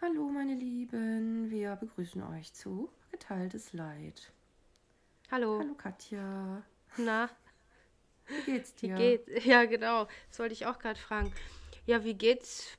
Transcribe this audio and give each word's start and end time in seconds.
Hallo 0.00 0.28
meine 0.28 0.54
Lieben, 0.54 1.50
wir 1.50 1.76
begrüßen 1.76 2.22
euch 2.22 2.52
zu 2.52 2.90
Geteiltes 3.10 3.72
Leid. 3.72 4.30
Hallo. 5.30 5.58
Hallo 5.58 5.74
Katja, 5.74 6.62
Na, 6.98 7.30
wie 8.28 8.42
geht's 8.52 8.74
wie 8.80 8.86
dir? 8.88 8.94
geht's? 8.96 9.44
Ja, 9.44 9.64
genau. 9.64 10.06
Das 10.28 10.38
wollte 10.38 10.52
ich 10.52 10.66
auch 10.66 10.78
gerade 10.78 10.98
fragen. 10.98 11.32
Ja, 11.86 12.04
wie 12.04 12.14
geht's? 12.14 12.76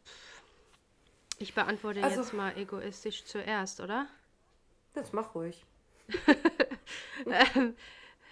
Ich 1.40 1.54
beantworte 1.54 2.04
Also- 2.04 2.22
jetzt 2.22 2.34
mal 2.34 2.56
egoistisch 2.58 3.26
zuerst, 3.26 3.80
oder? 3.80 4.08
Das 4.94 5.14
mach 5.14 5.36
ruhig. 5.36 5.64
Ähm, 7.26 7.76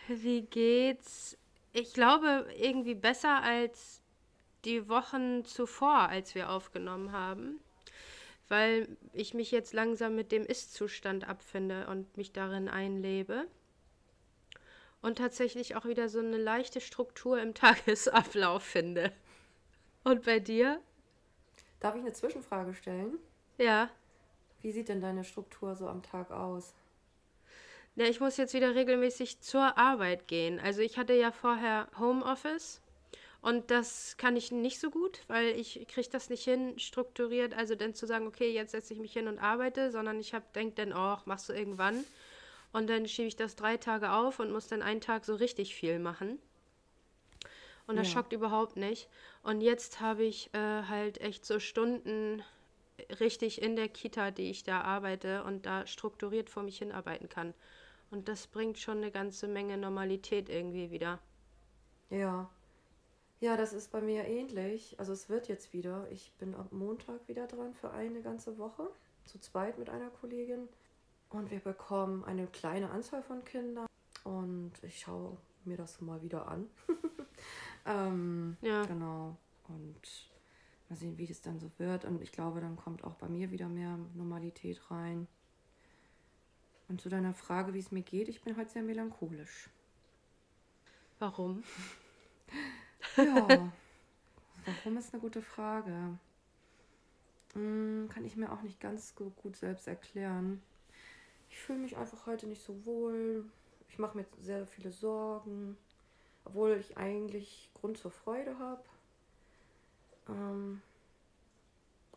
wie 0.07 0.43
geht's? 0.43 1.37
Ich 1.73 1.93
glaube, 1.93 2.47
irgendwie 2.55 2.93
besser 2.95 3.41
als 3.41 4.01
die 4.63 4.87
Wochen 4.87 5.43
zuvor, 5.43 6.07
als 6.07 6.35
wir 6.35 6.49
aufgenommen 6.51 7.11
haben. 7.11 7.59
Weil 8.47 8.87
ich 9.13 9.33
mich 9.33 9.51
jetzt 9.51 9.73
langsam 9.73 10.15
mit 10.15 10.31
dem 10.31 10.43
Ist-Zustand 10.43 11.27
abfinde 11.27 11.87
und 11.87 12.15
mich 12.17 12.31
darin 12.31 12.69
einlebe. 12.69 13.47
Und 15.01 15.17
tatsächlich 15.17 15.75
auch 15.75 15.85
wieder 15.85 16.09
so 16.09 16.19
eine 16.19 16.37
leichte 16.37 16.81
Struktur 16.81 17.41
im 17.41 17.53
Tagesablauf 17.55 18.63
finde. 18.63 19.11
Und 20.03 20.23
bei 20.23 20.39
dir? 20.39 20.79
Darf 21.79 21.95
ich 21.95 22.01
eine 22.01 22.13
Zwischenfrage 22.13 22.73
stellen? 22.73 23.17
Ja. 23.57 23.89
Wie 24.61 24.71
sieht 24.71 24.89
denn 24.89 25.01
deine 25.01 25.23
Struktur 25.23 25.75
so 25.75 25.87
am 25.87 26.01
Tag 26.03 26.31
aus? 26.31 26.73
Ja, 27.95 28.05
ich 28.05 28.19
muss 28.19 28.37
jetzt 28.37 28.53
wieder 28.53 28.75
regelmäßig 28.75 29.39
zur 29.39 29.77
Arbeit 29.77 30.27
gehen. 30.27 30.59
Also 30.59 30.81
ich 30.81 30.97
hatte 30.97 31.13
ja 31.13 31.31
vorher 31.31 31.87
Homeoffice 31.97 32.81
und 33.45 33.69
das 33.69 34.17
kann 34.17 34.35
ich 34.35 34.51
nicht 34.51 34.79
so 34.79 34.89
gut, 34.89 35.19
weil 35.27 35.49
ich 35.49 35.85
kriege 35.87 36.09
das 36.09 36.31
nicht 36.31 36.43
hin, 36.43 36.79
strukturiert, 36.79 37.53
also 37.53 37.75
dann 37.75 37.93
zu 37.93 38.07
sagen, 38.07 38.25
okay, 38.25 38.51
jetzt 38.51 38.71
setze 38.71 38.91
ich 38.95 38.99
mich 38.99 39.13
hin 39.13 39.27
und 39.27 39.37
arbeite, 39.37 39.91
sondern 39.91 40.19
ich 40.19 40.33
habe 40.33 40.45
denkt 40.55 40.79
dann, 40.79 40.93
oh, 40.93 41.17
machst 41.25 41.47
du 41.49 41.53
irgendwann. 41.53 42.03
Und 42.73 42.89
dann 42.89 43.07
schiebe 43.07 43.27
ich 43.27 43.35
das 43.35 43.55
drei 43.55 43.77
Tage 43.77 44.11
auf 44.13 44.39
und 44.39 44.51
muss 44.51 44.67
dann 44.67 44.81
einen 44.81 44.99
Tag 44.99 45.25
so 45.25 45.35
richtig 45.35 45.75
viel 45.75 45.99
machen. 45.99 46.39
Und 47.85 47.97
das 47.97 48.07
Ja. 48.07 48.13
schockt 48.13 48.33
überhaupt 48.33 48.77
nicht. 48.77 49.09
Und 49.43 49.61
jetzt 49.61 49.99
habe 49.99 50.23
ich 50.23 50.51
äh, 50.55 50.83
halt 50.89 51.21
echt 51.21 51.45
so 51.45 51.59
Stunden 51.59 52.43
richtig 53.19 53.61
in 53.61 53.75
der 53.75 53.89
Kita, 53.89 54.31
die 54.31 54.49
ich 54.49 54.63
da 54.63 54.81
arbeite 54.81 55.43
und 55.43 55.67
da 55.67 55.85
strukturiert 55.85 56.49
vor 56.49 56.63
mich 56.63 56.79
hinarbeiten 56.79 57.29
kann. 57.29 57.53
Und 58.09 58.27
das 58.27 58.47
bringt 58.47 58.79
schon 58.79 58.97
eine 58.97 59.11
ganze 59.11 59.47
Menge 59.47 59.77
Normalität 59.77 60.49
irgendwie 60.49 60.89
wieder. 60.89 61.19
Ja. 62.09 62.49
Ja, 63.45 63.55
das 63.55 63.73
ist 63.73 63.91
bei 63.91 64.01
mir 64.01 64.25
ähnlich. 64.25 64.95
Also 64.97 65.13
es 65.13 65.29
wird 65.29 65.47
jetzt 65.47 65.71
wieder. 65.71 66.07
Ich 66.09 66.31
bin 66.39 66.55
am 66.55 66.67
Montag 66.71 67.27
wieder 67.27 67.45
dran 67.45 67.75
für 67.75 67.91
eine 67.91 68.23
ganze 68.23 68.57
Woche. 68.57 68.89
Zu 69.25 69.39
zweit 69.39 69.77
mit 69.77 69.87
einer 69.87 70.09
Kollegin. 70.09 70.67
Und 71.29 71.51
wir 71.51 71.59
bekommen 71.59 72.23
eine 72.23 72.47
kleine 72.47 72.89
Anzahl 72.89 73.21
von 73.21 73.45
Kindern. 73.45 73.85
Und 74.23 74.71
ich 74.81 74.99
schaue 74.99 75.37
mir 75.63 75.77
das 75.77 76.01
mal 76.01 76.23
wieder 76.23 76.47
an. 76.47 76.67
ähm, 77.85 78.57
Ja. 78.61 78.83
Genau. 78.85 79.37
Und 79.67 80.31
mal 80.89 80.95
sehen, 80.95 81.19
wie 81.19 81.27
das 81.27 81.41
dann 81.41 81.59
so 81.59 81.69
wird. 81.77 82.03
Und 82.03 82.23
ich 82.23 82.31
glaube, 82.31 82.61
dann 82.61 82.75
kommt 82.75 83.03
auch 83.03 83.13
bei 83.13 83.29
mir 83.29 83.51
wieder 83.51 83.69
mehr 83.69 83.99
Normalität 84.15 84.89
rein. 84.89 85.27
Und 86.87 86.99
zu 86.99 87.09
deiner 87.09 87.35
Frage, 87.35 87.75
wie 87.75 87.79
es 87.79 87.91
mir 87.91 88.01
geht, 88.01 88.27
ich 88.27 88.41
bin 88.41 88.57
heute 88.57 88.71
sehr 88.71 88.81
melancholisch. 88.81 89.69
Warum? 91.19 91.63
Ja, 93.13 93.71
warum 94.65 94.97
ist 94.97 95.13
eine 95.13 95.21
gute 95.21 95.41
Frage. 95.41 96.17
Hm, 97.53 98.09
kann 98.13 98.25
ich 98.25 98.35
mir 98.35 98.51
auch 98.51 98.61
nicht 98.61 98.79
ganz 98.79 99.13
so 99.17 99.29
gut 99.31 99.55
selbst 99.55 99.87
erklären. 99.87 100.61
Ich 101.49 101.57
fühle 101.59 101.79
mich 101.79 101.97
einfach 101.97 102.25
heute 102.27 102.47
nicht 102.47 102.63
so 102.63 102.85
wohl. 102.85 103.45
Ich 103.89 103.99
mache 103.99 104.17
mir 104.17 104.25
sehr 104.41 104.67
viele 104.67 104.91
Sorgen, 104.91 105.77
obwohl 106.45 106.73
ich 106.79 106.97
eigentlich 106.97 107.69
Grund 107.75 107.97
zur 107.97 108.11
Freude 108.11 108.59
habe. 108.59 108.83
Ähm, 110.29 110.81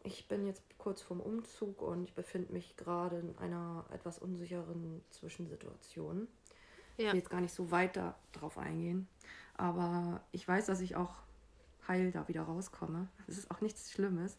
ich 0.05 0.27
bin 0.29 0.47
jetzt 0.47 0.63
kurz 0.79 1.03
vorm 1.03 1.21
Umzug 1.21 1.83
und 1.83 2.05
ich 2.05 2.15
befinde 2.15 2.53
mich 2.53 2.77
gerade 2.77 3.19
in 3.19 3.37
einer 3.39 3.85
etwas 3.93 4.19
unsicheren 4.19 5.03
Zwischensituation. 5.11 6.29
Ich 6.99 7.05
Ja. 7.05 7.13
will 7.13 7.21
jetzt 7.21 7.31
gar 7.31 7.41
nicht 7.41 7.55
so 7.55 7.71
weit 7.71 7.97
da 7.97 8.17
drauf 8.33 8.59
eingehen. 8.59 9.09
Aber 9.59 10.23
ich 10.33 10.47
weiß, 10.49 10.67
dass 10.67 10.81
ich 10.81 10.97
auch 10.97 11.15
heil 11.87 12.11
da 12.13 12.27
wieder 12.29 12.43
rauskomme. 12.43 13.09
Es 13.27 13.37
ist 13.39 13.51
auch 13.51 13.61
nichts 13.61 13.93
Schlimmes. 13.93 14.39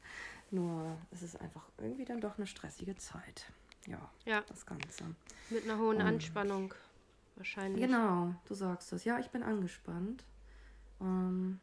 Nur 0.52 0.98
es 1.12 1.22
ist 1.22 1.40
einfach 1.40 1.68
irgendwie 1.78 2.06
dann 2.06 2.22
doch 2.22 2.38
eine 2.38 2.48
stressige 2.48 2.96
Zeit. 2.96 3.52
Ja, 3.86 4.10
Ja, 4.26 4.42
das 4.48 4.66
Ganze. 4.66 5.04
mit 5.52 5.64
einer 5.66 5.78
hohen 5.78 5.98
Und- 5.98 6.02
Anspannung 6.04 6.74
wahrscheinlich. 7.36 7.82
Genau, 7.86 8.34
du 8.46 8.54
sagst 8.56 8.92
es. 8.94 9.04
Ja, 9.04 9.20
ich 9.20 9.30
bin 9.30 9.44
angespannt. 9.44 10.26
Ähm, 11.02 11.60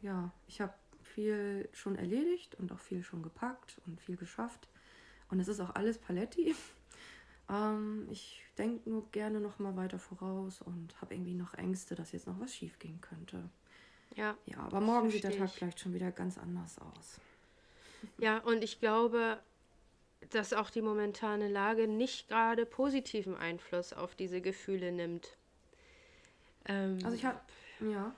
ja, 0.00 0.30
ich 0.46 0.60
habe 0.60 0.74
viel 1.02 1.68
schon 1.72 1.96
erledigt 1.96 2.54
und 2.56 2.72
auch 2.72 2.78
viel 2.78 3.02
schon 3.02 3.22
gepackt 3.22 3.80
und 3.86 4.00
viel 4.00 4.16
geschafft. 4.16 4.68
Und 5.30 5.40
es 5.40 5.48
ist 5.48 5.60
auch 5.60 5.74
alles 5.74 5.98
Paletti. 5.98 6.54
Ähm, 7.48 8.06
ich 8.10 8.42
denke 8.56 8.88
nur 8.90 9.10
gerne 9.10 9.40
noch 9.40 9.58
mal 9.58 9.76
weiter 9.76 9.98
voraus 9.98 10.60
und 10.60 11.00
habe 11.00 11.14
irgendwie 11.14 11.34
noch 11.34 11.54
Ängste, 11.54 11.94
dass 11.94 12.12
jetzt 12.12 12.26
noch 12.26 12.38
was 12.40 12.54
schief 12.54 12.78
gehen 12.78 13.00
könnte. 13.00 13.48
Ja. 14.16 14.36
Ja, 14.46 14.58
aber 14.58 14.80
morgen 14.80 15.10
sieht 15.10 15.24
der 15.24 15.36
Tag 15.36 15.46
ich. 15.48 15.52
vielleicht 15.54 15.80
schon 15.80 15.94
wieder 15.94 16.10
ganz 16.12 16.38
anders 16.38 16.78
aus. 16.78 17.20
Ja, 18.18 18.38
und 18.38 18.62
ich 18.62 18.78
glaube, 18.78 19.40
dass 20.30 20.52
auch 20.52 20.70
die 20.70 20.82
momentane 20.82 21.48
Lage 21.48 21.88
nicht 21.88 22.28
gerade 22.28 22.64
positiven 22.64 23.34
Einfluss 23.34 23.92
auf 23.92 24.14
diese 24.14 24.40
Gefühle 24.40 24.92
nimmt. 24.92 25.36
Ähm, 26.66 26.98
Also 27.02 27.16
ich 27.16 27.24
habe, 27.24 27.40
ja, 27.80 28.14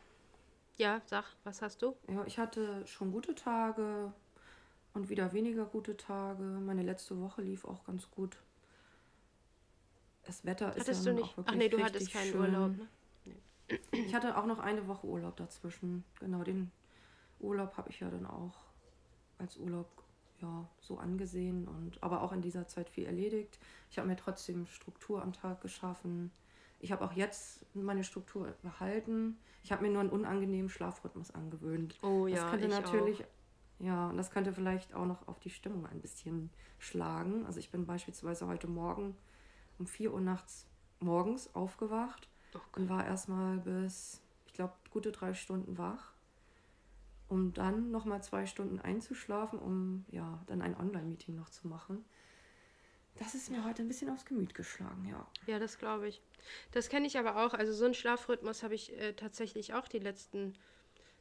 ja, 0.77 1.01
sag, 1.07 1.25
was 1.45 1.63
hast 1.63 1.81
du? 1.81 1.97
ja, 2.09 2.25
ich 2.27 2.39
hatte 2.39 2.87
schon 2.87 3.11
gute 3.11 3.35
Tage 3.35 4.13
und 4.93 5.09
wieder 5.09 5.33
weniger 5.33 5.65
gute 5.65 5.97
Tage. 5.97 6.43
Meine 6.43 6.83
letzte 6.83 7.19
Woche 7.19 7.41
lief 7.41 7.65
auch 7.65 7.85
ganz 7.85 8.11
gut. 8.11 8.37
Das 10.31 10.45
Wetter 10.45 10.77
ist 10.77 10.83
Hattest 10.83 11.07
ja 11.07 11.13
du 11.13 11.21
nicht? 11.21 11.35
Ach 11.45 11.55
nee, 11.57 11.69
du 11.69 11.83
hattest 11.83 12.13
keinen 12.13 12.31
schön. 12.31 12.41
Urlaub, 12.41 12.77
ne? 12.77 12.89
Ich 13.91 14.15
hatte 14.15 14.37
auch 14.37 14.47
noch 14.47 14.61
eine 14.61 14.87
Woche 14.87 15.09
Urlaub 15.09 15.37
dazwischen. 15.37 16.05
Genau, 16.21 16.45
den 16.45 16.71
Urlaub 17.41 17.77
habe 17.77 17.91
ich 17.91 17.99
ja 17.99 18.09
dann 18.11 18.27
auch 18.27 18.55
als 19.39 19.57
Urlaub 19.57 19.89
ja 20.41 20.69
so 20.79 20.99
angesehen 20.99 21.67
und 21.67 22.01
aber 22.01 22.23
auch 22.23 22.31
in 22.31 22.43
dieser 22.43 22.69
Zeit 22.69 22.89
viel 22.91 23.07
erledigt. 23.07 23.59
Ich 23.91 23.99
habe 23.99 24.07
mir 24.07 24.15
trotzdem 24.15 24.67
Struktur 24.67 25.21
am 25.21 25.33
Tag 25.33 25.63
geschaffen. 25.63 26.31
Ich 26.79 26.93
habe 26.93 27.05
auch 27.05 27.13
jetzt 27.13 27.67
meine 27.75 28.05
Struktur 28.05 28.55
behalten. 28.63 29.37
Ich 29.65 29.73
habe 29.73 29.83
mir 29.83 29.91
nur 29.91 30.01
einen 30.01 30.11
unangenehmen 30.11 30.69
Schlafrhythmus 30.69 31.33
angewöhnt. 31.33 31.99
Oh 32.05 32.29
das 32.29 32.39
ja, 32.39 32.51
könnte 32.51 32.67
ich 32.67 32.73
natürlich 32.73 33.25
auch. 33.25 33.81
ja, 33.81 34.09
und 34.11 34.17
das 34.17 34.31
könnte 34.31 34.53
vielleicht 34.53 34.95
auch 34.95 35.07
noch 35.07 35.27
auf 35.27 35.41
die 35.41 35.51
Stimmung 35.51 35.87
ein 35.87 36.01
bisschen 36.01 36.51
schlagen. 36.79 37.47
Also 37.47 37.59
ich 37.59 37.73
bin 37.73 37.85
beispielsweise 37.85 38.47
heute 38.47 38.69
Morgen 38.69 39.17
um 39.81 39.87
4 39.87 40.13
Uhr 40.13 40.21
nachts 40.21 40.67
morgens 41.01 41.53
aufgewacht 41.55 42.29
Oh 42.55 42.59
und 42.77 42.89
war 42.89 43.07
erstmal 43.07 43.59
bis, 43.59 44.21
ich 44.47 44.53
glaube, 44.53 44.75
gute 44.91 45.11
drei 45.11 45.35
Stunden 45.35 45.79
wach, 45.79 46.13
um 47.29 47.53
dann 47.53 47.91
nochmal 47.91 48.23
zwei 48.23 48.47
Stunden 48.47 48.81
einzuschlafen, 48.81 49.59
um 49.59 50.05
ja 50.11 50.43
dann 50.47 50.63
ein 50.63 50.77
Online-Meeting 50.77 51.35
noch 51.35 51.49
zu 51.49 51.67
machen. 51.67 52.05
Das 53.17 53.35
ist 53.35 53.51
mir 53.51 53.65
heute 53.65 53.83
ein 53.83 53.89
bisschen 53.89 54.11
aufs 54.11 54.25
Gemüt 54.25 54.55
geschlagen, 54.55 55.07
ja. 55.09 55.27
Ja, 55.47 55.59
das 55.59 55.79
glaube 55.79 56.09
ich. 56.09 56.21
Das 56.73 56.89
kenne 56.89 57.07
ich 57.07 57.19
aber 57.19 57.45
auch. 57.45 57.55
Also 57.55 57.73
so 57.73 57.85
einen 57.85 57.95
Schlafrhythmus 57.95 58.63
habe 58.63 58.75
ich 58.75 58.97
äh, 58.99 59.13
tatsächlich 59.15 59.75
auch 59.75 59.89
die 59.89 59.99
letzten, 59.99 60.55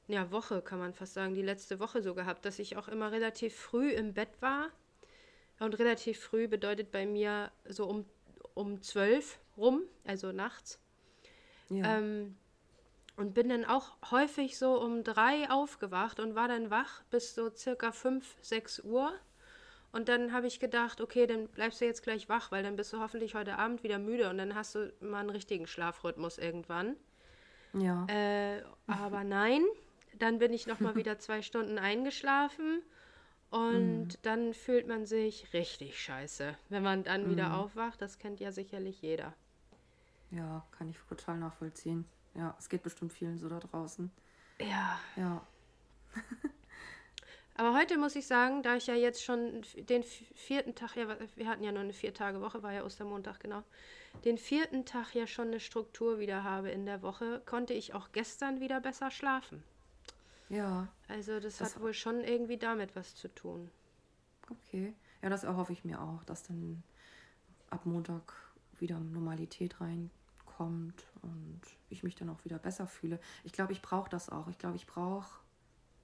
ja, 0.08 0.32
Woche 0.32 0.62
kann 0.62 0.80
man 0.80 0.94
fast 0.94 1.14
sagen, 1.14 1.34
die 1.34 1.42
letzte 1.42 1.80
Woche 1.80 2.02
so 2.02 2.14
gehabt, 2.16 2.46
dass 2.46 2.60
ich 2.60 2.78
auch 2.78 2.88
immer 2.88 3.12
relativ 3.12 3.56
früh 3.56 3.92
im 3.92 4.14
Bett 4.14 4.42
war. 4.42 4.70
Und 5.60 5.78
relativ 5.78 6.22
früh 6.22 6.48
bedeutet 6.48 6.90
bei 6.92 7.06
mir 7.06 7.52
so 7.68 7.86
um, 7.86 8.06
um 8.60 8.82
12 8.82 9.40
rum, 9.58 9.82
also 10.06 10.32
nachts. 10.32 10.80
Ja, 11.70 11.98
Ähm, 11.98 12.36
und 13.16 13.34
bin 13.34 13.50
dann 13.50 13.66
auch 13.66 13.98
häufig 14.12 14.58
so 14.58 14.82
um 14.82 15.04
drei 15.04 15.50
aufgewacht 15.50 16.20
und 16.20 16.36
war 16.36 16.48
dann 16.48 16.70
wach 16.70 17.04
bis 17.10 17.36
so 17.36 17.50
circa 17.54 17.92
5, 17.92 18.38
6 18.42 18.80
Uhr. 18.86 19.14
Und 19.92 20.08
dann 20.08 20.32
habe 20.32 20.48
ich 20.48 20.60
gedacht, 20.60 21.02
okay, 21.02 21.26
dann 21.26 21.48
bleibst 21.48 21.82
du 21.82 21.86
jetzt 21.86 22.04
gleich 22.04 22.30
wach, 22.30 22.52
weil 22.52 22.64
dann 22.64 22.76
bist 22.76 22.94
du 22.94 23.00
hoffentlich 23.00 23.36
heute 23.36 23.58
Abend 23.58 23.84
wieder 23.84 23.98
müde 23.98 24.30
und 24.30 24.38
dann 24.38 24.56
hast 24.56 24.76
du 24.76 24.94
mal 25.02 25.20
einen 25.20 25.32
richtigen 25.32 25.68
Schlafrhythmus 25.68 26.38
irgendwann. 26.38 26.96
ja. 27.74 28.06
Äh, 28.08 28.64
aber 28.88 29.24
nein, 29.24 29.64
dann 30.18 30.40
bin 30.40 30.54
ich 30.54 30.68
nochmal 30.68 30.96
wieder 30.96 31.20
zwei 31.20 31.42
Stunden 31.42 31.78
eingeschlafen 31.78 32.84
und 33.50 34.20
dann 34.24 34.54
fühlt 34.54 34.88
man 34.88 35.06
sich 35.06 35.52
richtig 35.54 36.00
scheiße, 36.00 36.56
wenn 36.70 36.84
man 36.84 37.04
dann 37.04 37.30
wieder 37.30 37.56
aufwacht. 37.56 38.02
Das 38.02 38.20
kennt 38.20 38.40
ja 38.40 38.52
sicherlich 38.52 39.02
jeder. 39.02 39.34
Ja, 40.32 40.66
kann 40.72 40.90
ich 40.90 40.98
total 41.08 41.38
nachvollziehen. 41.38 42.06
Ja, 42.36 42.56
es 42.60 42.70
geht 42.70 42.84
bestimmt 42.84 43.12
vielen 43.12 43.38
so 43.40 43.50
da 43.50 43.60
draußen. 43.60 44.12
Ja, 44.60 45.00
Ja, 45.16 45.48
Aber 47.56 47.74
heute 47.74 47.98
muss 47.98 48.16
ich 48.16 48.26
sagen, 48.26 48.64
da 48.64 48.78
ich 48.78 48.88
ja 48.88 48.96
jetzt 48.96 49.22
schon 49.22 49.64
den 49.76 50.02
vierten 50.04 50.76
Tag, 50.76 50.96
ja, 50.96 51.18
wir 51.36 51.48
hatten 51.50 51.62
ja 51.62 51.74
nur 51.74 51.82
eine 51.82 51.92
Vier-Tage-Woche, 51.92 52.64
war 52.64 52.72
ja 52.72 52.86
Ostermontag, 52.86 53.42
genau, 53.42 53.64
den 54.24 54.38
vierten 54.38 54.86
Tag 54.86 55.14
ja 55.14 55.28
schon 55.28 55.50
eine 55.50 55.60
Struktur 55.60 56.20
wieder 56.20 56.46
habe 56.46 56.70
in 56.70 56.86
der 56.86 57.02
Woche, 57.02 57.42
konnte 57.46 57.74
ich 57.74 57.94
auch 57.94 58.14
gestern 58.14 58.62
wieder 58.62 58.80
besser 58.80 59.12
schlafen. 59.12 59.62
Ja. 60.50 60.88
Also 61.08 61.40
das, 61.40 61.58
das 61.58 61.76
hat 61.76 61.82
wohl 61.82 61.94
schon 61.94 62.22
irgendwie 62.22 62.58
damit 62.58 62.96
was 62.96 63.16
zu 63.16 63.34
tun. 63.34 63.70
Okay. 64.50 64.94
Ja, 65.22 65.30
das 65.30 65.44
erhoffe 65.44 65.74
ich 65.74 65.86
mir 65.86 66.02
auch, 66.02 66.24
dass 66.24 66.44
dann 66.44 66.84
ab 67.70 67.86
Montag 67.86 68.34
wieder 68.80 69.00
Normalität 69.00 69.80
reinkommt 69.80 71.06
und 71.22 71.62
ich 71.90 72.04
mich 72.04 72.16
dann 72.16 72.30
auch 72.30 72.44
wieder 72.46 72.58
besser 72.58 72.88
fühle. 72.88 73.20
Ich 73.44 73.52
glaube, 73.52 73.74
ich 73.74 73.82
brauche 73.82 74.10
das 74.10 74.30
auch. 74.30 74.48
Ich 74.48 74.58
glaube, 74.58 74.78
ich 74.78 74.88
brauche 74.88 75.40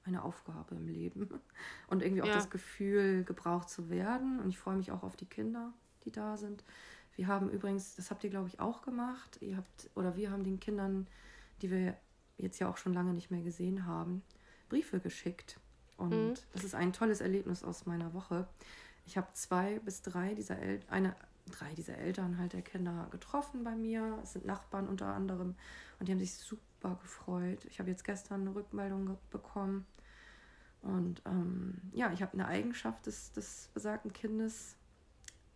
eine 0.03 0.23
Aufgabe 0.23 0.75
im 0.75 0.87
Leben 0.87 1.29
und 1.87 2.03
irgendwie 2.03 2.21
auch 2.21 2.27
ja. 2.27 2.35
das 2.35 2.49
Gefühl, 2.49 3.23
gebraucht 3.23 3.69
zu 3.69 3.89
werden. 3.89 4.39
Und 4.39 4.49
ich 4.49 4.59
freue 4.59 4.75
mich 4.75 4.91
auch 4.91 5.03
auf 5.03 5.15
die 5.15 5.25
Kinder, 5.25 5.73
die 6.03 6.11
da 6.11 6.37
sind. 6.37 6.63
Wir 7.15 7.27
haben 7.27 7.49
übrigens, 7.49 7.95
das 7.95 8.11
habt 8.11 8.23
ihr, 8.23 8.29
glaube 8.29 8.49
ich, 8.49 8.59
auch 8.59 8.81
gemacht. 8.81 9.37
Ihr 9.41 9.57
habt, 9.57 9.89
oder 9.95 10.15
wir 10.15 10.29
haben 10.31 10.43
den 10.43 10.59
Kindern, 10.59 11.07
die 11.61 11.71
wir 11.71 11.97
jetzt 12.37 12.59
ja 12.59 12.69
auch 12.69 12.77
schon 12.77 12.93
lange 12.93 13.13
nicht 13.13 13.31
mehr 13.31 13.41
gesehen 13.41 13.85
haben, 13.85 14.21
Briefe 14.69 14.99
geschickt. 14.99 15.59
Und 15.97 16.29
mhm. 16.29 16.33
das 16.53 16.63
ist 16.63 16.75
ein 16.75 16.93
tolles 16.93 17.21
Erlebnis 17.21 17.63
aus 17.63 17.85
meiner 17.85 18.13
Woche. 18.13 18.47
Ich 19.05 19.17
habe 19.17 19.27
zwei 19.33 19.79
bis 19.79 20.01
drei 20.01 20.33
dieser 20.33 20.59
El 20.59 20.79
eine, 20.89 21.15
drei 21.45 21.73
dieser 21.75 21.97
Eltern 21.97 22.37
halt 22.37 22.53
der 22.53 22.61
Kinder 22.61 23.07
getroffen 23.11 23.63
bei 23.63 23.75
mir. 23.75 24.19
Es 24.23 24.33
sind 24.33 24.45
Nachbarn 24.45 24.87
unter 24.87 25.07
anderem 25.07 25.55
und 25.99 26.07
die 26.07 26.11
haben 26.11 26.19
sich 26.19 26.35
super 26.35 26.97
gefreut. 27.01 27.65
Ich 27.65 27.79
habe 27.79 27.89
jetzt 27.89 28.03
gestern 28.03 28.41
eine 28.41 28.55
Rückmeldung 28.55 29.17
bekommen. 29.29 29.85
Und 30.81 31.21
ähm, 31.25 31.81
ja, 31.93 32.11
ich 32.11 32.21
habe 32.21 32.33
eine 32.33 32.47
Eigenschaft 32.47 33.05
des, 33.07 33.31
des 33.31 33.69
besagten 33.73 34.13
Kindes 34.13 34.75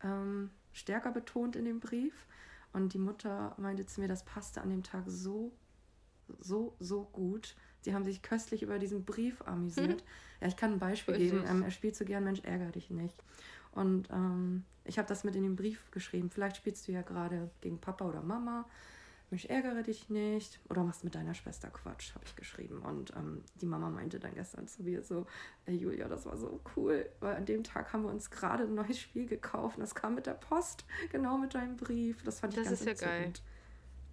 ähm, 0.03 0.49
stärker 0.73 1.11
betont 1.11 1.55
in 1.55 1.65
dem 1.65 1.79
Brief. 1.79 2.25
Und 2.73 2.93
die 2.93 2.99
Mutter 2.99 3.55
meinte 3.57 3.85
zu 3.85 4.01
mir, 4.01 4.07
das 4.07 4.23
passte 4.23 4.61
an 4.61 4.69
dem 4.69 4.83
Tag 4.83 5.03
so, 5.07 5.51
so, 6.39 6.75
so 6.79 7.03
gut. 7.05 7.55
Sie 7.81 7.93
haben 7.93 8.03
sich 8.03 8.21
köstlich 8.21 8.61
über 8.61 8.79
diesen 8.79 9.05
Brief 9.05 9.41
amüsiert. 9.45 10.03
ja, 10.41 10.47
ich 10.47 10.57
kann 10.57 10.73
ein 10.73 10.79
Beispiel 10.79 11.15
Voll 11.15 11.23
geben. 11.23 11.43
Ähm, 11.47 11.63
er 11.63 11.71
spielt 11.71 11.95
so 11.95 12.05
gern, 12.05 12.23
Mensch, 12.23 12.41
ärgere 12.43 12.71
dich 12.71 12.89
nicht. 12.89 13.23
Und 13.71 14.09
ähm, 14.11 14.63
ich 14.85 14.97
habe 14.97 15.07
das 15.07 15.23
mit 15.23 15.35
in 15.35 15.43
den 15.43 15.55
Brief 15.55 15.91
geschrieben. 15.91 16.29
Vielleicht 16.29 16.57
spielst 16.57 16.87
du 16.87 16.91
ja 16.91 17.01
gerade 17.01 17.49
gegen 17.61 17.79
Papa 17.79 18.05
oder 18.05 18.21
Mama. 18.21 18.65
Mensch, 19.29 19.45
ärgere 19.45 19.83
dich 19.83 20.09
nicht. 20.09 20.59
Oder 20.69 20.83
machst 20.83 21.03
mit 21.03 21.13
deiner 21.13 21.35
Schwester 21.35 21.69
Quatsch, 21.69 22.15
habe 22.15 22.25
ich 22.25 22.35
geschrieben. 22.35 22.79
Und 22.79 23.15
ähm, 23.15 23.43
die 23.61 23.67
Mama 23.67 23.89
meinte 23.89 24.19
dann 24.19 24.33
gestern 24.33 24.67
zu 24.67 24.83
mir 24.83 25.03
so, 25.03 25.27
hey 25.65 25.75
Julia, 25.75 26.07
das 26.07 26.25
war 26.25 26.35
so 26.35 26.59
cool, 26.75 27.07
weil 27.19 27.35
an 27.35 27.45
dem 27.45 27.63
Tag 27.63 27.93
haben 27.93 28.03
wir 28.03 28.09
uns 28.09 28.31
gerade 28.31 28.63
ein 28.63 28.73
neues 28.73 28.99
Spiel 28.99 29.27
gekauft. 29.27 29.77
Und 29.77 29.81
das 29.81 29.93
kam 29.93 30.15
mit 30.15 30.25
der 30.25 30.33
Post, 30.33 30.85
genau 31.11 31.37
mit 31.37 31.53
deinem 31.53 31.77
Brief. 31.77 32.23
Das 32.23 32.39
fand 32.39 32.53
ich 32.53 32.59
das 32.59 32.67
ganz 32.69 32.81
ist 32.81 33.01
ja 33.01 33.07
geil. 33.07 33.33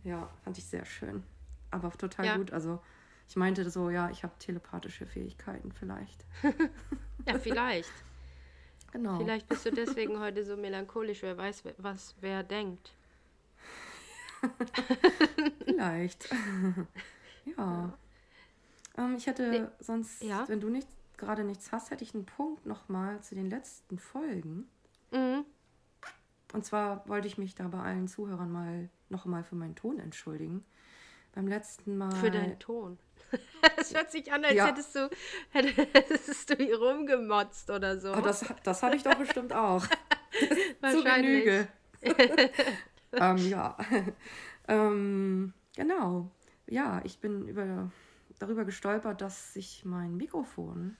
Ja, 0.04 0.30
fand 0.44 0.58
ich 0.58 0.64
sehr 0.64 0.84
schön. 0.84 1.24
Aber 1.70 1.90
total 1.92 2.26
ja. 2.26 2.36
gut. 2.36 2.52
Also 2.52 2.80
ich 3.28 3.36
meinte 3.36 3.68
so, 3.70 3.90
ja, 3.90 4.10
ich 4.10 4.22
habe 4.22 4.32
telepathische 4.38 5.06
Fähigkeiten 5.06 5.72
vielleicht. 5.72 6.24
ja, 7.26 7.38
vielleicht. 7.38 7.92
Genau. 8.92 9.18
Vielleicht 9.18 9.48
bist 9.48 9.66
du 9.66 9.70
deswegen 9.72 10.20
heute 10.20 10.42
so 10.44 10.56
melancholisch. 10.56 11.20
Wer 11.22 11.36
weiß, 11.36 11.64
was 11.76 12.14
wer 12.20 12.42
denkt. 12.42 12.94
Vielleicht. 15.64 16.30
ja. 17.56 17.98
Ähm, 18.96 19.16
ich 19.16 19.26
hätte 19.26 19.50
nee. 19.50 19.64
sonst, 19.80 20.22
ja? 20.22 20.48
wenn 20.48 20.60
du 20.60 20.70
nicht, 20.70 20.88
gerade 21.16 21.44
nichts 21.44 21.72
hast, 21.72 21.90
hätte 21.90 22.04
ich 22.04 22.14
einen 22.14 22.24
Punkt 22.24 22.64
nochmal 22.64 23.20
zu 23.22 23.34
den 23.34 23.50
letzten 23.50 23.98
Folgen. 23.98 24.68
Mhm. 25.10 25.44
Und 26.52 26.64
zwar 26.64 27.06
wollte 27.08 27.26
ich 27.26 27.38
mich 27.38 27.54
da 27.54 27.68
bei 27.68 27.80
allen 27.80 28.08
Zuhörern 28.08 28.50
mal 28.50 28.88
nochmal 29.08 29.42
für 29.42 29.56
meinen 29.56 29.74
Ton 29.74 29.98
entschuldigen. 29.98 30.64
Beim 31.32 31.48
letzten 31.48 31.98
Mal. 31.98 32.14
Für 32.14 32.30
deinen 32.30 32.58
Ton. 32.58 32.98
Es 33.78 33.94
hört 33.94 34.10
sich 34.12 34.32
an, 34.32 34.44
als 34.44 34.54
ja. 34.54 34.66
hättest, 34.66 34.94
du, 34.94 35.10
hättest 35.50 36.50
du 36.50 36.54
hier 36.56 36.78
rumgemotzt 36.78 37.70
oder 37.70 37.98
so. 37.98 38.12
Oh, 38.12 38.20
das 38.20 38.44
das 38.62 38.82
habe 38.82 38.96
ich 38.96 39.02
doch 39.02 39.14
bestimmt 39.14 39.52
auch. 39.52 39.84
Genüge. 40.80 41.68
ähm, 43.12 43.36
ja. 43.38 43.76
ähm, 44.68 45.52
genau. 45.74 46.30
Ja, 46.66 47.00
ich 47.04 47.18
bin 47.18 47.48
über, 47.48 47.90
darüber 48.38 48.64
gestolpert, 48.64 49.20
dass 49.20 49.52
sich 49.52 49.84
mein 49.84 50.16
Mikrofon 50.16 50.96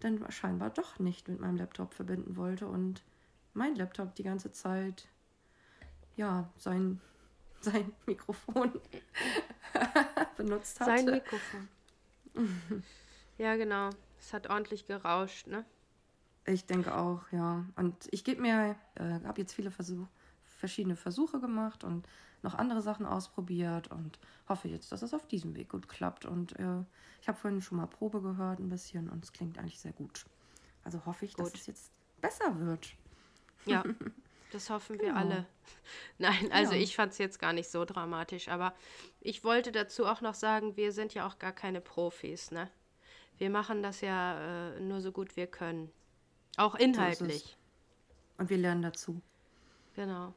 dann 0.00 0.30
scheinbar 0.30 0.70
doch 0.70 0.98
nicht 0.98 1.28
mit 1.28 1.40
meinem 1.40 1.56
Laptop 1.56 1.94
verbinden 1.94 2.36
wollte 2.36 2.66
und 2.66 3.02
mein 3.54 3.74
Laptop 3.76 4.14
die 4.14 4.24
ganze 4.24 4.52
Zeit 4.52 5.08
ja 6.16 6.50
sein, 6.56 7.00
sein 7.64 7.92
Mikrofon 8.06 8.72
benutzt 10.36 10.80
hat. 10.80 10.86
Sein 10.86 11.04
Mikrofon. 11.06 11.68
ja, 13.38 13.56
genau. 13.56 13.90
Es 14.18 14.32
hat 14.32 14.48
ordentlich 14.48 14.86
gerauscht, 14.86 15.46
ne? 15.46 15.64
Ich 16.46 16.66
denke 16.66 16.94
auch, 16.94 17.22
ja. 17.32 17.64
Und 17.76 18.08
ich 18.10 18.24
gebe 18.24 18.42
mir, 18.42 18.76
äh, 18.96 19.20
habe 19.24 19.40
jetzt 19.40 19.54
viele 19.54 19.70
Versuche, 19.70 20.08
verschiedene 20.44 20.96
Versuche 20.96 21.40
gemacht 21.40 21.84
und 21.84 22.06
noch 22.42 22.54
andere 22.54 22.82
Sachen 22.82 23.06
ausprobiert 23.06 23.88
und 23.88 24.18
hoffe 24.48 24.68
jetzt, 24.68 24.92
dass 24.92 25.02
es 25.02 25.14
auf 25.14 25.26
diesem 25.26 25.54
Weg 25.56 25.70
gut 25.70 25.88
klappt. 25.88 26.26
Und 26.26 26.58
äh, 26.58 26.82
ich 27.20 27.28
habe 27.28 27.38
vorhin 27.38 27.62
schon 27.62 27.78
mal 27.78 27.86
Probe 27.86 28.20
gehört 28.20 28.60
ein 28.60 28.68
bisschen 28.68 29.08
und 29.08 29.24
es 29.24 29.32
klingt 29.32 29.58
eigentlich 29.58 29.80
sehr 29.80 29.92
gut. 29.92 30.26
Also 30.84 31.04
hoffe 31.06 31.24
ich, 31.24 31.34
gut. 31.34 31.46
dass 31.46 31.54
es 31.54 31.66
jetzt 31.66 31.92
besser 32.20 32.58
wird. 32.60 32.94
Ja, 33.64 33.82
das 34.54 34.70
hoffen 34.70 34.98
genau. 34.98 35.12
wir 35.12 35.16
alle. 35.16 35.46
Nein, 36.18 36.50
also 36.52 36.72
ja. 36.74 36.80
ich 36.80 36.94
fand 36.94 37.12
es 37.12 37.18
jetzt 37.18 37.38
gar 37.38 37.52
nicht 37.52 37.68
so 37.68 37.84
dramatisch, 37.84 38.48
aber 38.48 38.74
ich 39.20 39.44
wollte 39.44 39.72
dazu 39.72 40.06
auch 40.06 40.20
noch 40.20 40.34
sagen, 40.34 40.76
wir 40.76 40.92
sind 40.92 41.14
ja 41.14 41.26
auch 41.26 41.38
gar 41.38 41.52
keine 41.52 41.80
Profis, 41.80 42.50
ne? 42.50 42.70
Wir 43.36 43.50
machen 43.50 43.82
das 43.82 44.00
ja 44.00 44.74
äh, 44.76 44.80
nur 44.80 45.00
so 45.00 45.10
gut 45.10 45.36
wir 45.36 45.48
können. 45.48 45.90
Auch 46.56 46.76
inhaltlich. 46.76 47.56
Und 48.38 48.48
wir 48.48 48.58
lernen 48.58 48.82
dazu. 48.82 49.20
Genau. 49.96 50.34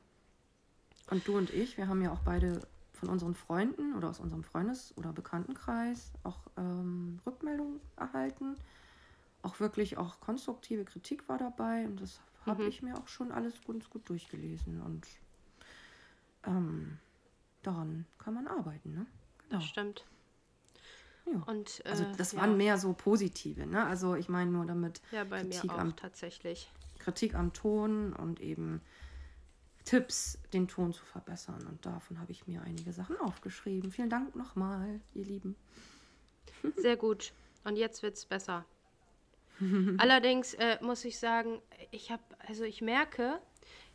Und 1.10 1.28
du 1.28 1.38
und 1.38 1.52
ich, 1.52 1.78
wir 1.78 1.88
haben 1.88 2.02
ja 2.02 2.12
auch 2.12 2.22
beide 2.22 2.60
von 2.94 3.10
unseren 3.10 3.36
Freunden 3.36 3.96
oder 3.96 4.10
aus 4.10 4.19
unserem 4.19 4.44
Freundes- 4.44 4.94
oder 4.98 5.14
Bekanntenkreis 5.14 6.12
auch 6.24 6.40
ähm, 6.58 7.19
Rückmeldungen 7.25 7.80
erhalten. 7.96 8.56
Auch 9.44 9.60
wirklich 9.60 9.98
auch 9.98 10.19
konstruktive 10.19 10.84
Kritik 10.84 11.30
war 11.30 11.38
dabei 11.38 11.86
und 11.86 12.02
das 12.02 12.19
mhm. 12.47 12.51
habe 12.51 12.65
ich 12.65 12.81
mir 12.81 12.97
auch 12.97 13.07
schon 13.07 13.31
alles 13.31 13.53
ganz 13.65 13.89
gut 13.89 14.07
durchgelesen 14.09 14.81
und 14.81 15.07
ähm, 16.45 16.99
daran 17.63 18.06
kann 18.18 18.33
man 18.33 18.47
arbeiten, 18.47 18.94
ne? 18.94 19.06
Genau. 19.49 19.59
Das 19.59 19.66
stimmt. 19.66 20.06
Ja. 21.25 21.44
Und, 21.45 21.81
äh, 21.85 21.89
also 21.89 22.06
das 22.18 22.31
ja. 22.31 22.39
waren 22.39 22.57
mehr 22.57 22.77
so 22.77 22.94
positive, 22.94 23.66
ne? 23.66 23.85
Also 23.85 24.16
ich 24.16 24.30
meine 24.30 24.51
nur 24.51 24.66
damit 24.66 25.01
ja, 25.11 25.25
Kritik 25.25 25.71
am, 25.71 25.95
tatsächlich. 25.95 26.71
Kritik 26.99 27.35
am 27.35 27.54
Ton 27.54 28.13
und 28.13 28.39
eben 28.39 28.81
Tipps, 29.83 30.37
den 30.54 30.68
Ton 30.68 30.94
zu 30.94 31.06
verbessern. 31.06 31.66
Und 31.68 31.85
davon 31.85 32.19
habe 32.19 32.31
ich 32.31 32.47
mir 32.47 32.61
einige 32.61 32.92
Sachen 32.92 33.18
aufgeschrieben. 33.18 33.92
Vielen 33.92 34.09
Dank 34.09 34.35
nochmal, 34.35 34.99
ihr 35.13 35.25
Lieben. 35.25 35.56
Sehr 36.75 36.97
gut. 36.97 37.33
Und 37.63 37.77
jetzt 37.77 38.04
wird 38.04 38.16
es 38.16 38.25
besser. 38.25 38.66
Allerdings 39.97 40.54
äh, 40.56 40.78
muss 40.81 41.06
ich 41.06 41.19
sagen, 41.19 41.61
ich 41.92 42.11
habe, 42.11 42.23
also 42.47 42.64
ich 42.64 42.81
merke, 42.81 43.40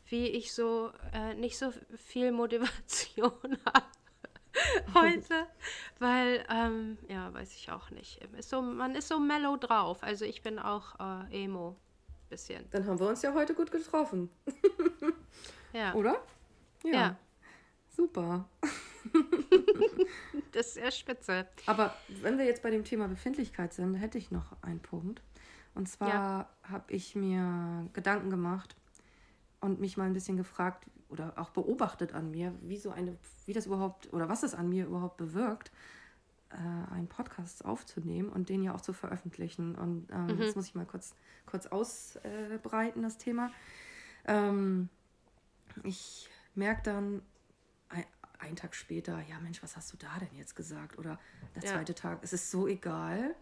wie 0.07 0.26
ich 0.26 0.52
so 0.52 0.92
äh, 1.12 1.35
nicht 1.35 1.59
so 1.59 1.73
viel 1.97 2.33
Motivation 2.33 3.59
habe 3.66 3.87
heute, 4.95 5.47
weil, 5.99 6.45
ähm, 6.50 6.99
ja, 7.09 7.33
weiß 7.33 7.54
ich 7.54 7.71
auch 7.71 7.90
nicht. 7.90 8.21
Ist 8.37 8.50
so, 8.50 8.61
man 8.61 8.95
ist 8.95 9.09
so 9.09 9.19
mellow 9.19 9.57
drauf. 9.57 10.02
Also 10.02 10.25
ich 10.25 10.42
bin 10.42 10.59
auch 10.59 10.99
äh, 11.31 11.45
emo. 11.45 11.76
Bisschen. 12.28 12.64
Dann 12.71 12.87
haben 12.87 12.99
wir 12.99 13.09
uns 13.09 13.21
ja 13.21 13.35
heute 13.35 13.54
gut 13.54 13.71
getroffen. 13.71 14.31
Ja. 15.73 15.95
Oder? 15.95 16.23
Ja. 16.85 16.92
ja. 16.92 17.16
Super. 17.88 18.47
das 20.52 20.66
ist 20.66 20.75
sehr 20.75 20.90
spitze. 20.90 21.47
Aber 21.66 21.97
wenn 22.09 22.38
wir 22.38 22.45
jetzt 22.45 22.62
bei 22.62 22.71
dem 22.71 22.85
Thema 22.85 23.09
Befindlichkeit 23.09 23.73
sind, 23.73 23.95
hätte 23.95 24.19
ich 24.19 24.31
noch 24.31 24.52
einen 24.62 24.81
Punkt. 24.81 25.23
Und 25.75 25.88
zwar 25.88 26.09
ja. 26.09 26.49
habe 26.64 26.93
ich 26.93 27.14
mir 27.14 27.88
Gedanken 27.93 28.31
gemacht 28.31 28.76
und 29.61 29.81
mich 29.81 29.97
mal 29.97 30.05
ein 30.05 30.12
bisschen 30.12 30.37
gefragt 30.37 30.87
oder 31.09 31.35
auch 31.37 31.50
beobachtet 31.50 32.14
an 32.14 32.31
mir, 32.31 32.55
wie 32.62 32.79
so 32.79 32.91
eine, 32.91 33.17
wie 33.47 33.52
das 33.52 33.67
überhaupt 33.67 34.12
oder 34.12 34.29
was 34.29 34.43
es 34.43 34.55
an 34.55 34.69
mir 34.69 34.87
überhaupt 34.87 35.17
bewirkt, 35.17 35.71
äh, 36.50 36.93
einen 36.93 37.09
Podcast 37.09 37.64
aufzunehmen 37.64 38.29
und 38.29 38.49
den 38.49 38.62
ja 38.62 38.75
auch 38.75 38.81
zu 38.81 38.93
veröffentlichen. 38.93 39.75
Und 39.75 40.11
ähm, 40.11 40.26
mhm. 40.26 40.43
jetzt 40.43 40.57
muss 40.57 40.67
ich 40.67 40.75
mal 40.75 40.87
kurz, 40.87 41.14
kurz 41.47 41.67
ausbreiten, 41.67 43.02
das 43.02 43.19
Thema. 43.19 43.50
Ähm, 44.26 44.88
ich 45.85 46.29
merke 46.55 46.83
dann 46.83 47.23
ein, 47.88 48.05
einen 48.38 48.57
Tag 48.57 48.75
später, 48.75 49.21
ja 49.29 49.38
Mensch, 49.41 49.62
was 49.62 49.76
hast 49.76 49.93
du 49.93 49.97
da 49.97 50.19
denn 50.19 50.35
jetzt 50.37 50.57
gesagt? 50.57 50.99
Oder 50.99 51.19
der 51.55 51.62
zweite 51.62 51.93
ja. 51.93 51.99
Tag, 51.99 52.19
es 52.23 52.33
ist 52.33 52.50
so 52.50 52.67
egal. 52.67 53.35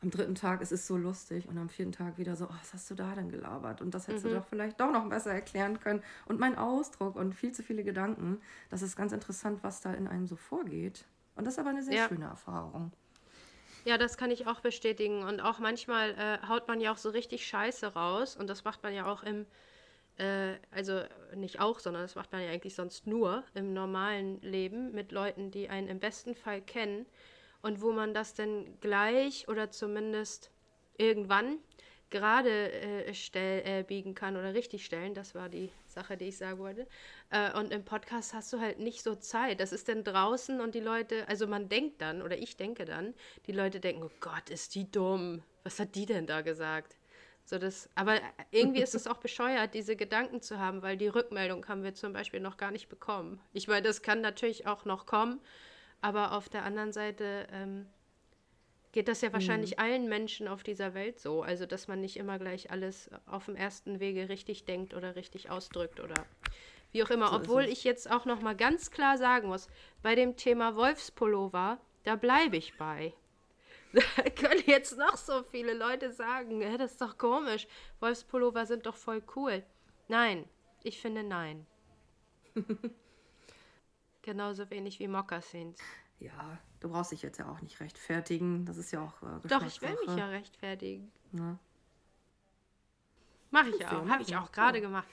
Am 0.00 0.10
dritten 0.10 0.34
Tag, 0.36 0.62
es 0.62 0.70
ist 0.70 0.86
so 0.86 0.96
lustig 0.96 1.48
und 1.48 1.58
am 1.58 1.68
vierten 1.68 1.92
Tag 1.92 2.18
wieder 2.18 2.36
so, 2.36 2.44
oh, 2.46 2.54
was 2.60 2.72
hast 2.72 2.88
du 2.90 2.94
da 2.94 3.14
denn 3.14 3.30
gelabert? 3.30 3.80
Und 3.82 3.92
das 3.94 4.06
hättest 4.06 4.24
Mhm. 4.24 4.30
du 4.30 4.34
doch 4.36 4.46
vielleicht 4.46 4.80
doch 4.80 4.92
noch 4.92 5.08
besser 5.08 5.32
erklären 5.32 5.80
können. 5.80 6.02
Und 6.26 6.38
mein 6.38 6.56
Ausdruck 6.56 7.16
und 7.16 7.34
viel 7.34 7.52
zu 7.52 7.62
viele 7.62 7.82
Gedanken, 7.82 8.40
das 8.70 8.82
ist 8.82 8.96
ganz 8.96 9.12
interessant, 9.12 9.60
was 9.62 9.80
da 9.80 9.92
in 9.92 10.06
einem 10.06 10.26
so 10.26 10.36
vorgeht. 10.36 11.04
Und 11.34 11.46
das 11.46 11.54
ist 11.54 11.58
aber 11.58 11.70
eine 11.70 11.82
sehr 11.82 11.94
Ja. 11.94 12.08
schöne 12.08 12.26
Erfahrung. 12.26 12.92
Ja, 13.84 13.98
das 13.98 14.16
kann 14.16 14.30
ich 14.30 14.46
auch 14.46 14.60
bestätigen. 14.60 15.22
Und 15.24 15.40
auch 15.40 15.58
manchmal 15.58 16.10
äh, 16.10 16.46
haut 16.46 16.68
man 16.68 16.80
ja 16.80 16.92
auch 16.92 16.96
so 16.98 17.10
richtig 17.10 17.46
Scheiße 17.46 17.94
raus. 17.94 18.36
Und 18.36 18.48
das 18.48 18.64
macht 18.64 18.82
man 18.82 18.92
ja 18.94 19.06
auch 19.06 19.22
im, 19.24 19.46
äh, 20.18 20.54
also 20.70 21.02
nicht 21.34 21.60
auch, 21.60 21.80
sondern 21.80 22.02
das 22.02 22.14
macht 22.14 22.30
man 22.32 22.42
ja 22.42 22.50
eigentlich 22.50 22.74
sonst 22.74 23.06
nur 23.06 23.42
im 23.54 23.72
normalen 23.72 24.40
Leben 24.42 24.92
mit 24.92 25.10
Leuten, 25.10 25.50
die 25.50 25.68
einen 25.68 25.88
im 25.88 25.98
besten 25.98 26.34
Fall 26.34 26.60
kennen. 26.60 27.06
Und 27.68 27.82
wo 27.82 27.92
man 27.92 28.14
das 28.14 28.32
dann 28.32 28.80
gleich 28.80 29.46
oder 29.46 29.70
zumindest 29.70 30.50
irgendwann 30.96 31.58
gerade 32.08 32.72
äh, 32.72 33.12
stell, 33.12 33.62
äh, 33.66 33.82
biegen 33.82 34.14
kann 34.14 34.38
oder 34.38 34.54
richtig 34.54 34.86
stellen. 34.86 35.12
Das 35.12 35.34
war 35.34 35.50
die 35.50 35.70
Sache, 35.86 36.16
die 36.16 36.28
ich 36.28 36.38
sagen 36.38 36.58
wollte. 36.60 36.86
Äh, 37.28 37.52
und 37.58 37.70
im 37.70 37.84
Podcast 37.84 38.32
hast 38.32 38.50
du 38.54 38.58
halt 38.58 38.78
nicht 38.78 39.02
so 39.02 39.16
Zeit. 39.16 39.60
Das 39.60 39.74
ist 39.74 39.90
dann 39.90 40.02
draußen 40.02 40.62
und 40.62 40.74
die 40.74 40.80
Leute, 40.80 41.28
also 41.28 41.46
man 41.46 41.68
denkt 41.68 42.00
dann, 42.00 42.22
oder 42.22 42.38
ich 42.38 42.56
denke 42.56 42.86
dann, 42.86 43.12
die 43.46 43.52
Leute 43.52 43.80
denken, 43.80 44.02
oh 44.02 44.10
Gott, 44.20 44.48
ist 44.48 44.74
die 44.74 44.90
dumm. 44.90 45.42
Was 45.62 45.78
hat 45.78 45.94
die 45.94 46.06
denn 46.06 46.26
da 46.26 46.40
gesagt? 46.40 46.96
So 47.44 47.58
das, 47.58 47.90
aber 47.94 48.18
irgendwie 48.50 48.80
ist 48.80 48.94
es 48.94 49.06
auch 49.06 49.18
bescheuert, 49.18 49.74
diese 49.74 49.94
Gedanken 49.94 50.40
zu 50.40 50.58
haben, 50.58 50.80
weil 50.80 50.96
die 50.96 51.08
Rückmeldung 51.08 51.68
haben 51.68 51.82
wir 51.82 51.92
zum 51.92 52.14
Beispiel 52.14 52.40
noch 52.40 52.56
gar 52.56 52.70
nicht 52.70 52.88
bekommen. 52.88 53.42
Ich 53.52 53.68
meine, 53.68 53.82
das 53.82 54.00
kann 54.00 54.22
natürlich 54.22 54.66
auch 54.66 54.86
noch 54.86 55.04
kommen, 55.04 55.38
aber 56.00 56.32
auf 56.32 56.48
der 56.48 56.64
anderen 56.64 56.92
Seite 56.92 57.46
ähm, 57.52 57.86
geht 58.92 59.08
das 59.08 59.20
ja 59.20 59.32
wahrscheinlich 59.32 59.78
allen 59.78 60.08
Menschen 60.08 60.48
auf 60.48 60.62
dieser 60.62 60.94
Welt 60.94 61.20
so. 61.20 61.42
Also, 61.42 61.66
dass 61.66 61.88
man 61.88 62.00
nicht 62.00 62.16
immer 62.16 62.38
gleich 62.38 62.70
alles 62.70 63.10
auf 63.26 63.46
dem 63.46 63.56
ersten 63.56 64.00
Wege 64.00 64.28
richtig 64.28 64.64
denkt 64.64 64.94
oder 64.94 65.16
richtig 65.16 65.50
ausdrückt 65.50 66.00
oder 66.00 66.14
wie 66.92 67.02
auch 67.02 67.10
immer. 67.10 67.28
So 67.28 67.36
Obwohl 67.36 67.64
ich 67.64 67.84
jetzt 67.84 68.10
auch 68.10 68.24
noch 68.24 68.40
mal 68.40 68.56
ganz 68.56 68.90
klar 68.90 69.18
sagen 69.18 69.48
muss, 69.48 69.68
bei 70.02 70.14
dem 70.14 70.36
Thema 70.36 70.74
Wolfspullover, 70.76 71.78
da 72.04 72.16
bleibe 72.16 72.56
ich 72.56 72.76
bei. 72.76 73.12
Da 73.92 74.22
können 74.28 74.62
jetzt 74.66 74.98
noch 74.98 75.16
so 75.16 75.42
viele 75.44 75.72
Leute 75.72 76.12
sagen, 76.12 76.60
"Hä, 76.60 76.76
das 76.76 76.92
ist 76.92 77.00
doch 77.00 77.16
komisch. 77.16 77.66
Wolfspullover 78.00 78.66
sind 78.66 78.84
doch 78.84 78.94
voll 78.96 79.22
cool. 79.34 79.62
Nein, 80.08 80.44
ich 80.82 81.00
finde 81.00 81.22
nein. 81.22 81.66
Genauso 84.28 84.68
wenig 84.68 84.98
wie 85.00 85.08
Mokassins. 85.08 85.78
Ja, 86.18 86.58
du 86.80 86.90
brauchst 86.90 87.12
dich 87.12 87.22
jetzt 87.22 87.38
ja 87.38 87.50
auch 87.50 87.62
nicht 87.62 87.80
rechtfertigen. 87.80 88.66
Das 88.66 88.76
ist 88.76 88.92
ja 88.92 89.00
auch 89.00 89.22
äh, 89.22 89.48
Doch, 89.48 89.64
ich 89.64 89.80
will 89.80 89.96
mich 90.06 90.14
ja 90.18 90.26
rechtfertigen. 90.26 91.10
Ja. 91.32 91.58
Mache 93.50 93.70
ich 93.70 93.78
du 93.78 93.86
auch. 93.86 94.04
ja 94.04 94.08
Habe 94.10 94.22
ich 94.22 94.36
auch 94.36 94.52
gerade 94.52 94.76
ja. 94.80 94.84
gemacht. 94.84 95.08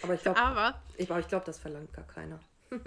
Aber 0.00 0.14
ich 0.14 0.22
glaube, 0.22 0.74
ich, 0.96 1.10
ich 1.10 1.26
glaub, 1.26 1.44
das 1.44 1.58
verlangt 1.58 1.92
gar 1.92 2.06
keiner. 2.06 2.38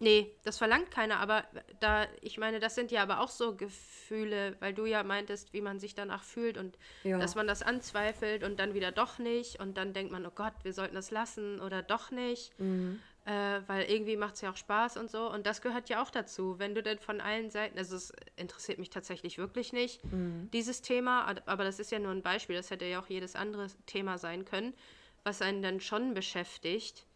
nee, 0.00 0.36
das 0.44 0.58
verlangt 0.58 0.90
keiner. 0.90 1.18
Aber 1.18 1.44
da, 1.80 2.08
ich 2.20 2.36
meine, 2.36 2.60
das 2.60 2.74
sind 2.74 2.90
ja 2.90 3.02
aber 3.02 3.20
auch 3.20 3.30
so 3.30 3.56
Gefühle, 3.56 4.54
weil 4.60 4.74
du 4.74 4.84
ja 4.84 5.02
meintest, 5.02 5.54
wie 5.54 5.62
man 5.62 5.80
sich 5.80 5.94
danach 5.94 6.24
fühlt 6.24 6.58
und 6.58 6.76
Ja. 7.04 7.18
dass 7.18 7.36
man 7.36 7.46
das 7.46 7.62
anzweifelt 7.62 8.44
und 8.44 8.60
dann 8.60 8.74
wieder 8.74 8.92
doch 8.92 9.18
nicht. 9.18 9.60
Und 9.60 9.78
dann 9.78 9.94
denkt 9.94 10.12
man, 10.12 10.26
oh 10.26 10.32
Gott, 10.34 10.52
wir 10.62 10.74
sollten 10.74 10.94
das 10.94 11.10
lassen 11.10 11.58
oder 11.58 11.82
doch 11.82 12.10
nicht. 12.10 12.52
Mhm. 12.60 13.00
Äh, 13.26 13.60
weil 13.66 13.90
irgendwie 13.90 14.16
macht 14.16 14.36
es 14.36 14.40
ja 14.40 14.50
auch 14.50 14.56
Spaß 14.56 14.96
und 14.96 15.10
so. 15.10 15.30
Und 15.30 15.46
das 15.46 15.60
gehört 15.60 15.88
ja 15.90 16.02
auch 16.02 16.10
dazu. 16.10 16.58
Wenn 16.58 16.74
du 16.74 16.82
denn 16.82 16.98
von 16.98 17.20
allen 17.20 17.50
Seiten, 17.50 17.76
also 17.78 17.94
es 17.96 18.12
interessiert 18.36 18.78
mich 18.78 18.88
tatsächlich 18.90 19.36
wirklich 19.36 19.72
nicht, 19.72 20.02
Mhm. 20.10 20.50
dieses 20.52 20.80
Thema, 20.80 21.26
aber 21.46 21.64
das 21.64 21.78
ist 21.78 21.92
ja 21.92 21.98
nur 21.98 22.12
ein 22.12 22.22
Beispiel, 22.22 22.56
das 22.56 22.70
hätte 22.70 22.86
ja 22.86 22.98
auch 23.00 23.08
jedes 23.08 23.36
andere 23.36 23.66
Thema 23.86 24.16
sein 24.16 24.44
können, 24.46 24.74
was 25.22 25.42
einen 25.42 25.60
dann 25.60 25.80
schon 25.80 26.14
beschäftigt, 26.14 27.06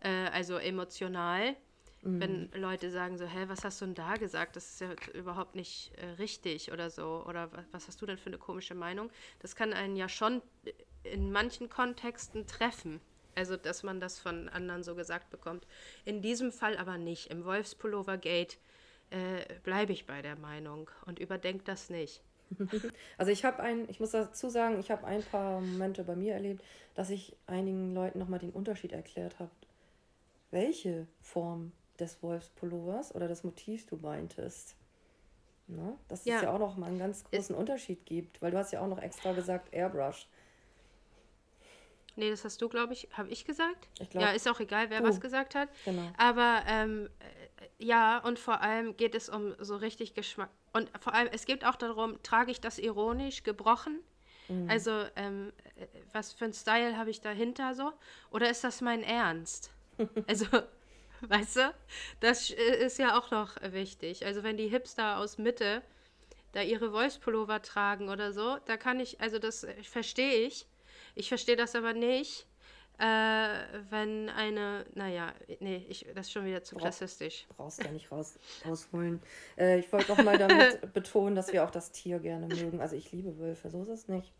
äh, 0.00 0.28
also 0.28 0.56
emotional. 0.58 1.56
Wenn 2.02 2.50
Leute 2.52 2.90
sagen 2.92 3.18
so, 3.18 3.24
hä, 3.26 3.44
was 3.48 3.64
hast 3.64 3.80
du 3.80 3.86
denn 3.86 3.94
da 3.94 4.14
gesagt? 4.14 4.54
Das 4.54 4.70
ist 4.70 4.80
ja 4.80 4.90
überhaupt 5.14 5.56
nicht 5.56 5.92
äh, 5.96 6.06
richtig 6.18 6.70
oder 6.70 6.88
so. 6.88 7.24
Oder 7.26 7.50
was, 7.52 7.64
was 7.72 7.88
hast 7.88 8.00
du 8.00 8.06
denn 8.06 8.16
für 8.16 8.28
eine 8.28 8.38
komische 8.38 8.74
Meinung? 8.74 9.10
Das 9.40 9.56
kann 9.56 9.72
einen 9.72 9.96
ja 9.96 10.08
schon 10.08 10.40
in 11.02 11.32
manchen 11.32 11.68
Kontexten 11.68 12.46
treffen. 12.46 13.00
Also, 13.36 13.56
dass 13.56 13.82
man 13.82 14.00
das 14.00 14.18
von 14.18 14.48
anderen 14.48 14.82
so 14.82 14.94
gesagt 14.96 15.30
bekommt. 15.30 15.66
In 16.04 16.22
diesem 16.22 16.50
Fall 16.50 16.76
aber 16.76 16.98
nicht. 16.98 17.30
Im 17.30 17.44
Wolfspullover-Gate 17.44 18.58
äh, 19.10 19.54
bleibe 19.62 19.92
ich 19.92 20.06
bei 20.06 20.22
der 20.22 20.36
Meinung 20.36 20.90
und 21.06 21.18
überdenke 21.20 21.62
das 21.64 21.90
nicht. 21.90 22.22
Also 23.18 23.32
ich 23.32 23.44
habe 23.44 23.60
ein, 23.62 23.88
ich 23.88 23.98
muss 24.00 24.10
dazu 24.12 24.48
sagen, 24.48 24.78
ich 24.78 24.90
habe 24.90 25.04
ein 25.06 25.22
paar 25.22 25.60
Momente 25.60 26.04
bei 26.04 26.14
mir 26.16 26.34
erlebt, 26.34 26.62
dass 26.94 27.10
ich 27.10 27.36
einigen 27.46 27.94
Leuten 27.94 28.18
nochmal 28.18 28.38
den 28.38 28.50
Unterschied 28.50 28.92
erklärt 28.92 29.38
habe, 29.38 29.50
welche 30.50 31.06
Form 31.20 31.72
des 31.98 32.22
Wolfspullovers 32.22 33.14
oder 33.14 33.26
des 33.28 33.42
Motivs 33.42 33.86
du 33.86 33.96
meintest. 33.96 34.76
Ne? 35.66 35.98
Dass 36.08 36.20
es 36.20 36.26
Ja. 36.26 36.42
ja 36.42 36.52
auch 36.52 36.58
noch 36.58 36.76
mal 36.76 36.86
einen 36.86 36.98
ganz 36.98 37.24
großen 37.24 37.54
Unterschied 37.56 38.06
gibt, 38.06 38.40
weil 38.40 38.52
du 38.52 38.58
hast 38.58 38.72
ja 38.72 38.80
auch 38.80 38.86
noch 38.88 39.02
extra 39.02 39.32
gesagt 39.32 39.72
Airbrush. 39.72 40.28
Nee, 42.16 42.30
das 42.30 42.44
hast 42.44 42.60
du, 42.62 42.68
glaube 42.68 42.94
ich, 42.94 43.08
habe 43.12 43.28
ich 43.28 43.44
gesagt? 43.44 43.88
Ich 44.00 44.10
glaub, 44.10 44.22
ja, 44.22 44.30
ist 44.30 44.48
auch 44.48 44.58
egal, 44.58 44.90
wer 44.90 45.00
du. 45.00 45.08
was 45.08 45.20
gesagt 45.20 45.54
hat. 45.54 45.68
Genau. 45.84 46.10
Aber 46.16 46.62
ähm, 46.66 47.10
äh, 47.18 47.84
ja, 47.84 48.18
und 48.18 48.38
vor 48.38 48.62
allem 48.62 48.96
geht 48.96 49.14
es 49.14 49.28
um 49.28 49.54
so 49.58 49.76
richtig 49.76 50.14
Geschmack. 50.14 50.50
Und 50.72 50.90
vor 51.00 51.14
allem, 51.14 51.28
es 51.32 51.44
geht 51.44 51.64
auch 51.64 51.76
darum, 51.76 52.22
trage 52.22 52.50
ich 52.50 52.60
das 52.60 52.78
ironisch 52.78 53.42
gebrochen? 53.42 54.00
Mhm. 54.48 54.70
Also, 54.70 55.04
ähm, 55.16 55.52
äh, 55.76 55.86
was 56.12 56.32
für 56.32 56.46
ein 56.46 56.54
Style 56.54 56.96
habe 56.96 57.10
ich 57.10 57.20
dahinter 57.20 57.74
so? 57.74 57.92
Oder 58.30 58.50
ist 58.50 58.64
das 58.64 58.80
mein 58.80 59.02
Ernst? 59.02 59.70
Also, 60.26 60.44
weißt 61.22 61.56
du, 61.56 61.74
das 62.20 62.50
äh, 62.50 62.84
ist 62.84 62.98
ja 62.98 63.18
auch 63.18 63.30
noch 63.30 63.56
wichtig. 63.62 64.26
Also, 64.26 64.42
wenn 64.42 64.56
die 64.56 64.68
Hipster 64.68 65.18
aus 65.18 65.38
Mitte 65.38 65.82
da 66.52 66.62
ihre 66.62 66.92
Wolfspullover 66.92 67.60
tragen 67.62 68.08
oder 68.08 68.32
so, 68.32 68.58
da 68.64 68.76
kann 68.76 69.00
ich, 69.00 69.20
also 69.20 69.38
das 69.38 69.66
verstehe 69.82 70.46
ich. 70.46 70.66
Ich 71.16 71.28
verstehe 71.28 71.56
das 71.56 71.74
aber 71.74 71.92
nicht, 71.94 72.46
äh, 72.98 73.04
wenn 73.90 74.28
eine, 74.30 74.86
naja, 74.94 75.34
nee, 75.60 75.84
ich, 75.88 76.06
das 76.14 76.26
ist 76.26 76.32
schon 76.32 76.44
wieder 76.44 76.62
zu 76.62 76.74
Bra- 76.76 76.82
klassistisch. 76.84 77.46
Brauchst 77.56 77.82
ja 77.82 77.90
nicht 77.90 78.12
raus, 78.12 78.38
rausholen. 78.64 79.20
Äh, 79.58 79.80
ich 79.80 79.92
wollte 79.92 80.12
noch 80.12 80.22
mal 80.22 80.38
damit 80.38 80.92
betonen, 80.94 81.34
dass 81.34 81.52
wir 81.52 81.64
auch 81.64 81.70
das 81.70 81.90
Tier 81.90 82.18
gerne 82.20 82.46
mögen. 82.46 82.80
Also 82.80 82.94
ich 82.96 83.10
liebe 83.12 83.36
Wölfe, 83.38 83.68
so 83.70 83.82
ist 83.82 83.88
es 83.88 84.08
nicht. 84.08 84.32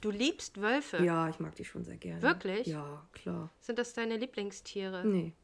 Du 0.00 0.10
liebst 0.10 0.60
Wölfe. 0.60 1.02
Ja, 1.04 1.28
ich 1.28 1.38
mag 1.40 1.54
die 1.56 1.64
schon 1.64 1.84
sehr 1.84 1.96
gerne. 1.98 2.22
Wirklich? 2.22 2.66
Ja, 2.68 3.06
klar. 3.12 3.50
Sind 3.60 3.78
das 3.78 3.92
deine 3.92 4.16
Lieblingstiere? 4.16 5.04
Nee. 5.04 5.34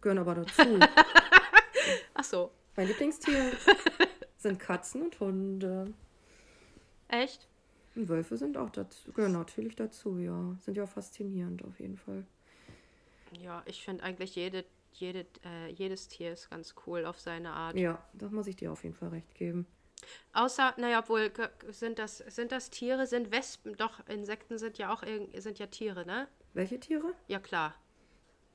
Gehören 0.00 0.18
aber 0.18 0.36
dazu. 0.36 0.62
Ach 2.14 2.24
so, 2.24 2.52
mein 2.76 2.86
Lieblingstier 2.86 3.52
sind 4.36 4.60
Katzen 4.60 5.02
und 5.02 5.18
Hunde. 5.18 5.92
echt? 7.08 7.48
Wölfe 8.08 8.36
sind 8.36 8.56
auch 8.56 8.70
dazu, 8.70 9.12
gehören 9.12 9.32
natürlich 9.32 9.76
dazu, 9.76 10.18
ja. 10.18 10.56
Sind 10.60 10.76
ja 10.76 10.86
faszinierend 10.86 11.64
auf 11.64 11.78
jeden 11.80 11.96
Fall. 11.96 12.24
Ja, 13.40 13.62
ich 13.66 13.84
finde 13.84 14.04
eigentlich 14.04 14.34
jede, 14.34 14.64
jede, 14.92 15.26
äh, 15.44 15.70
jedes 15.70 16.08
Tier 16.08 16.32
ist 16.32 16.50
ganz 16.50 16.74
cool 16.86 17.04
auf 17.04 17.20
seine 17.20 17.52
Art. 17.52 17.76
Ja, 17.76 18.04
da 18.12 18.28
muss 18.28 18.46
ich 18.46 18.56
dir 18.56 18.72
auf 18.72 18.82
jeden 18.82 18.94
Fall 18.94 19.10
recht 19.10 19.34
geben. 19.34 19.66
Außer, 20.32 20.74
naja, 20.78 21.00
obwohl, 21.00 21.30
sind 21.68 21.98
das, 21.98 22.18
sind 22.18 22.52
das 22.52 22.70
Tiere, 22.70 23.06
sind 23.06 23.30
Wespen, 23.30 23.76
doch, 23.76 24.06
Insekten 24.08 24.58
sind 24.58 24.78
ja 24.78 24.92
auch 24.92 25.02
irgend, 25.02 25.40
sind 25.42 25.58
ja 25.58 25.66
Tiere, 25.66 26.06
ne? 26.06 26.26
Welche 26.54 26.80
Tiere? 26.80 27.14
Ja, 27.28 27.38
klar. 27.38 27.74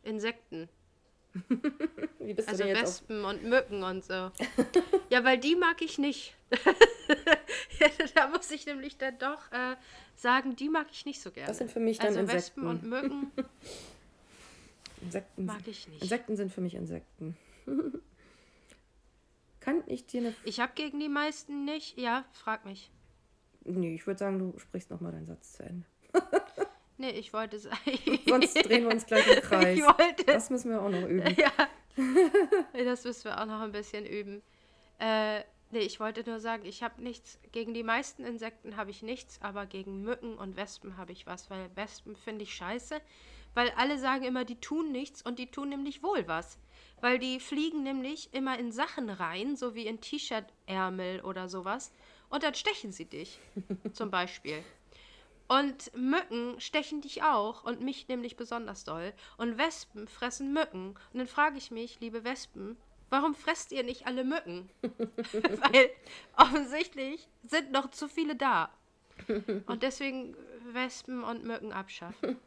Insekten. 0.03 0.69
Wie 2.19 2.33
bist 2.33 2.47
Also 2.47 2.63
du 2.63 2.67
denn 2.69 2.77
jetzt 2.77 3.01
Wespen 3.01 3.25
und 3.25 3.43
Mücken 3.43 3.83
und 3.83 4.03
so. 4.03 4.13
ja, 5.09 5.23
weil 5.23 5.37
die 5.37 5.55
mag 5.55 5.81
ich 5.81 5.97
nicht. 5.97 6.35
da 8.15 8.27
muss 8.27 8.49
ich 8.51 8.65
nämlich 8.65 8.97
dann 8.97 9.17
doch 9.17 9.51
äh, 9.51 9.75
sagen, 10.15 10.55
die 10.55 10.69
mag 10.69 10.87
ich 10.91 11.05
nicht 11.05 11.21
so 11.21 11.31
gerne. 11.31 11.47
Das 11.47 11.57
sind 11.57 11.71
für 11.71 11.79
mich 11.79 11.97
dann 11.97 12.07
also 12.07 12.19
Insekten. 12.19 12.37
Wespen 12.37 12.67
und 12.67 12.83
Mücken 12.83 13.31
Insekten? 15.01 15.45
mag 15.45 15.67
ich 15.67 15.87
nicht. 15.87 16.01
Insekten 16.01 16.35
sind 16.35 16.51
für 16.51 16.61
mich 16.61 16.75
Insekten. 16.75 17.37
Kann 19.59 19.83
ich 19.87 20.05
dir 20.05 20.21
eine... 20.21 20.35
Ich 20.43 20.59
habe 20.59 20.73
gegen 20.75 20.99
die 20.99 21.09
meisten 21.09 21.65
nicht. 21.65 21.97
Ja, 21.97 22.25
frag 22.33 22.65
mich. 22.65 22.91
Nee, 23.63 23.95
ich 23.95 24.05
würde 24.05 24.19
sagen, 24.19 24.37
du 24.37 24.59
sprichst 24.59 24.91
nochmal 24.91 25.11
deinen 25.11 25.25
Satz 25.25 25.53
zu 25.53 25.63
Ende. 25.63 25.85
Nee, 26.97 27.09
ich 27.11 27.33
wollte 27.33 27.59
sagen. 27.59 27.79
Sonst 28.27 28.53
drehen 28.53 28.83
wir 28.83 28.91
uns 28.91 29.05
gleich 29.05 29.27
im 29.27 29.41
Kreis. 29.41 29.77
Ich 29.77 29.83
wollte. 29.83 30.23
Das 30.25 30.49
müssen 30.49 30.71
wir 30.71 30.81
auch 30.81 30.89
noch 30.89 31.07
üben. 31.07 31.35
Ja. 31.37 31.51
das 32.73 33.03
müssen 33.03 33.25
wir 33.25 33.41
auch 33.41 33.45
noch 33.45 33.61
ein 33.61 33.71
bisschen 33.71 34.05
üben. 34.05 34.41
Äh, 34.99 35.41
nee, 35.71 35.79
ich 35.79 35.99
wollte 35.99 36.29
nur 36.29 36.39
sagen, 36.39 36.65
ich 36.65 36.83
habe 36.83 37.01
nichts. 37.01 37.39
Gegen 37.51 37.73
die 37.73 37.83
meisten 37.83 38.23
Insekten 38.23 38.77
habe 38.77 38.91
ich 38.91 39.01
nichts, 39.01 39.41
aber 39.41 39.65
gegen 39.65 40.01
Mücken 40.03 40.35
und 40.37 40.55
Wespen 40.55 40.97
habe 40.97 41.11
ich 41.11 41.25
was, 41.25 41.49
weil 41.49 41.69
Wespen 41.75 42.15
finde 42.15 42.43
ich 42.43 42.53
scheiße. 42.53 43.01
Weil 43.53 43.71
alle 43.77 43.97
sagen 43.97 44.23
immer, 44.25 44.43
die 44.45 44.59
tun 44.59 44.91
nichts 44.91 45.21
und 45.21 45.39
die 45.39 45.49
tun 45.49 45.69
nämlich 45.69 46.03
wohl 46.03 46.27
was. 46.27 46.57
weil 47.01 47.19
die 47.19 47.39
fliegen 47.39 47.83
nämlich 47.83 48.33
immer 48.33 48.57
in 48.57 48.71
Sachen 48.71 49.09
rein, 49.09 49.55
so 49.55 49.75
wie 49.75 49.87
in 49.87 50.01
T-Shirt-Ärmel 50.01 51.21
oder 51.21 51.49
sowas, 51.49 51.91
und 52.29 52.43
dann 52.43 52.55
stechen 52.55 52.91
sie 52.91 53.05
dich, 53.05 53.39
zum 53.93 54.11
Beispiel. 54.11 54.63
Und 55.47 55.95
Mücken 55.95 56.59
stechen 56.59 57.01
dich 57.01 57.21
auch 57.21 57.63
und 57.63 57.79
mich 57.81 58.07
nämlich 58.07 58.35
besonders 58.35 58.83
doll. 58.83 59.13
Und 59.37 59.59
Wespen 59.59 60.07
fressen 60.07 60.51
Mücken. 60.53 60.95
Und 61.13 61.19
dann 61.19 61.27
frage 61.27 61.59
ich 61.59 61.69
mich, 61.69 61.99
liebe 61.99 62.23
Wespen, 62.23 62.77
warum 63.09 63.35
fresst 63.35 63.71
ihr 63.71 63.83
nicht 63.83 64.07
alle 64.07 64.23
Mücken? 64.23 64.69
Weil 64.81 65.89
offensichtlich 66.35 67.27
sind 67.43 67.71
noch 67.71 67.91
zu 67.91 68.07
viele 68.07 68.35
da. 68.35 68.69
Und 69.67 69.83
deswegen 69.83 70.35
Wespen 70.73 71.23
und 71.23 71.43
Mücken 71.43 71.71
abschaffen. 71.71 72.37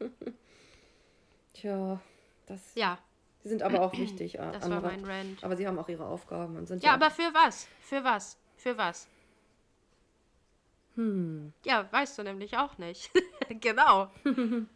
Tja, 1.55 2.01
das. 2.47 2.75
Ja. 2.75 2.99
Die 3.45 3.49
sind 3.49 3.63
aber 3.63 3.81
auch 3.83 3.97
wichtig. 3.97 4.33
Das 4.35 4.65
andere, 4.65 4.83
war 4.83 4.91
mein 4.91 5.05
Rant. 5.05 5.45
Aber 5.45 5.57
sie 5.57 5.67
haben 5.67 5.79
auch 5.79 5.89
ihre 5.89 6.07
Aufgaben 6.07 6.57
und 6.57 6.67
sind 6.67 6.83
Ja, 6.83 6.91
ja, 6.91 6.95
aber 6.95 7.11
für 7.11 7.33
was? 7.33 7.69
Für 7.81 8.05
was? 8.05 8.37
Für 8.57 8.77
was? 8.77 9.09
Hm. 10.97 11.53
Ja, 11.65 11.91
weißt 11.91 12.19
du 12.19 12.25
nämlich 12.25 12.57
auch 12.59 12.77
nicht. 12.79 13.11
genau. 13.61 14.11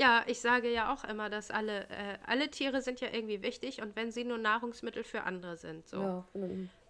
ja, 0.00 0.24
ich 0.26 0.40
sage 0.40 0.72
ja 0.72 0.92
auch 0.92 1.04
immer, 1.04 1.28
dass 1.28 1.50
alle, 1.50 1.82
äh, 1.90 2.18
alle 2.26 2.48
Tiere 2.48 2.80
sind 2.80 3.00
ja 3.00 3.08
irgendwie 3.12 3.42
wichtig 3.42 3.82
und 3.82 3.94
wenn 3.96 4.10
sie 4.10 4.24
nur 4.24 4.38
Nahrungsmittel 4.38 5.04
für 5.04 5.24
andere 5.24 5.58
sind. 5.58 5.86
So. 5.86 6.00
Ja, 6.00 6.24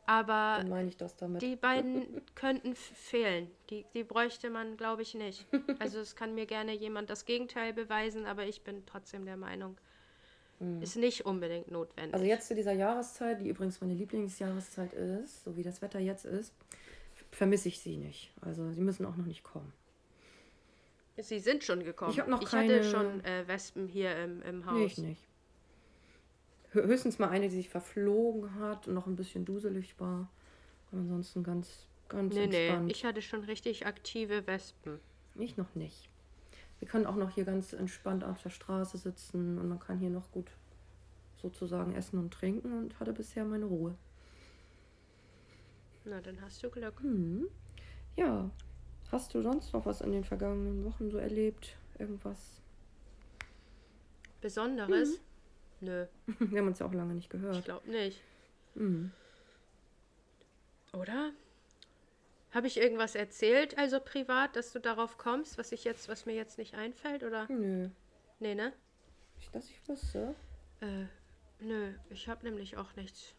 Aber 0.07 0.59
dann 0.59 0.69
meine 0.69 0.89
ich 0.89 0.97
das 0.97 1.17
damit. 1.17 1.43
die 1.43 1.57
beiden 1.57 2.23
könnten 2.37 2.77
fehlen. 2.77 3.51
Die, 3.69 3.85
die 3.95 4.05
bräuchte 4.05 4.49
man, 4.49 4.77
glaube 4.77 5.03
ich, 5.03 5.15
nicht. 5.15 5.47
Also 5.81 5.99
es 5.99 6.15
kann 6.15 6.35
mir 6.35 6.47
gerne 6.47 6.73
jemand 6.73 7.11
das 7.11 7.25
Gegenteil 7.25 7.73
beweisen, 7.73 8.27
aber 8.27 8.45
ich 8.45 8.63
bin 8.63 8.85
trotzdem 8.87 9.25
der 9.25 9.37
Meinung, 9.37 9.77
ist 10.83 10.97
nicht 10.97 11.25
unbedingt 11.25 11.71
notwendig. 11.71 12.13
Also 12.13 12.27
jetzt 12.27 12.49
zu 12.49 12.55
dieser 12.55 12.73
Jahreszeit, 12.73 13.41
die 13.41 13.49
übrigens 13.49 13.81
meine 13.81 13.95
Lieblingsjahreszeit 13.95 14.93
ist, 14.93 15.43
so 15.43 15.57
wie 15.57 15.63
das 15.63 15.81
Wetter 15.81 15.99
jetzt 15.99 16.27
ist, 16.27 16.53
vermisse 17.31 17.69
ich 17.69 17.81
sie 17.81 17.97
nicht. 17.97 18.31
Also 18.43 18.71
sie 18.73 18.83
müssen 18.83 19.07
auch 19.07 19.17
noch 19.17 19.25
nicht 19.25 19.43
kommen. 19.43 19.73
Sie 21.23 21.39
sind 21.41 21.65
schon 21.65 21.83
gekommen. 21.85 22.13
Ich 22.13 22.21
hab 22.21 22.29
noch 22.29 22.39
hatte 22.41 22.51
keine- 22.51 22.85
schon 22.85 23.25
äh, 23.25 23.47
Wespen 23.47 23.87
hier 23.87 24.17
im, 24.23 24.43
im 24.43 24.67
Haus. 24.67 24.75
Nee, 24.75 24.85
ich 24.87 24.99
nicht. 24.99 25.29
Hö- 26.73 26.85
Höchstens 26.87 27.19
mal 27.19 27.29
eine, 27.29 27.49
die 27.49 27.57
sich 27.57 27.69
verflogen 27.69 28.55
hat 28.61 28.87
und 28.89 28.95
noch 28.95 29.07
ein 29.07 29.17
bisschen 29.17 29.45
duselig 29.45 29.99
war. 29.99 30.29
Aber 30.93 31.01
ansonsten 31.01 31.43
ganz, 31.43 31.87
ganz 32.09 32.35
Nee, 32.35 32.47
nee, 32.47 32.67
entspannt. 32.69 32.93
ich 32.93 33.05
hatte 33.05 33.23
schon 33.23 33.45
richtig 33.45 33.87
aktive 33.87 34.47
Wespen. 34.47 34.99
Ich 35.37 35.57
noch 35.57 35.75
nicht. 35.75 36.09
Wir 36.79 36.89
können 36.89 37.07
auch 37.07 37.17
noch 37.17 37.31
hier 37.31 37.45
ganz 37.45 37.73
entspannt 37.73 38.25
auf 38.25 38.43
der 38.43 38.51
Straße 38.51 38.97
sitzen 38.99 39.59
und 39.59 39.69
man 39.69 39.79
kann 39.79 39.99
hier 39.99 40.11
noch 40.11 40.31
gut 40.33 40.51
sozusagen 41.37 41.95
essen 41.95 42.19
und 42.19 42.33
trinken 42.33 42.73
und 42.79 42.99
hatte 43.01 43.13
bisher 43.13 43.45
meine 43.45 43.67
Ruhe. 43.67 43.95
Na, 46.05 46.21
dann 46.21 46.41
hast 46.41 46.63
du 46.63 46.71
Glück. 46.71 47.01
Hm. 47.01 47.47
Ja. 48.17 48.51
Hast 49.11 49.35
du 49.35 49.43
sonst 49.43 49.73
noch 49.73 49.87
was 49.87 50.01
in 50.01 50.13
den 50.13 50.25
vergangenen 50.25 50.85
Wochen 50.85 51.11
so 51.11 51.19
erlebt? 51.19 51.77
Irgendwas? 51.99 52.61
Besonderes? 54.41 55.21
Nö, 55.81 56.07
Wir 56.27 56.61
haben 56.61 56.69
uns 56.69 56.79
ja 56.79 56.87
auch 56.87 56.93
lange 56.93 57.15
nicht 57.15 57.25
ich 57.25 57.31
gehört. 57.31 57.65
glaube 57.65 57.89
nicht. 57.91 58.21
Hm. 58.75 59.11
Oder? 60.93 61.33
Habe 62.53 62.67
ich 62.67 62.77
irgendwas 62.79 63.15
erzählt, 63.15 63.79
also 63.79 64.01
privat, 64.01 64.57
dass 64.57 64.73
du 64.73 64.81
darauf 64.81 65.19
kommst, 65.19 65.57
was 65.57 65.73
ich 65.73 65.85
jetzt, 65.85 66.09
was 66.09 66.27
mir 66.27 66.35
jetzt 66.35 66.59
nicht 66.59 66.75
einfällt, 66.75 67.23
oder? 67.23 67.47
Nö. 67.49 67.89
Nee, 68.41 68.55
ne? 68.55 68.73
Nicht, 69.37 69.55
dass 69.55 69.71
ich 69.71 69.89
wüsste. 69.89 70.35
Äh, 70.81 71.05
nö, 71.61 71.93
ich 72.11 72.29
habe 72.29 72.45
nämlich 72.45 72.77
auch 72.77 72.95
nichts. 72.97 73.35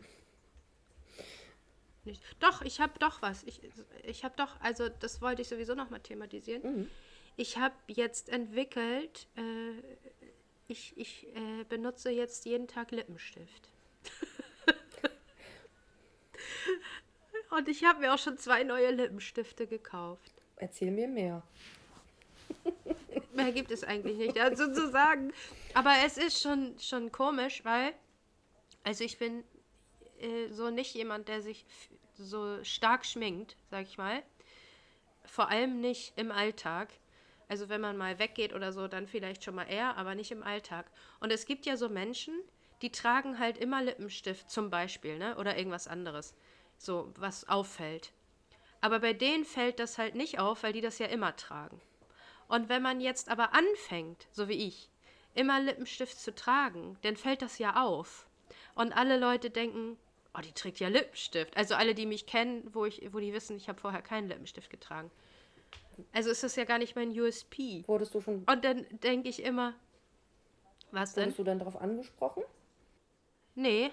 Nicht. 2.03 2.23
Doch, 2.39 2.63
ich 2.63 2.79
habe 2.79 2.93
doch 2.99 3.21
was. 3.21 3.43
Ich, 3.43 3.61
ich 4.03 4.23
habe 4.23 4.33
doch, 4.35 4.59
also 4.61 4.89
das 4.89 5.21
wollte 5.21 5.43
ich 5.43 5.49
sowieso 5.49 5.75
noch 5.75 5.91
mal 5.91 5.99
thematisieren. 5.99 6.63
Mhm. 6.63 6.89
Ich 7.35 7.57
habe 7.57 7.75
jetzt 7.87 8.29
entwickelt, 8.29 9.27
äh, 9.35 9.73
ich, 10.67 10.97
ich 10.97 11.27
äh, 11.35 11.63
benutze 11.69 12.09
jetzt 12.09 12.45
jeden 12.45 12.67
Tag 12.67 12.89
Lippenstift. 12.91 13.69
Und 17.51 17.67
ich 17.67 17.83
habe 17.83 17.99
mir 17.99 18.13
auch 18.13 18.17
schon 18.17 18.37
zwei 18.37 18.63
neue 18.63 18.91
Lippenstifte 18.91 19.67
gekauft. 19.67 20.31
Erzähl 20.55 20.91
mir 20.91 21.07
mehr. 21.07 21.43
Mehr 23.33 23.51
gibt 23.51 23.71
es 23.71 23.83
eigentlich 23.83 24.17
nicht 24.17 24.37
dazu 24.37 24.71
zu 24.73 24.89
sagen. 24.89 25.33
Aber 25.73 25.93
es 26.05 26.17
ist 26.17 26.41
schon, 26.41 26.77
schon 26.79 27.11
komisch, 27.11 27.63
weil, 27.63 27.93
also 28.83 29.03
ich 29.03 29.17
bin 29.17 29.43
äh, 30.21 30.49
so 30.51 30.69
nicht 30.69 30.93
jemand, 30.93 31.27
der 31.27 31.41
sich 31.41 31.65
so 32.15 32.63
stark 32.63 33.05
schminkt, 33.05 33.55
sag 33.69 33.83
ich 33.83 33.97
mal. 33.97 34.23
Vor 35.25 35.49
allem 35.49 35.81
nicht 35.81 36.13
im 36.17 36.31
Alltag. 36.31 36.89
Also 37.47 37.69
wenn 37.69 37.81
man 37.81 37.97
mal 37.97 38.17
weggeht 38.19 38.53
oder 38.53 38.71
so, 38.71 38.87
dann 38.87 39.07
vielleicht 39.07 39.43
schon 39.43 39.55
mal 39.55 39.65
eher, 39.65 39.97
aber 39.97 40.15
nicht 40.15 40.31
im 40.31 40.43
Alltag. 40.43 40.89
Und 41.19 41.31
es 41.31 41.45
gibt 41.45 41.65
ja 41.65 41.75
so 41.75 41.89
Menschen, 41.89 42.33
die 42.81 42.91
tragen 42.91 43.39
halt 43.39 43.57
immer 43.57 43.83
Lippenstift 43.83 44.49
zum 44.49 44.69
Beispiel, 44.69 45.17
ne? 45.17 45.37
Oder 45.37 45.57
irgendwas 45.57 45.87
anderes. 45.87 46.33
So, 46.77 47.11
was 47.15 47.47
auffällt. 47.47 48.11
Aber 48.79 48.99
bei 48.99 49.13
denen 49.13 49.45
fällt 49.45 49.79
das 49.79 49.97
halt 49.97 50.15
nicht 50.15 50.39
auf, 50.39 50.63
weil 50.63 50.73
die 50.73 50.81
das 50.81 50.97
ja 50.97 51.05
immer 51.07 51.35
tragen. 51.35 51.79
Und 52.47 52.69
wenn 52.69 52.81
man 52.81 52.99
jetzt 52.99 53.29
aber 53.29 53.53
anfängt, 53.53 54.27
so 54.31 54.47
wie 54.47 54.67
ich, 54.67 54.89
immer 55.35 55.59
Lippenstift 55.59 56.19
zu 56.19 56.33
tragen, 56.33 56.97
dann 57.03 57.15
fällt 57.15 57.41
das 57.41 57.59
ja 57.59 57.81
auf. 57.83 58.27
Und 58.75 58.93
alle 58.93 59.17
Leute 59.17 59.49
denken, 59.49 59.97
oh, 60.35 60.41
die 60.41 60.51
trägt 60.53 60.79
ja 60.79 60.87
Lippenstift. 60.87 61.55
Also 61.57 61.75
alle, 61.75 61.93
die 61.95 62.05
mich 62.05 62.25
kennen, 62.25 62.69
wo, 62.73 62.85
ich, 62.85 63.01
wo 63.13 63.19
die 63.19 63.33
wissen, 63.33 63.57
ich 63.57 63.69
habe 63.69 63.79
vorher 63.79 64.01
keinen 64.01 64.27
Lippenstift 64.27 64.69
getragen. 64.69 65.11
Also 66.13 66.29
ist 66.29 66.43
das 66.43 66.55
ja 66.55 66.63
gar 66.63 66.77
nicht 66.79 66.95
mein 66.95 67.09
USP. 67.19 67.83
Wurdest 67.87 68.13
du 68.15 68.21
schon 68.21 68.43
Und 68.45 68.65
dann 68.65 68.85
denke 69.03 69.29
ich 69.29 69.43
immer, 69.43 69.73
was 70.91 71.13
denn? 71.13 71.23
wurdest 71.23 71.39
du 71.39 71.43
dann 71.43 71.59
darauf 71.59 71.75
angesprochen? 71.79 72.43
Nee, 73.55 73.91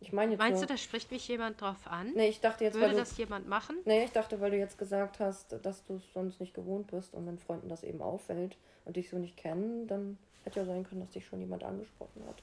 Ich 0.00 0.12
meine 0.12 0.32
jetzt 0.32 0.38
meinst 0.40 0.60
nur, 0.60 0.66
du, 0.66 0.72
da 0.74 0.78
spricht 0.78 1.10
mich 1.10 1.28
jemand 1.28 1.60
drauf 1.60 1.86
an? 1.86 2.12
Nee, 2.14 2.28
ich 2.28 2.40
dachte 2.40 2.64
jetzt, 2.64 2.74
weil 2.74 2.82
Würde 2.82 2.94
du, 2.94 3.00
das 3.00 3.16
jemand 3.18 3.46
machen? 3.48 3.76
nee, 3.84 4.04
ich 4.04 4.12
dachte, 4.12 4.40
weil 4.40 4.50
du 4.50 4.56
jetzt 4.58 4.78
gesagt 4.78 5.20
hast, 5.20 5.52
dass 5.62 5.84
du 5.84 5.96
es 5.96 6.12
sonst 6.12 6.40
nicht 6.40 6.54
gewohnt 6.54 6.90
bist 6.90 7.12
und 7.14 7.26
wenn 7.26 7.38
Freunden 7.38 7.68
das 7.68 7.82
eben 7.84 8.00
auffällt 8.00 8.56
und 8.86 8.96
dich 8.96 9.10
so 9.10 9.18
nicht 9.18 9.36
kennen, 9.36 9.86
dann 9.86 10.18
hätte 10.44 10.60
ja 10.60 10.66
sein 10.66 10.84
können, 10.84 11.02
dass 11.02 11.10
dich 11.10 11.26
schon 11.26 11.40
jemand 11.40 11.62
angesprochen 11.64 12.22
hat, 12.26 12.42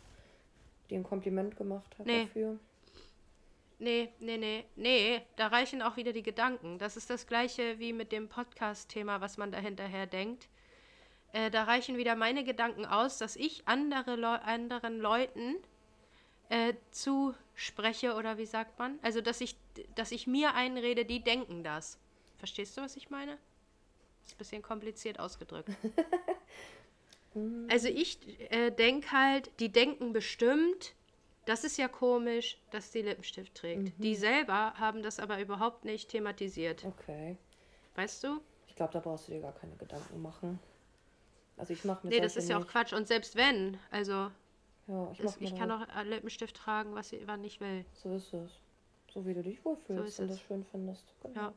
dir 0.89 0.99
ein 0.99 1.04
Kompliment 1.04 1.56
gemacht 1.58 1.97
hat 1.97 2.06
Nee. 2.06 2.25
dafür. 2.25 2.58
Nee, 3.82 4.13
nee, 4.20 4.38
nee, 4.38 4.65
nee, 4.76 5.22
da 5.38 5.48
reichen 5.48 5.82
auch 5.82 5.98
wieder 5.98 6.13
die 6.13 6.22
Gedanken. 6.22 6.78
Das 6.78 6.98
ist 6.98 7.10
das 7.10 7.26
gleiche 7.26 7.80
wie 7.80 7.94
mit 7.94 8.12
dem 8.12 8.30
Podcast-Thema, 8.30 9.22
was 9.22 9.38
man 9.38 9.52
da 9.52 9.58
hinterher 9.58 10.06
denkt. 10.06 10.50
Äh, 11.34 11.50
da 11.50 11.63
reichen 11.63 11.98
wieder 11.98 12.15
meine 12.15 12.44
Gedanken 12.44 12.86
aus, 12.86 13.17
dass 13.17 13.36
ich 13.36 13.67
andere 13.67 14.17
Leu 14.17 14.36
anderen 14.36 15.00
Leuten 15.00 15.56
äh, 16.50 16.76
zuspreche 16.91 18.13
oder 18.13 18.38
wie 18.38 18.46
sagt 18.46 18.78
man? 18.78 19.00
Also, 19.02 19.20
dass 19.20 19.41
ich, 19.41 19.56
dass 19.96 20.12
ich 20.12 20.28
mir 20.28 20.54
einrede, 20.54 21.04
die 21.04 21.24
denken 21.24 21.63
das. 21.63 21.98
Verstehst 22.38 22.78
du, 22.78 22.82
was 22.82 22.96
ich 22.96 23.10
meine? 23.10 23.39
Ist 24.24 24.36
ein 24.36 24.38
bisschen 24.38 24.62
kompliziert 24.62 25.20
ausgedrückt. 25.20 25.72
Also 27.70 27.88
ich 27.88 28.20
äh, 28.52 28.72
denke 28.72 29.10
halt, 29.13 29.52
die 29.62 29.72
denken 29.72 30.12
bestimmt, 30.12 30.96
das 31.52 31.66
ist 31.66 31.78
ja 31.78 31.90
komisch, 31.90 32.58
dass 32.72 32.92
die 32.92 33.02
Lippenstift 33.02 33.54
trägt. 33.56 33.92
Die 34.02 34.16
selber 34.16 34.74
haben 34.76 35.04
das 35.04 35.20
aber 35.20 35.42
überhaupt 35.42 35.84
nicht 35.84 36.08
thematisiert. 36.08 36.86
Okay. 36.86 37.38
Weißt 37.96 38.24
du? 38.24 38.40
Ich 38.68 38.76
glaube, 38.78 38.94
da 38.94 39.02
brauchst 39.02 39.28
du 39.28 39.34
dir 39.34 39.42
gar 39.42 39.52
keine 39.52 39.76
Gedanken 39.76 40.22
machen. 40.22 40.60
Also 41.58 41.74
ich 41.74 41.84
mache 41.84 42.08
mir 42.08 42.14
Nee, 42.14 42.22
das 42.22 42.38
ist 42.38 42.48
ja 42.48 42.58
auch. 42.58 42.66
Quatsch. 42.66 42.94
Und 42.94 43.06
selbst 43.06 43.36
wenn, 43.36 43.78
also 43.92 44.32
Ja, 44.88 45.12
ich, 45.12 45.20
mir 45.20 45.34
ich 45.42 45.56
kann 45.58 45.70
auch 45.72 45.86
äh, 45.94 46.04
Lippenstift 46.04 46.56
tragen, 46.56 46.96
was 46.96 47.12
ich, 47.12 47.28
wann 47.28 47.44
ich 47.44 47.60
will. 47.60 47.84
So 47.96 48.16
ist 48.16 48.34
es. 48.34 48.52
So 49.14 49.26
wie 49.26 49.34
du 49.34 49.44
dich 49.44 49.64
wohlfühlst 49.66 50.08
ist 50.08 50.20
und 50.20 50.30
es. 50.30 50.38
das 50.38 50.42
schön 50.48 50.64
findest. 50.64 51.14
Genau. 51.22 51.36
Ja. 51.42 51.54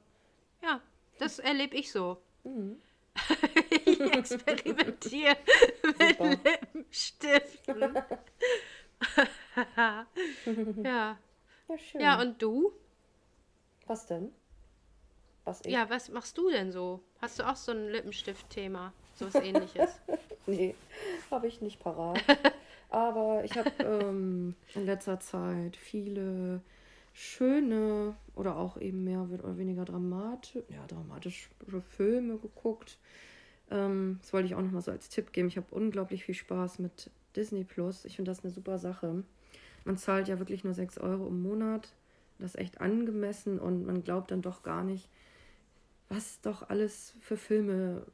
Ja, 0.61 0.81
das 1.21 1.39
erlebe 1.39 1.77
ich 1.77 1.93
so. 1.93 2.19
Mhm. 2.43 2.83
ich 3.87 4.01
experimentiere 4.01 5.37
mit 5.99 6.19
Super. 6.91 8.07
Ja. 10.83 11.19
Ja, 11.69 11.79
schön. 11.79 12.01
Ja, 12.01 12.21
und 12.21 12.43
du? 12.43 12.73
Was 13.87 14.07
denn? 14.07 14.33
Was 15.45 15.61
ich? 15.65 15.73
Ja, 15.73 15.89
was 15.91 16.09
machst 16.11 16.37
du 16.37 16.51
denn 16.51 16.73
so? 16.73 17.01
Hast 17.21 17.39
du 17.39 17.49
auch 17.49 17.57
so 17.57 17.73
ein 17.73 17.89
Lippenstift-Thema? 17.89 18.93
So 19.15 19.27
was 19.27 19.35
ähnliches? 19.37 20.01
Nee, 20.47 20.75
habe 21.31 21.47
ich 21.47 21.63
nicht 21.63 21.81
parat. 21.81 22.21
Aber 22.91 23.43
ich 23.45 23.57
habe 23.57 23.71
ähm, 23.83 24.55
in 24.75 24.85
letzter 24.85 25.19
Zeit 25.19 25.75
viele 25.75 26.61
schöne 27.15 28.15
oder 28.35 28.57
auch 28.57 28.77
eben 28.77 29.05
mehr 29.05 29.23
oder 29.23 29.57
weniger 29.57 29.87
dramatisch, 29.87 30.63
ja, 30.69 30.87
dramatische 30.87 31.49
Filme 31.97 32.37
geguckt. 32.37 32.99
Ähm, 33.71 34.19
das 34.21 34.35
wollte 34.35 34.47
ich 34.49 34.55
auch 34.55 34.61
noch 34.61 34.71
mal 34.71 34.83
so 34.83 34.91
als 34.91 35.09
Tipp 35.09 35.33
geben. 35.33 35.49
Ich 35.49 35.57
habe 35.57 35.67
unglaublich 35.71 36.25
viel 36.25 36.35
Spaß 36.35 36.79
mit 36.79 37.11
Disney 37.37 37.65
Plus. 37.65 38.05
Ich 38.05 38.17
finde 38.17 38.31
das 38.31 38.45
eine 38.45 38.53
super 38.53 38.79
Sache. 38.79 39.25
Man 39.85 39.97
zahlt 39.97 40.29
ja 40.29 40.39
wirklich 40.39 40.65
nur 40.65 40.75
6 40.75 40.99
Euro 40.99 41.29
im 41.29 41.43
Monat. 41.43 41.93
Das 42.39 42.55
ist 42.55 42.61
echt 42.61 42.81
angemessen 42.81 43.59
und 43.59 43.87
man 43.87 44.03
glaubt 44.03 44.31
dann 44.31 44.43
doch 44.43 44.63
gar 44.63 44.83
nicht, 44.83 45.09
was 46.09 46.41
doch 46.41 46.69
alles 46.69 47.15
für 47.21 47.37
Filme 47.37 48.07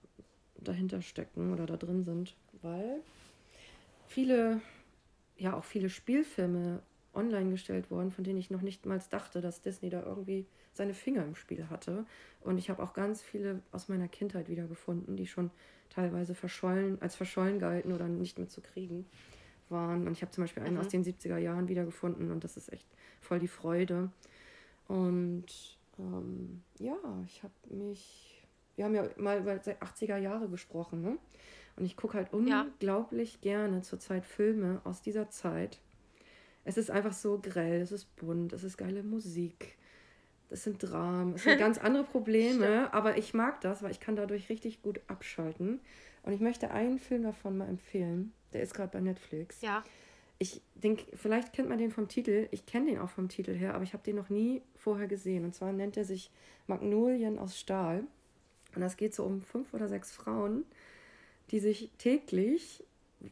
dahinter 0.56 1.00
stecken 1.00 1.52
oder 1.52 1.66
da 1.66 1.76
drin 1.76 2.02
sind. 2.02 2.34
Weil 2.62 3.00
viele, 4.08 4.60
ja 5.36 5.54
auch 5.54 5.64
viele 5.64 5.88
Spielfilme 5.88 6.82
online 7.14 7.50
gestellt 7.50 7.90
wurden, 7.90 8.10
von 8.10 8.24
denen 8.24 8.38
ich 8.38 8.50
noch 8.50 8.62
nicht 8.62 8.86
mal 8.86 9.00
dachte, 9.10 9.40
dass 9.40 9.62
Disney 9.62 9.90
da 9.90 10.02
irgendwie 10.02 10.46
seine 10.72 10.94
Finger 10.94 11.24
im 11.24 11.34
Spiel 11.34 11.68
hatte. 11.68 12.06
Und 12.42 12.58
ich 12.58 12.70
habe 12.70 12.82
auch 12.82 12.92
ganz 12.92 13.22
viele 13.22 13.62
aus 13.72 13.88
meiner 13.88 14.08
Kindheit 14.08 14.48
wiedergefunden, 14.48 15.16
die 15.16 15.26
schon 15.26 15.50
teilweise 15.90 16.34
verschollen, 16.34 17.00
als 17.02 17.16
verschollen 17.16 17.58
galten 17.58 17.92
oder 17.92 18.08
nicht 18.08 18.38
mehr 18.38 18.48
zu 18.48 18.60
kriegen 18.60 19.06
waren. 19.68 20.06
Und 20.06 20.12
ich 20.12 20.22
habe 20.22 20.32
zum 20.32 20.44
Beispiel 20.44 20.62
einen 20.62 20.74
mhm. 20.74 20.80
aus 20.80 20.88
den 20.88 21.04
70er 21.04 21.38
Jahren 21.38 21.68
wiedergefunden 21.68 22.30
und 22.30 22.44
das 22.44 22.56
ist 22.56 22.72
echt 22.72 22.86
voll 23.20 23.38
die 23.38 23.48
Freude. 23.48 24.10
Und 24.88 25.46
ähm, 25.98 26.62
ja, 26.78 26.96
ich 27.26 27.42
habe 27.42 27.54
mich, 27.68 28.44
wir 28.76 28.84
haben 28.84 28.94
ja 28.94 29.08
mal 29.16 29.40
über 29.40 29.52
80er 29.52 30.16
Jahre 30.16 30.48
gesprochen, 30.48 31.02
ne? 31.02 31.18
Und 31.76 31.86
ich 31.86 31.96
gucke 31.96 32.14
halt 32.14 32.32
unglaublich 32.32 33.34
ja. 33.34 33.38
gerne 33.40 33.82
zurzeit 33.82 34.26
Filme 34.26 34.80
aus 34.84 35.00
dieser 35.02 35.30
Zeit. 35.30 35.80
Es 36.64 36.76
ist 36.76 36.90
einfach 36.90 37.12
so 37.12 37.38
grell, 37.38 37.80
es 37.80 37.92
ist 37.92 38.14
bunt, 38.16 38.52
es 38.52 38.64
ist 38.64 38.76
geile 38.76 39.02
Musik. 39.02 39.78
Das 40.50 40.64
sind 40.64 40.78
Dramen, 40.82 41.34
es 41.34 41.44
sind 41.44 41.58
ganz 41.58 41.78
andere 41.78 42.04
Probleme, 42.12 42.92
aber 42.92 43.16
ich 43.16 43.34
mag 43.34 43.60
das, 43.60 43.82
weil 43.82 43.92
ich 43.92 44.00
kann 44.00 44.16
dadurch 44.16 44.48
richtig 44.48 44.82
gut 44.82 45.00
abschalten. 45.06 45.80
Und 46.22 46.32
ich 46.32 46.40
möchte 46.40 46.72
einen 46.72 46.98
Film 46.98 47.22
davon 47.22 47.56
mal 47.56 47.68
empfehlen. 47.68 48.32
Der 48.52 48.62
ist 48.62 48.74
gerade 48.74 48.90
bei 48.90 49.00
Netflix. 49.00 49.60
Ja. 49.62 49.84
Ich 50.38 50.60
denke, 50.74 51.04
vielleicht 51.16 51.52
kennt 51.52 51.68
man 51.68 51.78
den 51.78 51.92
vom 51.92 52.08
Titel. 52.08 52.48
Ich 52.50 52.66
kenne 52.66 52.90
den 52.90 52.98
auch 52.98 53.10
vom 53.10 53.28
Titel 53.28 53.54
her, 53.54 53.74
aber 53.74 53.84
ich 53.84 53.92
habe 53.92 54.02
den 54.02 54.16
noch 54.16 54.28
nie 54.28 54.60
vorher 54.76 55.06
gesehen. 55.06 55.44
Und 55.44 55.54
zwar 55.54 55.72
nennt 55.72 55.96
er 55.96 56.04
sich 56.04 56.30
Magnolien 56.66 57.38
aus 57.38 57.58
Stahl. 57.58 58.04
Und 58.74 58.80
das 58.80 58.96
geht 58.96 59.14
so 59.14 59.24
um 59.24 59.42
fünf 59.42 59.72
oder 59.72 59.88
sechs 59.88 60.12
Frauen, 60.12 60.64
die 61.52 61.60
sich 61.60 61.90
täglich, 61.98 62.84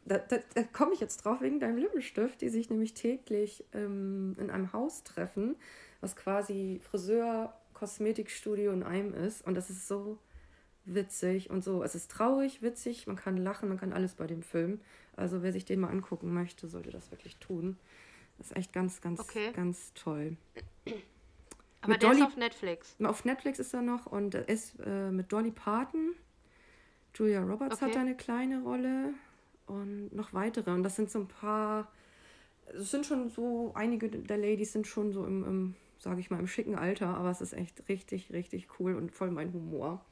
da, 0.04 0.18
da, 0.18 0.38
da 0.54 0.62
komme 0.62 0.94
ich 0.94 1.00
jetzt 1.00 1.24
drauf 1.24 1.40
wegen 1.40 1.60
deinem 1.60 1.78
Lippenstift, 1.78 2.40
die 2.40 2.48
sich 2.48 2.70
nämlich 2.70 2.94
täglich 2.94 3.64
ähm, 3.72 4.36
in 4.38 4.50
einem 4.50 4.72
Haus 4.72 5.02
treffen 5.02 5.56
was 6.00 6.16
quasi 6.16 6.80
Friseur, 6.82 7.54
Kosmetikstudio 7.74 8.72
in 8.72 8.82
einem 8.82 9.14
ist. 9.14 9.46
Und 9.46 9.54
das 9.54 9.70
ist 9.70 9.88
so 9.88 10.18
witzig 10.84 11.50
und 11.50 11.62
so. 11.62 11.82
Es 11.82 11.94
ist 11.94 12.10
traurig, 12.10 12.62
witzig, 12.62 13.06
man 13.06 13.16
kann 13.16 13.36
lachen, 13.36 13.68
man 13.68 13.78
kann 13.78 13.92
alles 13.92 14.14
bei 14.14 14.26
dem 14.26 14.42
Film. 14.42 14.80
Also 15.16 15.42
wer 15.42 15.52
sich 15.52 15.64
den 15.64 15.80
mal 15.80 15.90
angucken 15.90 16.32
möchte, 16.32 16.68
sollte 16.68 16.90
das 16.90 17.10
wirklich 17.10 17.36
tun. 17.36 17.76
Das 18.38 18.48
ist 18.48 18.56
echt 18.56 18.72
ganz, 18.72 19.00
ganz, 19.00 19.20
okay. 19.20 19.52
ganz 19.52 19.92
toll. 19.94 20.36
Aber 21.80 21.92
mit 21.92 22.02
der 22.02 22.10
Dolly, 22.10 22.20
ist 22.20 22.26
auf 22.26 22.36
Netflix. 22.36 22.96
Auf 23.02 23.24
Netflix 23.24 23.58
ist 23.58 23.74
er 23.74 23.82
noch 23.82 24.06
und 24.06 24.34
ist 24.34 24.74
äh, 24.84 25.10
mit 25.10 25.32
Dolly 25.32 25.50
Parton. 25.50 26.14
Julia 27.14 27.42
Roberts 27.42 27.76
okay. 27.76 27.86
hat 27.86 27.94
da 27.96 28.00
eine 28.00 28.16
kleine 28.16 28.62
Rolle 28.62 29.14
und 29.66 30.14
noch 30.14 30.32
weitere. 30.32 30.70
Und 30.70 30.82
das 30.82 30.96
sind 30.96 31.10
so 31.10 31.20
ein 31.20 31.28
paar. 31.28 31.90
Es 32.66 32.90
sind 32.90 33.06
schon 33.06 33.28
so, 33.30 33.72
einige 33.74 34.08
der 34.08 34.36
Ladies 34.36 34.72
sind 34.72 34.86
schon 34.86 35.12
so 35.12 35.24
im, 35.24 35.44
im 35.44 35.74
sage 35.98 36.20
ich 36.20 36.30
mal, 36.30 36.38
im 36.38 36.46
schicken 36.46 36.76
Alter, 36.76 37.08
aber 37.08 37.30
es 37.30 37.40
ist 37.40 37.52
echt 37.52 37.88
richtig, 37.88 38.32
richtig 38.32 38.68
cool 38.78 38.94
und 38.94 39.12
voll 39.12 39.30
mein 39.30 39.52
Humor. 39.52 40.04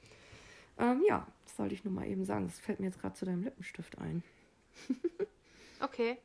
Ähm, 0.79 1.03
ja, 1.07 1.27
das 1.45 1.57
sollte 1.57 1.75
ich 1.75 1.85
nur 1.85 1.95
mal 1.95 2.07
eben 2.07 2.25
sagen. 2.25 2.47
Das 2.47 2.59
fällt 2.59 2.81
mir 2.81 2.87
jetzt 2.87 3.01
gerade 3.01 3.15
zu 3.15 3.25
deinem 3.25 3.43
Lippenstift 3.43 3.99
ein. 3.99 4.23
okay. 5.81 6.19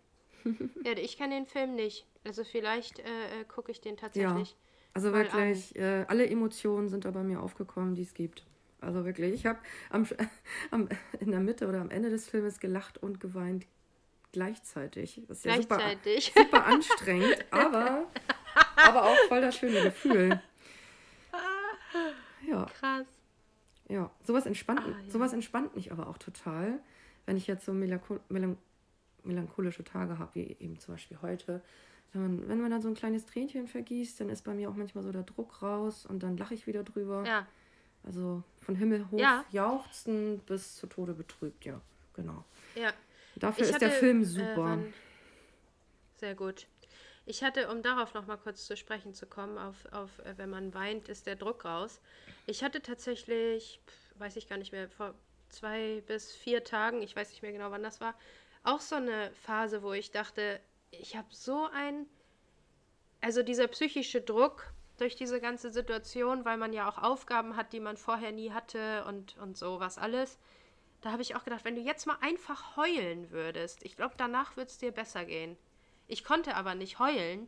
Ja, 0.84 0.94
ich 0.94 1.18
kenne 1.18 1.36
den 1.36 1.46
Film 1.46 1.76
nicht. 1.76 2.08
Also 2.24 2.44
vielleicht 2.44 2.98
äh, 2.98 3.42
äh 3.42 3.46
gucke 3.48 3.72
ich 3.72 3.80
den 3.80 3.96
tatsächlich. 3.96 4.50
Ja, 4.50 4.58
also 4.94 5.14
wirklich, 5.14 5.76
äh, 5.76 6.06
alle 6.08 6.28
Emotionen 6.28 6.90
sind 6.90 7.06
da 7.06 7.12
bei 7.12 7.22
mir 7.22 7.44
aufgekommen, 7.44 7.94
die 7.94 8.02
es 8.02 8.16
gibt. 8.16 8.44
Also 8.80 9.06
wirklich, 9.06 9.34
ich 9.36 9.46
habe 9.46 9.60
in 11.20 11.30
der 11.30 11.40
Mitte 11.40 11.68
oder 11.68 11.80
am 11.80 11.92
Ende 11.92 12.10
des 12.10 12.28
Filmes 12.28 12.60
gelacht 12.60 12.98
und 12.98 13.20
geweint 13.20 13.68
gleichzeitig. 14.32 15.22
Das 15.28 15.38
ist 15.38 15.44
gleichzeitig. 15.44 16.34
Ja 16.36 16.44
super, 16.44 16.58
super 16.58 16.66
anstrengend, 16.66 17.46
aber 17.52 18.08
aber 18.84 19.04
auch 19.04 19.18
voll 19.28 19.42
das 19.42 19.56
schöne 19.56 19.82
Gefühl. 19.84 20.42
Ja. 22.48 22.66
Krass. 22.66 23.06
Ja, 23.90 24.10
sowas 24.24 24.46
entspannt, 24.46 24.82
ah, 24.84 24.90
ja. 24.90 25.12
sowas 25.12 25.34
entspannt 25.34 25.76
mich 25.76 25.92
aber 25.92 26.08
auch 26.08 26.18
total, 26.18 26.80
wenn 27.26 27.38
ich 27.38 27.46
jetzt 27.48 27.66
so 27.66 27.74
melanchol 27.74 28.20
melan 28.30 28.58
melancholische 29.24 29.84
Tage 29.84 30.18
habe, 30.18 30.34
wie 30.34 30.58
eben 30.60 30.80
zum 30.80 30.96
Beispiel 30.96 31.20
heute. 31.22 31.62
Wenn 32.14 32.22
man, 32.22 32.48
wenn 32.48 32.62
man 32.62 32.72
dann 32.72 32.82
so 32.82 32.88
ein 32.88 32.96
kleines 32.96 33.26
Tränchen 33.26 33.68
vergießt, 33.68 34.20
dann 34.20 34.30
ist 34.30 34.44
bei 34.44 34.54
mir 34.54 34.70
auch 34.70 34.76
manchmal 34.76 35.04
so 35.04 35.12
der 35.12 35.24
Druck 35.24 35.62
raus 35.62 36.06
und 36.06 36.24
dann 36.24 36.38
lache 36.38 36.56
ich 36.56 36.66
wieder 36.66 36.84
drüber. 36.84 37.24
Ja. 37.26 37.46
Also 38.04 38.44
von 38.62 38.76
Himmel 38.76 39.06
hoch 39.12 39.20
ja. 39.20 39.46
jauchzen 39.52 40.40
bis 40.40 40.76
zu 40.76 40.88
Tode 40.88 41.14
betrübt, 41.14 41.66
ja, 41.66 41.80
genau. 42.16 42.44
Ja. 42.76 42.92
Dafür 43.36 43.66
ich 43.66 43.72
ist 43.72 43.82
der 43.82 43.92
Film 43.92 44.22
äh, 44.22 44.26
super. 44.26 44.80
Äh, 44.80 44.92
sehr 46.20 46.36
gut. 46.36 46.66
Ich 47.26 47.44
hatte, 47.44 47.70
um 47.70 47.82
darauf 47.82 48.14
noch 48.14 48.26
mal 48.26 48.38
kurz 48.38 48.66
zu 48.66 48.76
sprechen 48.76 49.14
zu 49.14 49.28
kommen, 49.28 49.58
auf, 49.58 49.86
auf 49.92 50.20
äh, 50.20 50.38
wenn 50.38 50.50
man 50.50 50.74
weint, 50.74 51.08
ist 51.08 51.28
der 51.28 51.36
Druck 51.36 51.66
raus. 51.66 52.02
Ich 52.48 52.64
hatte 52.64 52.82
tatsächlich, 52.82 53.80
weiß 54.16 54.36
ich 54.38 54.48
gar 54.48 54.58
nicht 54.58 54.72
mehr, 54.72 54.90
vor 54.90 55.14
zwei 55.50 56.02
bis 56.08 56.34
vier 56.34 56.64
Tagen, 56.64 57.02
ich 57.02 57.16
weiß 57.16 57.30
nicht 57.30 57.42
mehr 57.42 57.52
genau, 57.52 57.72
wann 57.72 57.84
das 57.84 58.02
war, 58.02 58.16
auch 58.64 58.80
so 58.80 58.96
eine 58.96 59.32
Phase, 59.34 59.84
wo 59.84 59.94
ich 59.94 60.12
dachte, 60.12 60.60
ich 60.92 61.16
habe 61.16 61.28
so 61.32 61.68
ein, 61.74 62.08
also 63.22 63.44
dieser 63.44 63.68
psychische 63.68 64.22
Druck 64.22 64.72
durch 64.98 65.16
diese 65.16 65.42
ganze 65.42 65.72
Situation, 65.72 66.46
weil 66.46 66.58
man 66.58 66.74
ja 66.74 66.88
auch 66.88 66.98
Aufgaben 66.98 67.56
hat, 67.56 67.74
die 67.74 67.80
man 67.80 67.98
vorher 67.98 68.32
nie 68.32 68.52
hatte 68.52 69.04
und, 69.06 69.38
und 69.38 69.58
so 69.58 69.80
was 69.80 69.98
alles. 69.98 70.38
Da 71.02 71.12
habe 71.12 71.24
ich 71.24 71.36
auch 71.36 71.44
gedacht, 71.44 71.66
wenn 71.66 71.76
du 71.76 71.82
jetzt 71.82 72.06
mal 72.06 72.18
einfach 72.22 72.78
heulen 72.78 73.32
würdest, 73.32 73.84
ich 73.84 73.96
glaube, 73.96 74.14
danach 74.18 74.58
würde 74.58 74.70
es 74.70 74.78
dir 74.78 74.92
besser 74.92 75.26
gehen. 75.26 75.58
Ich 76.12 76.26
konnte 76.26 76.56
aber 76.56 76.76
nicht 76.76 77.00
heulen 77.00 77.48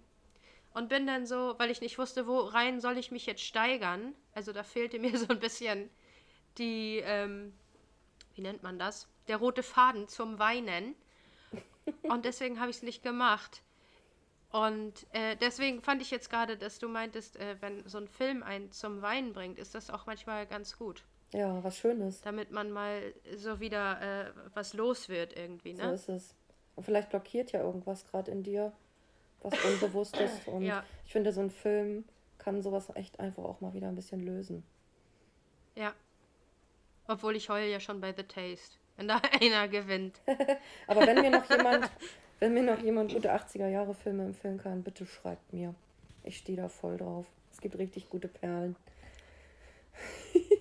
und 0.73 0.87
bin 0.87 1.05
dann 1.05 1.25
so, 1.25 1.55
weil 1.57 1.69
ich 1.69 1.81
nicht 1.81 1.97
wusste, 1.97 2.27
wo 2.27 2.39
rein 2.39 2.79
soll 2.79 2.97
ich 2.97 3.11
mich 3.11 3.25
jetzt 3.25 3.43
steigern. 3.43 4.15
Also 4.33 4.53
da 4.53 4.63
fehlte 4.63 4.99
mir 4.99 5.17
so 5.19 5.27
ein 5.27 5.39
bisschen 5.39 5.89
die, 6.57 7.01
ähm, 7.03 7.53
wie 8.35 8.41
nennt 8.41 8.63
man 8.63 8.79
das? 8.79 9.09
Der 9.27 9.35
rote 9.35 9.63
Faden 9.63 10.07
zum 10.07 10.39
Weinen. 10.39 10.95
Und 12.03 12.23
deswegen 12.23 12.61
habe 12.61 12.71
ich 12.71 12.77
es 12.77 12.83
nicht 12.83 13.03
gemacht. 13.03 13.63
Und 14.49 15.07
äh, 15.11 15.35
deswegen 15.35 15.81
fand 15.81 16.01
ich 16.01 16.09
jetzt 16.09 16.29
gerade, 16.29 16.55
dass 16.55 16.79
du 16.79 16.87
meintest, 16.87 17.35
äh, 17.35 17.57
wenn 17.59 17.85
so 17.89 17.97
ein 17.97 18.07
Film 18.07 18.43
einen 18.43 18.71
zum 18.71 19.01
Weinen 19.01 19.33
bringt, 19.33 19.59
ist 19.59 19.75
das 19.75 19.89
auch 19.89 20.05
manchmal 20.05 20.47
ganz 20.47 20.77
gut. 20.77 21.03
Ja, 21.33 21.61
was 21.65 21.79
Schönes. 21.79 22.21
Damit 22.21 22.51
man 22.51 22.71
mal 22.71 23.13
so 23.35 23.59
wieder 23.59 23.99
äh, 24.01 24.31
was 24.53 24.73
los 24.73 25.09
wird 25.09 25.35
irgendwie, 25.35 25.73
ne? 25.73 25.89
So 25.89 25.93
ist 25.95 26.09
es. 26.09 26.35
Und 26.75 26.83
vielleicht 26.83 27.09
blockiert 27.09 27.51
ja 27.51 27.61
irgendwas 27.61 28.05
gerade 28.07 28.31
in 28.31 28.43
dir, 28.43 28.73
was 29.41 29.53
unbewusst 29.65 30.17
ist. 30.17 30.47
Und 30.47 30.63
ja. 30.63 30.83
ich 31.05 31.11
finde, 31.11 31.31
so 31.31 31.41
ein 31.41 31.51
Film 31.51 32.05
kann 32.37 32.61
sowas 32.61 32.87
echt 32.95 33.19
einfach 33.19 33.43
auch 33.43 33.61
mal 33.61 33.73
wieder 33.73 33.87
ein 33.87 33.95
bisschen 33.95 34.21
lösen. 34.21 34.63
Ja. 35.75 35.93
Obwohl 37.07 37.35
ich 37.35 37.49
heule 37.49 37.69
ja 37.69 37.79
schon 37.79 38.01
bei 38.01 38.13
The 38.13 38.23
Taste, 38.23 38.77
wenn 38.97 39.07
da 39.07 39.21
einer 39.41 39.67
gewinnt. 39.67 40.21
Aber 40.87 41.05
wenn 41.05 41.21
mir 41.21 41.29
noch 41.29 41.49
jemand, 41.49 41.89
wenn 42.39 42.53
mir 42.53 42.63
noch 42.63 42.79
jemand 42.79 43.13
gute 43.13 43.33
80er 43.33 43.67
Jahre 43.67 43.93
Filme 43.93 44.25
empfehlen 44.25 44.57
kann, 44.57 44.83
bitte 44.83 45.05
schreibt 45.05 45.53
mir. 45.53 45.75
Ich 46.23 46.37
stehe 46.37 46.57
da 46.57 46.69
voll 46.69 46.97
drauf. 46.97 47.25
Es 47.51 47.61
gibt 47.61 47.77
richtig 47.77 48.09
gute 48.09 48.27
Perlen. 48.27 48.75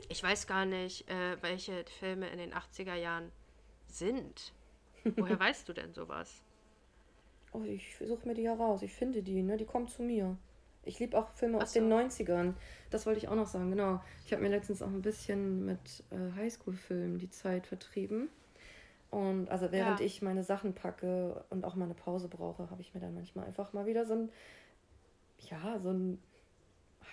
ich 0.09 0.23
weiß 0.23 0.47
gar 0.47 0.67
nicht, 0.67 1.09
äh, 1.09 1.41
welche 1.41 1.85
Filme 2.01 2.29
in 2.29 2.39
den 2.39 2.53
80er 2.53 2.95
Jahren 2.95 3.31
sind. 3.87 4.53
Woher 5.17 5.39
weißt 5.39 5.69
du 5.69 5.73
denn 5.73 5.93
sowas? 5.93 6.43
Oh, 7.53 7.63
ich 7.65 7.97
suche 7.99 8.27
mir 8.27 8.35
die 8.35 8.43
ja 8.43 8.55
raus. 8.55 8.83
Ich 8.83 8.95
finde 8.95 9.23
die, 9.23 9.43
ne? 9.43 9.57
Die 9.57 9.67
kommen 9.67 9.89
zu 9.89 10.03
mir. 10.03 10.37
Ich 10.85 10.99
liebe 10.99 11.17
auch 11.19 11.29
Filme 11.31 11.59
Ach 11.59 11.63
aus 11.63 11.75
so. 11.75 11.81
den 11.81 11.93
90ern. 11.93 12.55
Das 12.91 13.07
wollte 13.07 13.19
ich 13.19 13.29
auch 13.29 13.35
noch 13.35 13.47
sagen, 13.47 13.71
genau. 13.71 14.01
Ich 14.25 14.33
habe 14.33 14.43
mir 14.43 14.49
letztens 14.49 14.83
auch 14.83 14.89
ein 14.89 15.03
bisschen 15.03 15.65
mit 15.65 16.03
äh, 16.11 16.37
Highschool-Filmen 16.37 17.19
die 17.19 17.31
Zeit 17.31 17.67
vertrieben. 17.67 18.29
Und 19.11 19.51
also 19.51 19.71
während 19.71 20.01
ja. 20.01 20.07
ich 20.07 20.23
meine 20.23 20.43
Sachen 20.43 20.75
packe 20.75 21.45
und 21.51 21.65
auch 21.65 21.75
mal 21.75 21.85
eine 21.85 21.95
Pause 21.95 22.29
brauche, 22.29 22.71
habe 22.71 22.81
ich 22.81 22.95
mir 22.95 23.01
dann 23.01 23.15
manchmal 23.15 23.45
einfach 23.47 23.75
mal 23.75 23.85
wieder 23.85 24.07
so 24.07 24.15
ein, 24.15 24.33
ja, 25.39 25.79
so 25.81 25.91
ein 25.91 26.19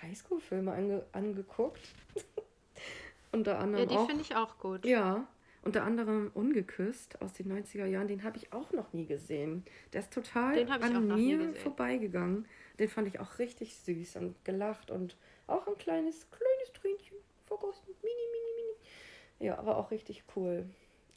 Highschool-Film 0.01 0.69
ange 0.69 1.05
angeguckt. 1.11 1.81
Unter 3.31 3.59
anderem. 3.59 3.89
Ja, 3.89 3.99
die 3.99 4.07
finde 4.07 4.21
ich 4.21 4.35
auch 4.35 4.57
gut. 4.57 4.85
Ja, 4.85 5.27
unter 5.63 5.83
anderem 5.83 6.31
Ungeküsst 6.33 7.21
aus 7.21 7.33
den 7.33 7.51
90er 7.51 7.85
Jahren, 7.85 8.07
den 8.07 8.23
habe 8.23 8.37
ich 8.37 8.53
auch 8.53 8.71
noch 8.71 8.93
nie 8.93 9.05
gesehen. 9.05 9.63
Der 9.93 10.01
ist 10.01 10.13
total 10.13 10.69
an 10.69 11.07
mir 11.07 11.53
vorbeigegangen. 11.55 12.47
Den 12.79 12.87
fand 12.87 13.07
ich 13.07 13.19
auch 13.19 13.39
richtig 13.39 13.75
süß 13.75 14.17
und 14.17 14.45
gelacht 14.45 14.89
und 14.89 15.17
auch 15.47 15.67
ein 15.67 15.77
kleines, 15.77 16.27
kleines 16.31 16.73
Tränchen 16.73 17.17
vergossen. 17.45 17.87
Mini, 18.01 18.13
mini, 18.31 18.55
mini. 18.55 19.47
Ja, 19.47 19.57
aber 19.57 19.77
auch 19.77 19.91
richtig 19.91 20.23
cool. 20.35 20.65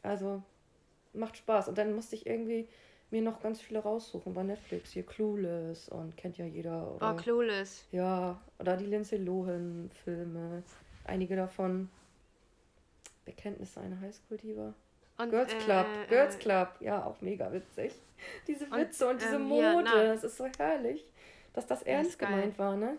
Also 0.03 0.43
macht 1.13 1.37
Spaß. 1.37 1.69
Und 1.69 1.79
dann 1.79 1.95
musste 1.95 2.17
ich 2.17 2.27
irgendwie 2.27 2.67
mir 3.11 3.23
noch 3.23 3.41
ganz 3.41 3.61
viele 3.61 3.81
raussuchen 3.81 4.33
bei 4.35 4.43
Netflix. 4.43 4.91
Hier 4.91 5.05
Clueless 5.05 5.89
und 5.89 6.17
kennt 6.17 6.39
ja 6.39 6.47
jeder. 6.47 6.97
Oder, 6.97 7.13
oh, 7.13 7.17
Clueless. 7.17 7.87
Ja, 7.93 8.41
oder 8.59 8.77
die 8.77 8.87
Lindsay 8.87 9.19
Lohan-Filme. 9.19 10.63
Einige 11.05 11.37
davon. 11.37 11.91
Bekenntnisse 13.25 13.81
einer 13.81 14.01
Highschool-Diva. 14.01 14.75
Girls 15.31 15.53
Club, 15.65 15.87
äh, 15.87 16.07
Girls 16.09 16.39
Club, 16.39 16.69
ja, 16.81 17.05
auch 17.05 17.21
mega 17.21 17.53
witzig. 17.53 17.93
Diese 18.47 18.71
Witze 18.71 19.07
und, 19.07 19.15
und 19.15 19.23
diese 19.23 19.37
ähm, 19.37 19.43
Mode, 19.43 19.85
ja, 19.85 20.05
das 20.05 20.25
ist 20.25 20.37
so 20.37 20.47
herrlich, 20.59 21.05
dass 21.53 21.67
das 21.67 21.83
ernst 21.83 22.13
das 22.13 22.19
gemeint 22.19 22.59
war, 22.59 22.77
ne? 22.77 22.97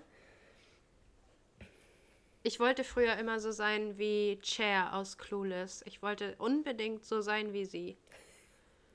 Ich 2.43 2.59
wollte 2.59 2.83
früher 2.83 3.15
immer 3.17 3.39
so 3.39 3.51
sein 3.51 3.97
wie 3.97 4.37
Cher 4.43 4.93
aus 4.93 5.17
Clueless. 5.17 5.81
Ich 5.85 6.01
wollte 6.01 6.35
unbedingt 6.39 7.05
so 7.05 7.21
sein 7.21 7.53
wie 7.53 7.63
sie. 7.63 7.97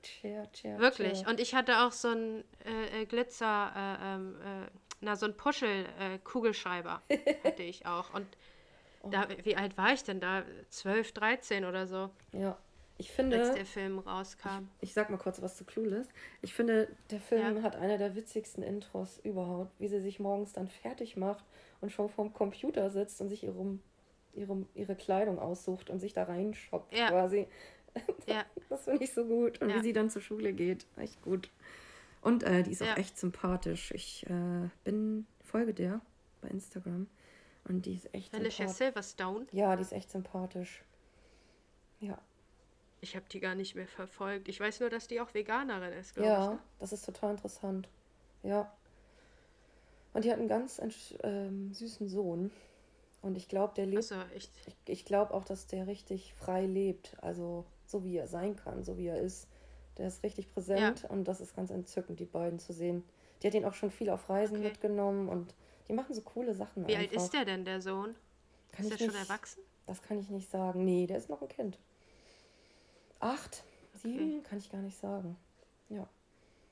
Cher, 0.03 0.47
Cher. 0.53 0.77
Wirklich. 0.77 1.19
Cher. 1.19 1.29
Und 1.29 1.39
ich 1.39 1.55
hatte 1.55 1.79
auch 1.79 1.91
so 1.91 2.09
einen 2.09 2.43
äh, 2.63 3.01
äh, 3.01 3.05
Glitzer, 3.05 3.73
äh, 3.75 4.15
ähm, 4.15 4.35
äh, 4.41 4.67
na, 5.01 5.15
so 5.15 5.25
einen 5.25 5.35
Puschel-Kugelschreiber 5.35 7.01
äh, 7.07 7.17
hatte 7.43 7.63
ich 7.63 7.87
auch. 7.87 8.13
Und 8.13 8.27
oh. 9.01 9.09
da, 9.09 9.27
wie 9.43 9.55
alt 9.55 9.77
war 9.77 9.93
ich 9.93 10.03
denn 10.03 10.19
da? 10.19 10.43
12, 10.69 11.13
13 11.13 11.65
oder 11.65 11.87
so. 11.87 12.09
Ja. 12.31 12.57
Ich 12.99 13.11
finde. 13.11 13.39
Als 13.39 13.55
der 13.55 13.65
Film 13.65 13.97
rauskam. 13.99 14.67
Ich, 14.81 14.89
ich 14.89 14.93
sag 14.93 15.09
mal 15.09 15.17
kurz 15.17 15.41
was 15.41 15.55
zu 15.55 15.63
Clueless. 15.63 16.07
Ich 16.41 16.53
finde, 16.53 16.89
der 17.11 17.21
Film 17.21 17.57
ja. 17.57 17.63
hat 17.63 17.77
einer 17.77 17.97
der 17.97 18.13
witzigsten 18.15 18.61
Intros 18.61 19.19
überhaupt, 19.23 19.71
wie 19.79 19.87
sie 19.87 20.01
sich 20.01 20.19
morgens 20.19 20.51
dann 20.51 20.67
fertig 20.67 21.15
macht 21.15 21.45
und 21.79 21.91
schon 21.91 22.09
vorm 22.09 22.33
Computer 22.33 22.89
sitzt 22.89 23.21
und 23.21 23.29
sich 23.29 23.43
ihre, 23.43 23.79
ihre, 24.33 24.65
ihre 24.75 24.95
Kleidung 24.95 25.39
aussucht 25.39 25.89
und 25.89 25.99
sich 25.99 26.11
da 26.11 26.23
reinschoppt 26.23 26.93
ja. 26.93 27.09
quasi. 27.09 27.47
Ja. 28.27 28.45
Das 28.69 28.83
finde 28.83 29.03
ich 29.03 29.13
so 29.13 29.25
gut. 29.25 29.59
Und 29.61 29.69
ja. 29.69 29.77
wie 29.77 29.81
sie 29.81 29.93
dann 29.93 30.11
zur 30.11 30.21
Schule 30.21 30.53
geht. 30.53 30.85
Echt 30.95 31.21
gut. 31.23 31.49
Und 32.21 32.43
äh, 32.43 32.61
die 32.61 32.71
ist 32.71 32.83
auch 32.83 32.97
echt 32.97 33.17
sympathisch. 33.17 33.91
Ich 33.95 34.27
äh, 34.29 34.69
bin, 34.83 35.25
folge 35.43 35.73
der 35.73 36.01
bei 36.41 36.49
Instagram. 36.49 37.07
Und 37.69 37.85
die 37.85 37.93
ist 37.93 38.13
echt 38.13 38.33
Alicia 38.33 38.67
Silverstone? 38.67 39.45
Ja, 39.51 39.75
die 39.75 39.83
ist 39.83 39.93
echt 39.93 40.09
sympathisch. 40.09 40.83
Ja. 41.99 42.17
Ich 42.99 43.15
habe 43.15 43.25
die 43.31 43.39
gar 43.39 43.53
nicht 43.55 43.75
mehr 43.75 43.87
verfolgt. 43.87 44.49
Ich 44.49 44.59
weiß 44.59 44.79
nur, 44.79 44.89
dass 44.89 45.07
die 45.07 45.21
auch 45.21 45.33
Veganerin 45.33 45.93
ist, 45.93 46.15
glaube 46.15 46.29
ja, 46.29 46.43
ich. 46.43 46.51
Ja, 46.51 46.59
das 46.79 46.93
ist 46.93 47.05
total 47.05 47.31
interessant. 47.31 47.87
Ja. 48.41 48.73
Und 50.13 50.25
die 50.25 50.31
hat 50.31 50.39
einen 50.39 50.47
ganz 50.47 50.81
ähm, 51.23 51.71
süßen 51.71 52.09
Sohn. 52.09 52.51
Und 53.21 53.37
ich 53.37 53.47
glaube, 53.47 53.73
der 53.75 53.85
lebt. 53.85 54.03
So, 54.03 54.15
ich 54.35 54.49
ich 54.85 55.05
glaube 55.05 55.33
auch, 55.33 55.45
dass 55.45 55.67
der 55.67 55.85
richtig 55.85 56.33
frei 56.33 56.65
lebt. 56.65 57.15
Also 57.21 57.65
so 57.85 58.03
wie 58.03 58.17
er 58.17 58.27
sein 58.27 58.55
kann, 58.55 58.83
so 58.83 58.97
wie 58.97 59.07
er 59.07 59.19
ist. 59.19 59.47
Der 59.97 60.07
ist 60.07 60.23
richtig 60.23 60.51
präsent 60.51 61.03
ja. 61.03 61.09
und 61.09 61.25
das 61.25 61.39
ist 61.39 61.55
ganz 61.55 61.69
entzückend, 61.69 62.19
die 62.19 62.25
beiden 62.25 62.57
zu 62.57 62.73
sehen. 62.73 63.03
Die 63.41 63.47
hat 63.47 63.53
ihn 63.53 63.65
auch 63.65 63.73
schon 63.73 63.91
viel 63.91 64.09
auf 64.09 64.29
Reisen 64.29 64.57
okay. 64.57 64.69
mitgenommen 64.69 65.29
und 65.29 65.53
die 65.89 65.93
machen 65.93 66.13
so 66.13 66.21
coole 66.21 66.53
Sachen. 66.53 66.87
Wie 66.87 66.95
einfach. 66.95 67.11
alt 67.11 67.23
ist 67.23 67.33
der 67.33 67.45
denn, 67.45 67.65
der 67.65 67.81
Sohn? 67.81 68.15
Kann 68.71 68.85
ist 68.85 68.91
der 68.91 69.07
nicht, 69.07 69.15
schon 69.15 69.27
erwachsen? 69.27 69.63
Das 69.87 70.01
kann 70.03 70.19
ich 70.19 70.29
nicht 70.29 70.49
sagen. 70.49 70.85
Nee, 70.85 71.07
der 71.07 71.17
ist 71.17 71.29
noch 71.29 71.41
ein 71.41 71.47
Kind. 71.47 71.79
Acht, 73.19 73.63
sieben, 73.95 74.39
okay. 74.39 74.47
kann 74.47 74.59
ich 74.59 74.71
gar 74.71 74.81
nicht 74.81 74.97
sagen. 74.97 75.35
Ja. 75.89 76.07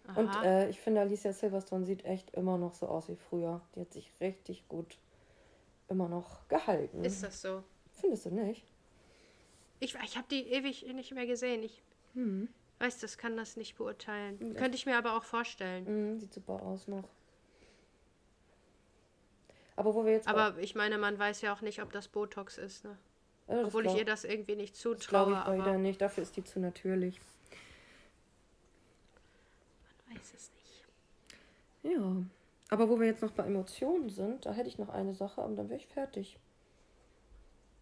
Aha. 0.07 0.19
Und 0.19 0.35
äh, 0.45 0.69
ich 0.69 0.79
finde, 0.79 1.01
Alicia 1.01 1.33
Silverstone 1.33 1.85
sieht 1.85 2.05
echt 2.05 2.29
immer 2.31 2.57
noch 2.57 2.75
so 2.75 2.87
aus 2.87 3.09
wie 3.09 3.15
früher. 3.15 3.59
Die 3.75 3.81
hat 3.81 3.91
sich 3.91 4.09
richtig 4.21 4.67
gut 4.69 4.97
immer 5.89 6.07
noch 6.07 6.47
gehalten. 6.47 7.03
Ist 7.03 7.23
das 7.23 7.41
so? 7.41 7.63
Findest 7.93 8.27
du 8.27 8.29
nicht? 8.29 8.63
Ich, 9.79 9.95
ich 9.95 10.17
habe 10.17 10.27
die 10.29 10.43
ewig 10.47 10.85
nicht 10.93 11.13
mehr 11.13 11.25
gesehen. 11.25 11.63
Ich 11.63 11.81
hm. 12.13 12.47
weiß, 12.79 12.99
das 12.99 13.17
kann 13.17 13.35
das 13.35 13.57
nicht 13.57 13.77
beurteilen. 13.77 14.37
Ja. 14.39 14.53
Könnte 14.53 14.77
ich 14.77 14.85
mir 14.85 14.97
aber 14.97 15.17
auch 15.17 15.23
vorstellen. 15.23 16.13
Mhm, 16.13 16.19
sieht 16.19 16.33
super 16.33 16.61
aus 16.61 16.87
noch. 16.87 17.09
Aber 19.77 19.93
wo 19.93 20.03
wir 20.03 20.11
jetzt. 20.11 20.27
Aber 20.27 20.57
ich 20.57 20.75
meine, 20.75 20.97
man 20.97 21.17
weiß 21.17 21.41
ja 21.41 21.53
auch 21.53 21.61
nicht, 21.61 21.81
ob 21.81 21.93
das 21.93 22.09
Botox 22.09 22.57
ist, 22.57 22.83
ne? 22.83 22.97
Ja, 23.47 23.63
Obwohl 23.63 23.83
glaub, 23.83 23.93
ich 23.93 23.99
ihr 23.99 24.05
das 24.05 24.25
irgendwie 24.25 24.55
nicht 24.57 24.75
zutraue. 24.75 25.31
Das 25.31 25.43
glaube 25.43 25.57
ich 25.57 25.63
aber 25.63 25.77
nicht. 25.77 26.01
Dafür 26.01 26.23
ist 26.23 26.35
die 26.35 26.43
zu 26.43 26.59
natürlich. 26.59 27.21
Man 30.09 30.17
weiß 30.17 30.33
es 30.35 30.51
nicht. 31.83 31.95
Ja. 31.95 32.17
Aber 32.69 32.89
wo 32.89 32.99
wir 32.99 33.07
jetzt 33.07 33.21
noch 33.21 33.31
bei 33.31 33.45
Emotionen 33.45 34.09
sind, 34.09 34.45
da 34.45 34.51
hätte 34.51 34.67
ich 34.67 34.77
noch 34.77 34.89
eine 34.89 35.13
Sache, 35.13 35.41
aber 35.41 35.55
dann 35.55 35.69
wäre 35.69 35.79
ich 35.79 35.87
fertig. 35.87 36.37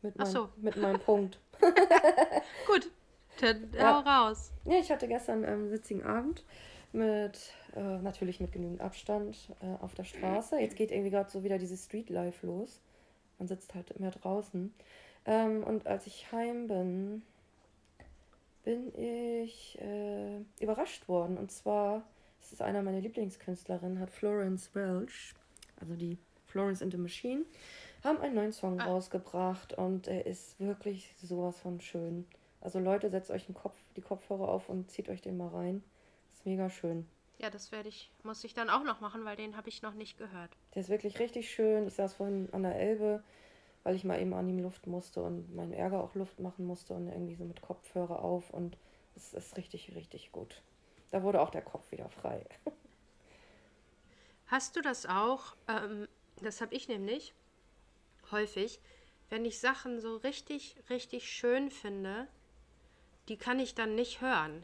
Mit, 0.03 0.17
mein, 0.17 0.27
so. 0.27 0.49
mit 0.57 0.75
meinem 0.77 0.99
Punkt. 0.99 1.39
Gut, 2.67 2.91
dann 3.39 3.71
ja. 3.73 3.95
hau 3.95 4.27
raus. 4.27 4.51
Ja, 4.65 4.77
ich 4.77 4.91
hatte 4.91 5.07
gestern 5.07 5.45
einen 5.45 5.71
witzigen 5.71 6.03
Abend 6.03 6.43
mit, 6.95 7.53
äh, 7.75 7.97
natürlich 7.99 8.39
mit 8.39 8.51
genügend 8.51 8.81
Abstand 8.81 9.37
äh, 9.61 9.83
auf 9.83 9.93
der 9.93 10.05
Straße. 10.05 10.59
Jetzt 10.59 10.75
geht 10.75 10.91
irgendwie 10.91 11.11
gerade 11.11 11.29
so 11.29 11.43
wieder 11.43 11.57
dieses 11.57 11.85
Street 11.85 12.09
Life 12.09 12.45
los. 12.45 12.79
Man 13.37 13.47
sitzt 13.47 13.75
halt 13.75 13.91
immer 13.91 14.11
draußen. 14.11 14.73
Ähm, 15.25 15.63
und 15.63 15.87
als 15.87 16.07
ich 16.07 16.31
heim 16.31 16.67
bin, 16.67 17.21
bin 18.63 18.91
ich 18.97 19.79
äh, 19.81 20.39
überrascht 20.59 21.07
worden. 21.07 21.37
Und 21.37 21.51
zwar, 21.51 22.03
das 22.41 22.53
ist 22.53 22.61
einer 22.61 22.81
meiner 22.81 23.01
Lieblingskünstlerinnen, 23.01 23.99
hat 23.99 24.09
Florence 24.09 24.73
Welch, 24.73 25.33
also 25.79 25.95
die 25.95 26.17
Florence 26.47 26.81
and 26.81 26.91
the 26.91 26.97
Machine, 26.97 27.43
haben 28.03 28.21
einen 28.21 28.35
neuen 28.35 28.53
Song 28.53 28.79
ah. 28.79 28.85
rausgebracht 28.85 29.73
und 29.73 30.07
er 30.07 30.25
ist 30.25 30.59
wirklich 30.59 31.13
sowas 31.21 31.59
von 31.59 31.81
schön. 31.81 32.25
Also 32.61 32.79
Leute, 32.79 33.09
setzt 33.09 33.31
euch 33.31 33.45
den 33.45 33.55
Kopf, 33.55 33.77
die 33.95 34.01
Kopfhörer 34.01 34.47
auf 34.47 34.69
und 34.69 34.89
zieht 34.89 35.09
euch 35.09 35.21
den 35.21 35.37
mal 35.37 35.49
rein. 35.49 35.83
Ist 36.45 36.49
mega 36.49 36.69
schön. 36.69 37.07
Ja, 37.39 37.49
das 37.49 37.71
werde 37.71 37.89
ich, 37.89 38.11
muss 38.21 38.43
ich 38.43 38.53
dann 38.53 38.69
auch 38.69 38.83
noch 38.83 39.01
machen, 39.01 39.25
weil 39.25 39.35
den 39.35 39.57
habe 39.57 39.67
ich 39.67 39.81
noch 39.81 39.95
nicht 39.95 40.15
gehört. 40.19 40.51
Der 40.75 40.83
ist 40.83 40.89
wirklich 40.89 41.17
richtig 41.17 41.49
schön. 41.49 41.87
Ich 41.87 41.95
saß 41.95 42.13
vorhin 42.13 42.49
an 42.51 42.61
der 42.61 42.75
Elbe, 42.75 43.23
weil 43.81 43.95
ich 43.95 44.03
mal 44.03 44.21
eben 44.21 44.31
an 44.35 44.47
ihm 44.47 44.59
Luft 44.59 44.85
musste 44.85 45.23
und 45.23 45.55
meinen 45.55 45.73
Ärger 45.73 46.03
auch 46.03 46.13
Luft 46.13 46.39
machen 46.39 46.67
musste 46.67 46.93
und 46.93 47.07
irgendwie 47.07 47.33
so 47.33 47.45
mit 47.45 47.63
Kopfhörer 47.63 48.23
auf 48.23 48.51
und 48.51 48.77
es 49.15 49.33
ist 49.33 49.57
richtig, 49.57 49.95
richtig 49.95 50.31
gut. 50.31 50.61
Da 51.09 51.23
wurde 51.23 51.41
auch 51.41 51.49
der 51.49 51.63
Kopf 51.63 51.91
wieder 51.91 52.09
frei. 52.09 52.45
Hast 54.45 54.75
du 54.75 54.81
das 54.81 55.07
auch? 55.07 55.55
Ähm, 55.67 56.07
das 56.43 56.61
habe 56.61 56.75
ich 56.75 56.87
nämlich 56.87 57.33
häufig, 58.29 58.79
wenn 59.29 59.45
ich 59.45 59.59
Sachen 59.59 59.99
so 59.99 60.17
richtig, 60.17 60.75
richtig 60.91 61.27
schön 61.27 61.71
finde, 61.71 62.27
die 63.29 63.37
kann 63.37 63.59
ich 63.59 63.73
dann 63.73 63.95
nicht 63.95 64.21
hören. 64.21 64.63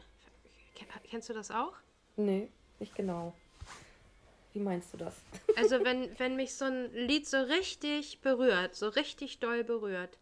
Kennst 1.04 1.28
du 1.28 1.32
das 1.32 1.50
auch? 1.50 1.74
Nee, 2.16 2.48
nicht 2.78 2.94
genau. 2.94 3.34
Wie 4.52 4.60
meinst 4.60 4.92
du 4.92 4.98
das? 4.98 5.14
Also 5.56 5.84
wenn, 5.84 6.18
wenn 6.18 6.34
mich 6.36 6.54
so 6.54 6.64
ein 6.64 6.92
Lied 6.94 7.26
so 7.26 7.38
richtig 7.38 8.20
berührt, 8.20 8.74
so 8.74 8.88
richtig 8.88 9.38
doll 9.38 9.64
berührt, 9.64 10.18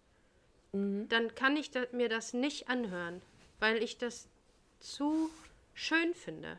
mhm. 0.73 1.09
dann 1.09 1.35
kann 1.35 1.57
ich 1.57 1.71
da, 1.71 1.83
mir 1.93 2.09
das 2.09 2.33
nicht 2.35 2.69
anhören, 2.69 3.23
weil 3.61 3.83
ich 3.83 3.97
das 3.99 4.29
zu 4.81 5.31
schön 5.75 6.15
finde. 6.15 6.59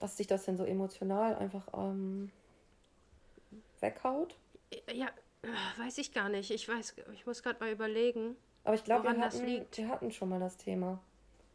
Dass 0.00 0.16
sich 0.16 0.26
das 0.26 0.44
denn 0.46 0.56
so 0.56 0.64
emotional 0.64 1.36
einfach 1.36 1.68
ähm, 1.74 2.30
weghaut? 3.80 4.36
Ja, 4.92 5.08
äh, 5.42 5.80
weiß 5.80 5.98
ich 5.98 6.12
gar 6.12 6.28
nicht. 6.28 6.50
Ich 6.50 6.68
weiß, 6.68 6.96
ich 7.12 7.26
muss 7.26 7.42
gerade 7.42 7.60
mal 7.60 7.70
überlegen. 7.70 8.36
Aber 8.64 8.74
ich 8.74 8.84
glaube, 8.84 9.04
wir, 9.04 9.18
hatten, 9.18 9.66
wir 9.70 9.88
hatten 9.88 10.10
schon 10.10 10.28
mal 10.28 10.40
das 10.40 10.56
Thema. 10.56 10.98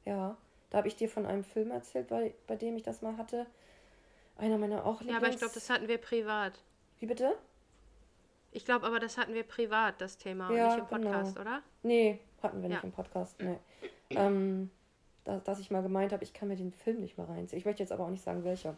Ja. 0.05 0.37
Da 0.71 0.79
habe 0.79 0.87
ich 0.87 0.95
dir 0.95 1.09
von 1.09 1.25
einem 1.25 1.43
Film 1.43 1.69
erzählt, 1.69 2.07
bei, 2.07 2.33
bei 2.47 2.55
dem 2.55 2.75
ich 2.75 2.83
das 2.83 3.01
mal 3.01 3.17
hatte. 3.17 3.45
Einer 4.37 4.57
meiner 4.57 4.85
auch 4.85 5.01
Lieblings... 5.01 5.11
Ja, 5.11 5.17
aber 5.17 5.29
ich 5.29 5.37
glaube, 5.37 5.53
das 5.53 5.69
hatten 5.69 5.87
wir 5.87 5.99
privat. 5.99 6.59
Wie 6.99 7.05
bitte? 7.05 7.37
Ich 8.51 8.65
glaube 8.65 8.87
aber, 8.87 8.99
das 8.99 9.17
hatten 9.17 9.33
wir 9.33 9.43
privat, 9.43 10.01
das 10.01 10.17
Thema, 10.17 10.51
ja, 10.51 10.75
nicht 10.75 10.79
im 10.79 10.87
genau. 10.87 11.11
Podcast, 11.11 11.35
genau. 11.35 11.49
oder? 11.49 11.63
Nee, 11.83 12.19
hatten 12.41 12.61
wir 12.61 12.69
nicht 12.69 12.79
ja. 12.79 12.83
im 12.83 12.91
Podcast, 12.91 13.39
nee. 13.41 13.57
ähm, 14.09 14.69
da, 15.23 15.37
dass 15.39 15.59
ich 15.59 15.71
mal 15.71 15.83
gemeint 15.83 16.11
habe, 16.11 16.23
ich 16.23 16.33
kann 16.33 16.47
mir 16.47 16.55
den 16.55 16.71
Film 16.71 16.99
nicht 16.99 17.17
mal 17.17 17.25
reinziehen. 17.25 17.59
Ich 17.59 17.65
möchte 17.65 17.83
jetzt 17.83 17.91
aber 17.91 18.05
auch 18.05 18.09
nicht 18.09 18.23
sagen, 18.23 18.43
welcher. 18.43 18.75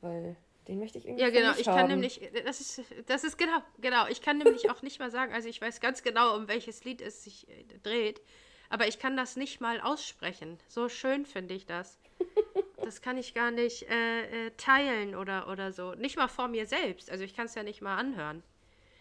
Weil 0.00 0.36
den 0.68 0.78
möchte 0.78 0.98
ich 0.98 1.06
irgendwie 1.06 1.22
Ja, 1.22 1.30
genau. 1.30 1.52
Ich 1.56 1.64
kann 1.64 1.78
haben. 1.78 1.88
nämlich, 1.88 2.20
das 2.44 2.60
ist, 2.60 2.82
das 3.06 3.24
ist 3.24 3.36
genau, 3.36 3.58
genau. 3.78 4.06
Ich 4.08 4.22
kann 4.22 4.38
nämlich 4.38 4.70
auch 4.70 4.82
nicht 4.82 4.98
mal 4.98 5.10
sagen, 5.10 5.32
also 5.32 5.48
ich 5.48 5.60
weiß 5.60 5.80
ganz 5.80 6.02
genau, 6.02 6.36
um 6.36 6.48
welches 6.48 6.84
Lied 6.84 7.00
es 7.00 7.24
sich 7.24 7.48
äh, 7.48 7.64
dreht, 7.82 8.20
aber 8.68 8.86
ich 8.86 8.98
kann 8.98 9.16
das 9.16 9.36
nicht 9.36 9.60
mal 9.60 9.80
aussprechen. 9.80 10.58
So 10.68 10.88
schön 10.88 11.26
finde 11.26 11.54
ich 11.54 11.66
das. 11.66 11.98
Das 12.82 13.02
kann 13.02 13.18
ich 13.18 13.34
gar 13.34 13.50
nicht 13.50 13.90
äh, 13.90 14.46
äh, 14.46 14.50
teilen 14.56 15.14
oder, 15.16 15.48
oder 15.48 15.72
so. 15.72 15.94
Nicht 15.94 16.16
mal 16.16 16.28
vor 16.28 16.48
mir 16.48 16.66
selbst. 16.66 17.10
Also 17.10 17.24
ich 17.24 17.34
kann 17.34 17.46
es 17.46 17.54
ja 17.54 17.62
nicht 17.62 17.82
mal 17.82 17.96
anhören. 17.96 18.42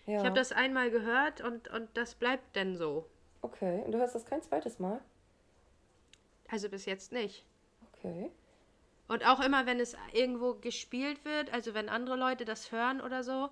Ja. 0.08 0.19
Ich 0.19 0.25
habe 0.25 0.36
das 0.36 0.51
einmal 0.51 0.89
gehört 0.91 1.41
und, 1.41 1.67
und 1.67 1.89
das 1.95 2.15
bleibt 2.15 2.56
denn 2.56 2.78
so. 2.78 3.06
Okay. 3.41 3.84
Und 3.86 3.91
du 3.91 3.99
hörst 3.99 4.15
das 4.15 4.25
kein 4.25 4.41
zweites 4.41 4.80
Mal? 4.80 5.01
Also 6.49 6.69
bis 6.69 6.86
jetzt 6.86 7.12
nicht. 7.12 7.45
Okay. 7.93 8.32
Und 9.08 9.25
auch 9.28 9.39
immer, 9.39 9.65
wenn 9.65 9.80
es 9.80 9.95
irgendwo 10.13 10.56
gespielt 10.56 11.23
wird, 11.25 11.54
also 11.54 11.73
wenn 11.73 11.89
andere 11.89 12.15
Leute 12.15 12.45
das 12.45 12.71
hören 12.71 13.01
oder 13.01 13.23
so, 13.23 13.49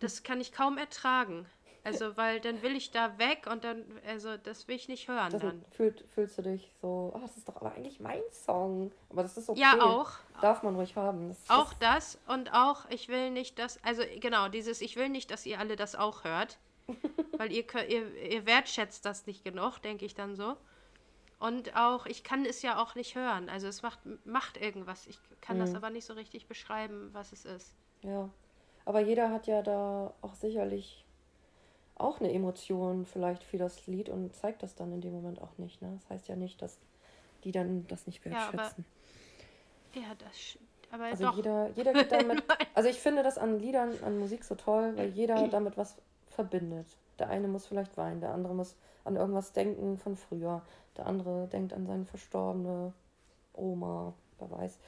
das 0.00 0.22
kann 0.22 0.40
ich 0.40 0.52
kaum 0.52 0.78
ertragen. 0.78 1.46
Also, 1.86 2.16
weil 2.16 2.40
dann 2.40 2.62
will 2.62 2.74
ich 2.76 2.90
da 2.90 3.16
weg 3.18 3.46
und 3.50 3.64
dann, 3.64 3.84
also 4.06 4.36
das 4.36 4.66
will 4.68 4.76
ich 4.76 4.88
nicht 4.88 5.08
hören 5.08 5.30
Das 5.30 5.40
dann. 5.40 5.64
fühlt, 5.70 6.04
fühlst 6.14 6.36
du 6.38 6.42
dich 6.42 6.72
so, 6.82 7.12
ah, 7.14 7.20
das 7.20 7.36
ist 7.36 7.48
doch 7.48 7.56
aber 7.56 7.72
eigentlich 7.72 8.00
mein 8.00 8.20
Song. 8.30 8.90
Aber 9.08 9.22
das 9.22 9.36
ist 9.36 9.48
okay. 9.48 9.60
Ja, 9.60 9.80
auch. 9.80 10.10
Darf 10.40 10.62
man 10.62 10.74
ruhig 10.76 10.96
haben. 10.96 11.28
Das, 11.28 11.38
Auch 11.48 11.72
das 11.74 12.18
und 12.26 12.52
auch, 12.52 12.88
ich 12.90 13.08
will 13.08 13.30
nicht, 13.30 13.58
dass, 13.58 13.82
also 13.84 14.02
genau, 14.20 14.48
dieses, 14.48 14.80
ich 14.80 14.96
will 14.96 15.08
nicht, 15.08 15.30
dass 15.30 15.46
ihr 15.46 15.58
alle 15.60 15.76
das 15.76 15.94
auch 15.94 16.24
hört, 16.24 16.58
weil 17.38 17.52
ihr, 17.52 17.64
ihr, 17.88 18.14
ihr 18.30 18.46
wertschätzt 18.46 19.04
das 19.04 19.26
nicht 19.26 19.44
genug, 19.44 19.78
denke 19.80 20.04
ich 20.04 20.14
dann 20.14 20.34
so. 20.36 20.56
Und 21.38 21.76
auch, 21.76 22.06
ich 22.06 22.24
kann 22.24 22.44
es 22.46 22.62
ja 22.62 22.82
auch 22.82 22.94
nicht 22.94 23.14
hören. 23.14 23.48
Also 23.48 23.66
es 23.68 23.82
macht, 23.82 24.00
macht 24.24 24.56
irgendwas. 24.56 25.06
Ich 25.06 25.18
kann 25.42 25.58
das 25.58 25.70
Mhm. 25.70 25.76
aber 25.76 25.90
nicht 25.90 26.06
so 26.06 26.14
richtig 26.14 26.46
beschreiben, 26.48 27.10
was 27.12 27.32
es 27.32 27.44
ist. 27.44 27.74
Ja. 28.02 28.28
Aber 28.86 29.00
jeder 29.00 29.30
hat 29.30 29.46
ja 29.46 29.62
da 29.62 30.14
auch 30.22 30.34
sicherlich 30.34 31.04
auch 31.98 32.20
eine 32.20 32.32
Emotion 32.32 33.06
vielleicht 33.06 33.42
für 33.44 33.58
das 33.58 33.86
Lied 33.86 34.08
und 34.08 34.34
zeigt 34.34 34.62
das 34.62 34.74
dann 34.74 34.92
in 34.92 35.00
dem 35.00 35.12
Moment 35.12 35.40
auch 35.40 35.56
nicht. 35.58 35.80
Ne? 35.82 35.98
Das 36.00 36.10
heißt 36.10 36.28
ja 36.28 36.36
nicht, 36.36 36.60
dass 36.62 36.78
die 37.44 37.52
dann 37.52 37.86
das 37.88 38.06
nicht 38.06 38.24
Ja, 38.24 38.48
aber 38.48 38.52
wertschätzen. 38.58 38.84
Ja, 39.94 40.14
das, 40.18 40.58
aber 40.90 41.04
also 41.04 41.24
doch. 41.24 41.36
jeder, 41.36 41.70
jeder 41.70 41.92
geht 41.92 42.12
damit. 42.12 42.42
Also 42.74 42.88
ich 42.88 43.00
finde 43.00 43.22
das 43.22 43.38
an 43.38 43.58
Liedern, 43.58 43.92
an 44.04 44.18
Musik 44.18 44.44
so 44.44 44.54
toll, 44.54 44.92
weil 44.96 45.08
jeder 45.08 45.48
damit 45.48 45.76
was 45.76 45.96
verbindet. 46.28 46.86
Der 47.18 47.28
eine 47.30 47.48
muss 47.48 47.66
vielleicht 47.66 47.96
weinen, 47.96 48.20
der 48.20 48.32
andere 48.34 48.54
muss 48.54 48.76
an 49.04 49.16
irgendwas 49.16 49.52
denken 49.52 49.96
von 49.98 50.16
früher. 50.16 50.62
Der 50.96 51.06
andere 51.06 51.46
denkt 51.48 51.72
an 51.72 51.86
seine 51.86 52.04
verstorbene 52.04 52.92
Oma, 53.54 54.12
wer 54.38 54.50
weiß. 54.50 54.78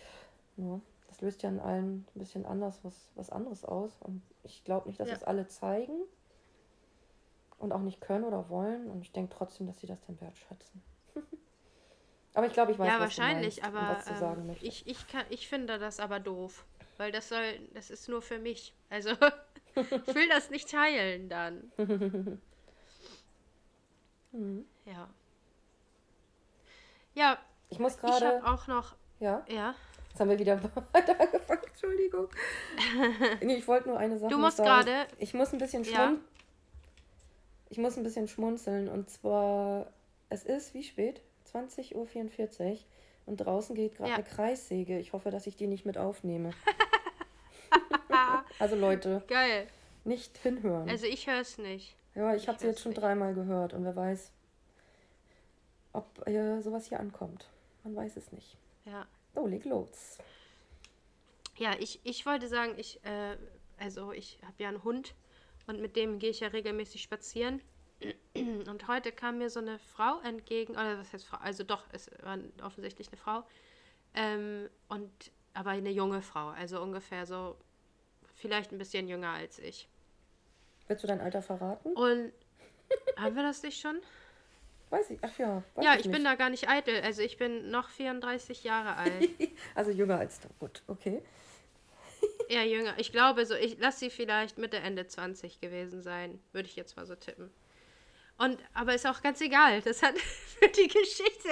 Ja, 0.59 0.81
das 1.09 1.21
löst 1.23 1.42
ja 1.42 1.49
in 1.49 1.61
allen 1.61 2.07
ein 2.14 2.18
bisschen 2.18 2.44
anders 2.44 2.81
was, 2.83 3.09
was 3.14 3.31
anderes 3.31 3.64
aus. 3.64 3.97
Und 4.01 4.21
ich 4.42 4.62
glaube 4.64 4.88
nicht, 4.88 5.01
dass 5.01 5.09
Ja. 5.09 5.14
es 5.16 5.25
alle 5.25 5.47
zeigen 5.49 5.94
und 7.59 7.73
auch 7.73 7.81
nicht 7.81 8.01
können 8.01 8.25
oder 8.25 8.49
wollen. 8.49 8.88
Und 8.90 9.03
ich 9.03 9.12
denke 9.12 9.35
trotzdem, 9.37 9.66
dass 9.66 9.79
sie 9.79 9.87
das 9.87 9.99
dann 10.07 10.21
wertschätzen. 10.21 10.83
aber 12.35 12.47
ich 12.47 12.53
glaube, 12.53 12.73
ich 12.73 12.79
weiß, 12.79 12.87
ja, 12.88 12.94
was 12.94 13.01
wahrscheinlich, 13.01 13.57
du 13.57 13.62
meinst 13.62 13.77
aber 13.77 13.97
was 13.97 14.05
du 14.07 14.16
sagen 14.16 14.40
ähm, 14.42 14.47
möchtest. 14.49 14.87
ich, 14.87 14.87
ich, 14.87 15.09
kann, 15.09 15.25
ich 15.31 15.49
finde 15.49 15.79
das 15.79 16.01
aber 16.01 16.21
doof. 16.21 16.64
Weil 16.97 17.12
das 17.12 17.29
soll, 17.29 17.42
das 17.75 17.90
ist 17.90 18.09
nur 18.09 18.23
für 18.23 18.38
mich. 18.38 18.75
Also, 18.90 19.11
ich 19.77 20.14
will 20.14 20.29
das 20.29 20.51
nicht 20.51 20.71
teilen 20.71 21.29
dann. 21.29 21.73
Mhm. 24.33 24.66
Ja. 24.85 25.09
Ja, 27.14 27.38
Ich 27.71 27.79
muss 27.79 27.94
ich 27.94 28.01
gerade. 28.01 28.27
habe 28.27 28.47
auch 28.47 28.66
noch, 28.66 28.94
Ja, 29.21 29.42
ja. 29.49 29.75
jetzt 30.11 30.21
haben 30.21 30.29
wir 30.29 30.38
wieder 30.38 30.62
weiter 30.92 31.18
angefangen. 31.18 31.62
Entschuldigung. 31.66 32.29
Nee, 33.40 33.57
ich 33.57 33.66
wollte 33.66 33.88
nur 33.88 33.99
eine 33.99 34.18
Sache 34.18 34.29
Du 34.31 34.37
noch 34.37 34.44
musst 34.44 34.59
sagen. 34.59 34.85
gerade, 34.85 35.07
Ich 35.18 35.33
muss 35.35 35.53
ein 35.53 35.59
bisschen 35.59 35.83
Ja. 35.85 36.12
Ich 37.70 37.78
muss 37.78 37.96
ein 37.96 38.02
bisschen 38.02 38.28
schmunzeln. 38.28 38.88
Und 38.88 39.11
zwar, 39.11 39.92
es 40.28 40.44
ist 40.44 40.74
wie 40.74 40.83
spät? 40.83 41.20
20.44 41.52 41.94
Uhr. 42.72 42.78
Und 43.26 43.37
draußen 43.38 43.74
geht 43.74 43.96
gerade 43.96 44.11
Ja. 44.11 44.14
eine 44.16 44.24
Kreissäge. 44.24 44.98
Ich 44.98 45.12
hoffe, 45.12 45.31
dass 45.31 45.46
ich 45.46 45.57
die 45.57 45.66
nicht 45.66 45.85
mit 45.87 45.98
aufnehme. 45.98 46.50
Also 48.59 48.74
Leute, 48.74 49.22
geil. 49.28 49.68
nicht 50.04 50.37
hinhören. 50.38 50.88
Also 50.88 51.07
ich 51.07 51.28
höre 51.28 51.40
es 51.40 51.59
nicht. 51.59 51.94
ja, 52.16 52.35
ich 52.35 52.42
ich 52.42 52.48
habe 52.48 52.59
sie 52.59 52.66
jetzt 52.66 52.81
schon 52.81 52.90
nicht. 52.90 53.00
dreimal 53.00 53.33
gehört. 53.35 53.72
Und 53.72 53.85
wer 53.85 53.94
weiß, 53.94 54.33
ob 55.92 56.26
äh, 56.26 56.61
sowas 56.61 56.87
hier 56.88 56.98
ankommt. 56.98 57.48
Man 57.85 57.94
weiß 57.94 58.16
es 58.16 58.33
nicht. 58.33 58.57
Ja. 58.85 59.07
Oh, 59.37 59.46
leg 59.46 59.64
los. 59.64 60.18
Ja, 61.57 61.72
ich, 61.78 62.00
ich 62.02 62.26
wollte 62.26 62.48
sagen, 62.48 62.72
ich, 62.78 62.98
äh, 63.04 63.37
also 63.78 64.11
ich 64.12 64.38
habe 64.42 64.54
ja 64.59 64.68
einen 64.70 64.83
Hund 64.83 65.14
und 65.68 65.81
mit 65.81 65.94
dem 65.94 66.18
gehe 66.18 66.31
ich 66.31 66.40
ja 66.40 66.48
regelmäßig 66.48 67.02
spazieren. 67.02 67.61
Und 68.35 68.88
heute 68.88 69.12
kam 69.12 69.38
mir 69.38 69.50
so 69.50 69.61
eine 69.61 69.78
Frau 69.78 70.20
entgegen, 70.20 70.72
oder 70.72 70.98
was 70.98 71.12
heißt 71.12 71.26
Frau? 71.26 71.38
Also 71.38 71.62
doch, 71.62 71.85
es 71.92 72.11
war 72.22 72.38
offensichtlich 72.62 73.09
eine 73.09 73.16
Frau. 73.16 73.44
Ähm, 74.14 74.68
und 74.88 75.11
aber 75.54 75.70
eine 75.70 75.90
junge 75.90 76.22
Frau, 76.22 76.48
also 76.48 76.81
ungefähr 76.81 77.26
so, 77.26 77.57
vielleicht 78.35 78.72
ein 78.72 78.78
bisschen 78.78 79.09
jünger 79.09 79.31
als 79.31 79.59
ich. 79.59 79.88
Willst 80.87 81.02
du 81.02 81.09
dein 81.09 81.20
Alter 81.20 81.42
verraten? 81.42 81.92
Und 81.94 82.33
haben 83.16 83.37
wir 83.37 83.42
das 83.42 83.62
nicht 83.62 83.81
schon? 83.81 84.00
Weiß 84.90 85.11
ich. 85.11 85.18
Ach 85.20 85.38
ja. 85.38 85.62
Ja, 85.83 85.94
ich 85.94 86.07
ich 86.07 86.11
bin 86.11 86.24
da 86.24 86.35
gar 86.37 86.48
nicht 86.48 86.68
eitel. 86.68 87.02
Also 87.02 87.20
ich 87.20 87.37
bin 87.37 87.70
noch 87.70 87.90
34 87.90 88.64
Jahre 88.64 88.96
alt. 88.96 89.28
Also 89.74 89.90
jünger 89.90 90.18
als 90.18 90.40
du. 90.40 90.48
Gut, 90.61 90.83
okay. 90.87 91.20
Eher 92.48 92.66
jünger. 92.66 92.94
Ich 92.98 93.12
glaube 93.12 93.44
so, 93.44 93.54
ich 93.54 93.78
lasse 93.78 94.00
sie 94.00 94.11
vielleicht 94.11 94.56
Mitte, 94.56 94.78
Ende 94.78 95.06
20 95.06 95.61
gewesen 95.61 96.02
sein. 96.02 96.40
Würde 96.52 96.68
ich 96.68 96.76
jetzt 96.76 96.96
mal 96.96 97.06
so 97.06 97.14
tippen. 97.14 97.50
Und, 98.38 98.58
aber 98.72 98.94
ist 98.94 99.06
auch 99.06 99.20
ganz 99.20 99.40
egal. 99.42 99.82
Das 99.82 100.02
hat 100.02 100.18
für 100.18 100.68
die 100.68 100.88
Geschichte 100.88 101.50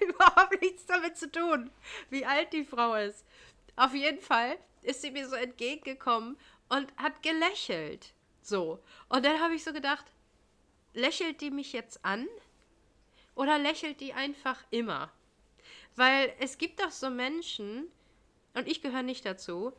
überhaupt 0.00 0.60
nichts 0.60 0.86
damit 0.86 1.16
zu 1.16 1.30
tun, 1.30 1.70
wie 2.10 2.24
alt 2.24 2.52
die 2.52 2.64
Frau 2.64 2.94
ist. 2.94 3.24
Auf 3.76 3.94
jeden 3.94 4.20
Fall 4.20 4.58
ist 4.82 5.02
sie 5.02 5.12
mir 5.12 5.28
so 5.28 5.36
entgegengekommen 5.36 6.36
und 6.68 6.92
hat 6.96 7.22
gelächelt. 7.22 8.12
So. 8.42 8.82
Und 9.08 9.24
dann 9.24 9.40
habe 9.40 9.54
ich 9.54 9.62
so 9.62 9.72
gedacht, 9.72 10.06
lächelt 10.94 11.40
die 11.40 11.50
mich 11.50 11.72
jetzt 11.72 12.04
an? 12.04 12.26
Oder 13.36 13.56
lächelt 13.58 14.00
die 14.00 14.14
einfach 14.14 14.64
immer? 14.70 15.12
Weil 15.94 16.32
es 16.40 16.58
gibt 16.58 16.80
doch 16.80 16.90
so 16.90 17.08
Menschen, 17.08 17.88
und 18.54 18.66
ich 18.66 18.82
gehöre 18.82 19.02
nicht 19.02 19.24
dazu, 19.24 19.72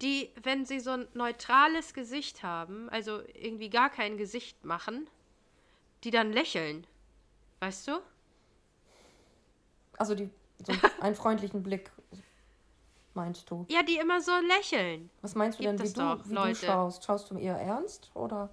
die, 0.00 0.30
wenn 0.42 0.64
sie 0.64 0.80
so 0.80 0.90
ein 0.90 1.08
neutrales 1.14 1.94
Gesicht 1.94 2.42
haben, 2.42 2.88
also 2.90 3.20
irgendwie 3.34 3.70
gar 3.70 3.90
kein 3.90 4.16
Gesicht 4.16 4.64
machen, 4.64 5.08
die 6.04 6.10
dann 6.10 6.32
lächeln. 6.32 6.86
Weißt 7.60 7.86
du? 7.88 8.00
Also 9.98 10.14
die, 10.14 10.30
so 10.66 10.72
einen 11.00 11.14
freundlichen 11.14 11.62
Blick, 11.62 11.92
meinst 13.14 13.48
du? 13.50 13.64
Ja, 13.68 13.82
die 13.82 13.98
immer 13.98 14.20
so 14.20 14.32
lächeln. 14.40 15.10
Was 15.20 15.34
meinst 15.34 15.58
du 15.58 15.62
Gibt 15.62 15.78
denn, 15.78 15.88
wie, 15.88 15.92
du, 15.92 16.00
doch, 16.00 16.24
wie 16.24 16.28
du 16.30 16.34
Leute. 16.34 16.66
schaust? 16.66 17.04
Schaust 17.04 17.30
du 17.30 17.36
eher 17.38 17.58
ernst 17.60 18.10
oder 18.14 18.50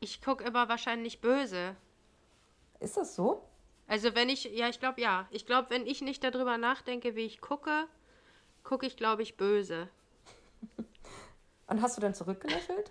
Ich 0.00 0.20
gucke 0.20 0.44
immer 0.44 0.68
wahrscheinlich 0.68 1.20
böse. 1.20 1.76
ist 2.80 2.96
das 2.96 3.14
so? 3.14 3.42
Also 3.88 4.14
wenn 4.14 4.28
ich, 4.28 4.44
ja, 4.44 4.68
ich 4.68 4.80
glaube 4.80 5.00
ja. 5.00 5.26
Ich 5.30 5.46
glaube, 5.46 5.70
wenn 5.70 5.86
ich 5.86 6.02
nicht 6.02 6.22
darüber 6.24 6.58
nachdenke, 6.58 7.14
wie 7.14 7.24
ich 7.24 7.40
gucke, 7.40 7.86
gucke 8.64 8.84
ich, 8.84 8.96
glaube 8.96 9.22
ich, 9.22 9.36
böse. 9.36 9.88
Und 11.66 11.82
hast 11.82 11.96
du 11.96 12.00
dann 12.00 12.14
zurückgelächelt? 12.14 12.90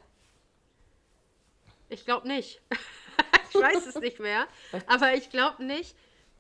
Ich 1.90 2.06
glaube 2.06 2.28
nicht. 2.28 2.62
ich 3.50 3.56
weiß 3.56 3.86
es 3.86 3.96
nicht 3.96 4.20
mehr. 4.20 4.48
Aber 4.88 5.14
ich 5.14 5.30
glaube 5.30 5.64
nicht, 5.64 5.96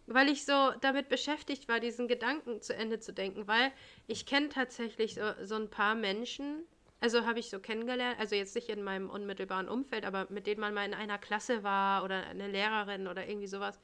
weil 0.08 0.30
ich 0.30 0.46
so 0.46 0.72
damit 0.82 1.10
beschäftigt 1.10 1.68
war, 1.68 1.80
diesen 1.80 2.08
Gedanken 2.08 2.62
zu 2.62 2.76
Ende 2.76 3.00
zu 3.00 3.14
denken. 3.14 3.48
Weil 3.48 3.72
ich 4.08 4.26
kenne 4.26 4.50
tatsächlich 4.50 5.16
so, 5.16 5.22
so 5.44 5.56
ein 5.56 5.70
paar 5.70 5.96
Menschen, 5.96 6.64
also 7.00 7.26
habe 7.26 7.40
ich 7.40 7.50
so 7.50 7.60
kennengelernt, 7.60 8.20
also 8.20 8.36
jetzt 8.36 8.56
nicht 8.56 8.70
in 8.70 8.84
meinem 8.84 9.10
unmittelbaren 9.10 9.70
Umfeld, 9.70 10.06
aber 10.06 10.28
mit 10.30 10.48
denen 10.48 10.62
man 10.62 10.74
mal 10.74 10.86
in 10.86 10.94
einer 10.94 11.18
Klasse 11.18 11.64
war 11.64 12.04
oder 12.04 12.26
eine 12.28 12.48
Lehrerin 12.48 13.08
oder 13.08 13.28
irgendwie 13.28 13.48
sowas, 13.48 13.80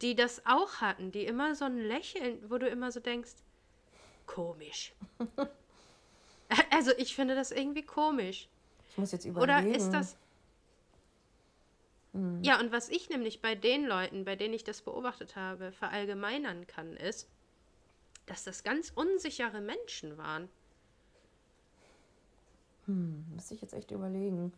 die 0.00 0.14
das 0.14 0.44
auch 0.46 0.80
hatten, 0.80 1.12
die 1.12 1.26
immer 1.26 1.54
so 1.54 1.66
ein 1.66 1.78
Lächeln, 1.78 2.50
wo 2.50 2.58
du 2.58 2.66
immer 2.66 2.90
so 2.90 3.00
denkst, 3.00 3.32
komisch. 4.26 4.94
also 6.70 6.92
ich 6.96 7.14
finde 7.14 7.34
das 7.34 7.50
irgendwie 7.50 7.82
komisch. 7.82 8.48
Ich 8.90 8.98
muss 8.98 9.12
jetzt 9.12 9.26
Oder 9.26 9.60
überlegen. 9.60 9.74
ist 9.74 9.90
das. 9.90 10.16
Ja, 12.42 12.58
und 12.58 12.72
was 12.72 12.88
ich 12.88 13.08
nämlich 13.08 13.40
bei 13.40 13.54
den 13.54 13.86
Leuten, 13.86 14.24
bei 14.24 14.34
denen 14.34 14.52
ich 14.52 14.64
das 14.64 14.82
beobachtet 14.82 15.36
habe, 15.36 15.70
verallgemeinern 15.70 16.66
kann, 16.66 16.96
ist, 16.96 17.28
dass 18.26 18.42
das 18.42 18.64
ganz 18.64 18.90
unsichere 18.90 19.60
Menschen 19.60 20.18
waren. 20.18 20.48
Hm, 22.86 23.24
müsste 23.32 23.54
ich 23.54 23.60
jetzt 23.60 23.74
echt 23.74 23.92
überlegen. 23.92 24.52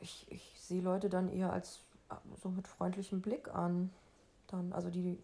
Ich, 0.00 0.26
ich 0.30 0.54
sehe 0.56 0.80
Leute 0.80 1.10
dann 1.10 1.28
eher 1.28 1.52
als 1.52 1.80
äh, 2.10 2.14
so 2.42 2.48
mit 2.48 2.66
freundlichem 2.66 3.20
Blick 3.20 3.48
an. 3.54 3.90
Dann, 4.46 4.72
also 4.72 4.88
die 4.88 5.18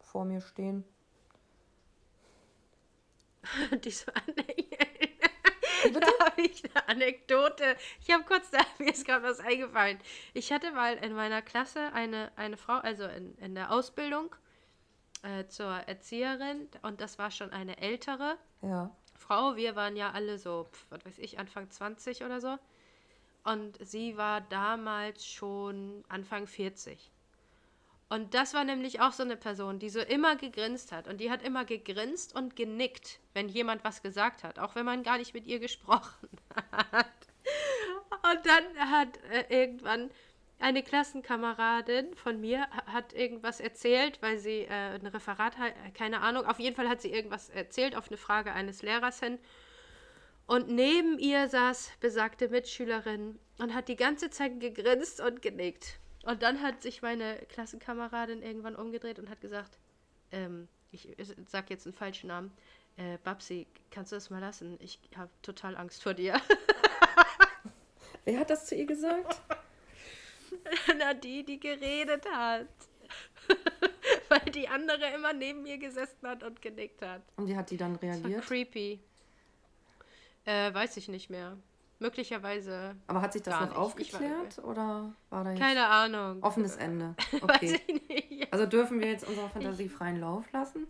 vor 0.00 0.24
mir 0.24 0.40
stehen. 0.40 0.84
Diese 3.84 4.14
Ane 4.14 4.44
Wie 5.84 5.90
bitte? 5.90 6.00
da 6.00 6.26
habe 6.26 6.42
ich 6.42 6.62
eine 6.64 6.88
Anekdote. 6.88 7.76
Ich 8.00 8.12
habe 8.12 8.24
kurz, 8.24 8.50
da 8.52 8.58
mir 8.78 8.92
ist 8.92 9.06
gerade 9.06 9.24
was 9.24 9.40
eingefallen. 9.40 9.98
Ich 10.34 10.52
hatte 10.52 10.70
mal 10.72 10.96
in 10.96 11.14
meiner 11.14 11.42
Klasse 11.42 11.92
eine, 11.92 12.32
eine 12.36 12.56
Frau, 12.56 12.74
also 12.74 13.04
in, 13.04 13.36
in 13.38 13.54
der 13.54 13.72
Ausbildung 13.72 14.34
äh, 15.22 15.46
zur 15.46 15.72
Erzieherin, 15.72 16.68
und 16.82 17.00
das 17.00 17.18
war 17.18 17.30
schon 17.30 17.50
eine 17.50 17.78
ältere. 17.78 18.36
Ja. 18.62 18.94
Frau, 19.16 19.56
wir 19.56 19.76
waren 19.76 19.96
ja 19.96 20.12
alle 20.12 20.38
so, 20.38 20.68
pf, 20.70 20.86
was 20.90 21.04
weiß 21.04 21.18
ich, 21.18 21.38
Anfang 21.38 21.70
20 21.70 22.24
oder 22.24 22.40
so. 22.40 22.56
Und 23.44 23.78
sie 23.80 24.16
war 24.16 24.40
damals 24.40 25.26
schon 25.26 26.04
Anfang 26.08 26.46
40. 26.46 27.10
Und 28.10 28.32
das 28.32 28.54
war 28.54 28.64
nämlich 28.64 29.00
auch 29.00 29.12
so 29.12 29.22
eine 29.22 29.36
Person, 29.36 29.78
die 29.78 29.90
so 29.90 30.00
immer 30.00 30.36
gegrinst 30.36 30.92
hat. 30.92 31.08
Und 31.08 31.20
die 31.20 31.30
hat 31.30 31.42
immer 31.42 31.64
gegrinst 31.66 32.34
und 32.34 32.56
genickt, 32.56 33.20
wenn 33.34 33.48
jemand 33.48 33.84
was 33.84 34.02
gesagt 34.02 34.44
hat, 34.44 34.58
auch 34.58 34.74
wenn 34.74 34.86
man 34.86 35.02
gar 35.02 35.18
nicht 35.18 35.34
mit 35.34 35.46
ihr 35.46 35.58
gesprochen 35.58 36.28
hat. 36.72 37.06
Und 38.22 38.46
dann 38.46 38.90
hat 38.90 39.18
äh, 39.30 39.44
irgendwann 39.48 40.10
eine 40.58 40.82
Klassenkameradin 40.82 42.14
von 42.14 42.40
mir 42.40 42.68
hat 42.86 43.12
irgendwas 43.12 43.60
erzählt, 43.60 44.20
weil 44.22 44.38
sie 44.38 44.62
äh, 44.62 44.94
ein 44.94 45.06
Referat 45.06 45.56
hat, 45.58 45.72
äh, 45.72 45.90
keine 45.92 46.20
Ahnung. 46.20 46.46
Auf 46.46 46.58
jeden 46.58 46.74
Fall 46.74 46.88
hat 46.88 47.00
sie 47.00 47.12
irgendwas 47.12 47.48
erzählt 47.50 47.94
auf 47.94 48.08
eine 48.08 48.16
Frage 48.16 48.52
eines 48.52 48.82
Lehrers 48.82 49.20
hin. 49.20 49.38
Und 50.46 50.68
neben 50.68 51.18
ihr 51.18 51.46
saß 51.48 51.92
besagte 52.00 52.48
Mitschülerin 52.48 53.38
und 53.58 53.74
hat 53.74 53.88
die 53.88 53.96
ganze 53.96 54.30
Zeit 54.30 54.58
gegrinst 54.60 55.20
und 55.20 55.42
genickt. 55.42 56.00
Und 56.28 56.42
dann 56.42 56.60
hat 56.60 56.82
sich 56.82 57.00
meine 57.00 57.38
Klassenkameradin 57.48 58.42
irgendwann 58.42 58.76
umgedreht 58.76 59.18
und 59.18 59.30
hat 59.30 59.40
gesagt, 59.40 59.78
ähm, 60.30 60.68
ich 60.90 61.08
sag 61.46 61.70
jetzt 61.70 61.86
einen 61.86 61.94
falschen 61.94 62.26
Namen, 62.26 62.52
äh, 62.98 63.16
Babsi, 63.24 63.66
kannst 63.90 64.12
du 64.12 64.16
das 64.16 64.28
mal 64.28 64.38
lassen? 64.38 64.76
Ich 64.82 65.00
habe 65.16 65.30
total 65.40 65.74
Angst 65.74 66.02
vor 66.02 66.12
dir. 66.12 66.38
Wer 68.26 68.40
hat 68.40 68.50
das 68.50 68.66
zu 68.66 68.74
ihr 68.74 68.84
gesagt? 68.84 69.40
Na, 70.98 71.14
die, 71.14 71.44
die 71.44 71.58
geredet 71.58 72.26
hat. 72.30 72.68
Weil 74.28 74.52
die 74.52 74.68
andere 74.68 75.08
immer 75.14 75.32
neben 75.32 75.62
mir 75.62 75.78
gesessen 75.78 76.28
hat 76.28 76.42
und 76.42 76.60
genickt 76.60 77.00
hat. 77.00 77.22
Und 77.36 77.48
wie 77.48 77.56
hat 77.56 77.70
die 77.70 77.78
dann 77.78 77.96
reagiert? 77.96 78.44
creepy. 78.44 79.00
Äh, 80.44 80.74
weiß 80.74 80.98
ich 80.98 81.08
nicht 81.08 81.30
mehr. 81.30 81.56
Möglicherweise. 82.00 82.94
Aber 83.08 83.20
hat 83.20 83.32
sich 83.32 83.42
das 83.42 83.54
noch 83.60 83.68
nicht. 83.68 83.76
aufgeklärt 83.76 84.58
war, 84.58 84.64
oder 84.64 85.14
war 85.30 85.44
da 85.44 85.50
jetzt 85.50 85.60
Keine 85.60 85.86
Ahnung. 85.86 86.42
Offenes 86.42 86.76
Ende. 86.76 87.14
Okay. 87.40 87.80
nicht. 88.08 88.52
Also 88.52 88.66
dürfen 88.66 89.00
wir 89.00 89.08
jetzt 89.08 89.26
unserer 89.26 89.48
Fantasie 89.48 89.88
freien 89.88 90.20
Lauf 90.20 90.50
lassen? 90.52 90.86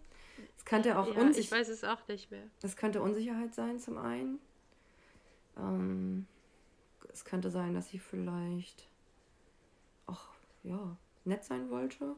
Es 0.57 0.65
könnte 0.65 0.99
auch 0.99 1.07
ja. 1.15 1.31
Ich 1.31 1.51
weiß 1.51 1.69
es 1.69 1.85
auch 1.85 2.07
nicht 2.09 2.31
mehr. 2.31 2.45
Es 2.63 2.77
könnte 2.77 3.01
Unsicherheit 3.01 3.55
sein, 3.55 3.79
zum 3.79 3.97
einen. 3.97 4.39
Ähm, 5.57 6.27
es 7.13 7.25
könnte 7.25 7.51
sein, 7.51 7.75
dass 7.75 7.89
sie 7.89 7.99
vielleicht 7.99 8.89
auch 10.07 10.29
ja, 10.63 10.97
nett 11.25 11.45
sein 11.45 11.71
wollte. 11.71 12.17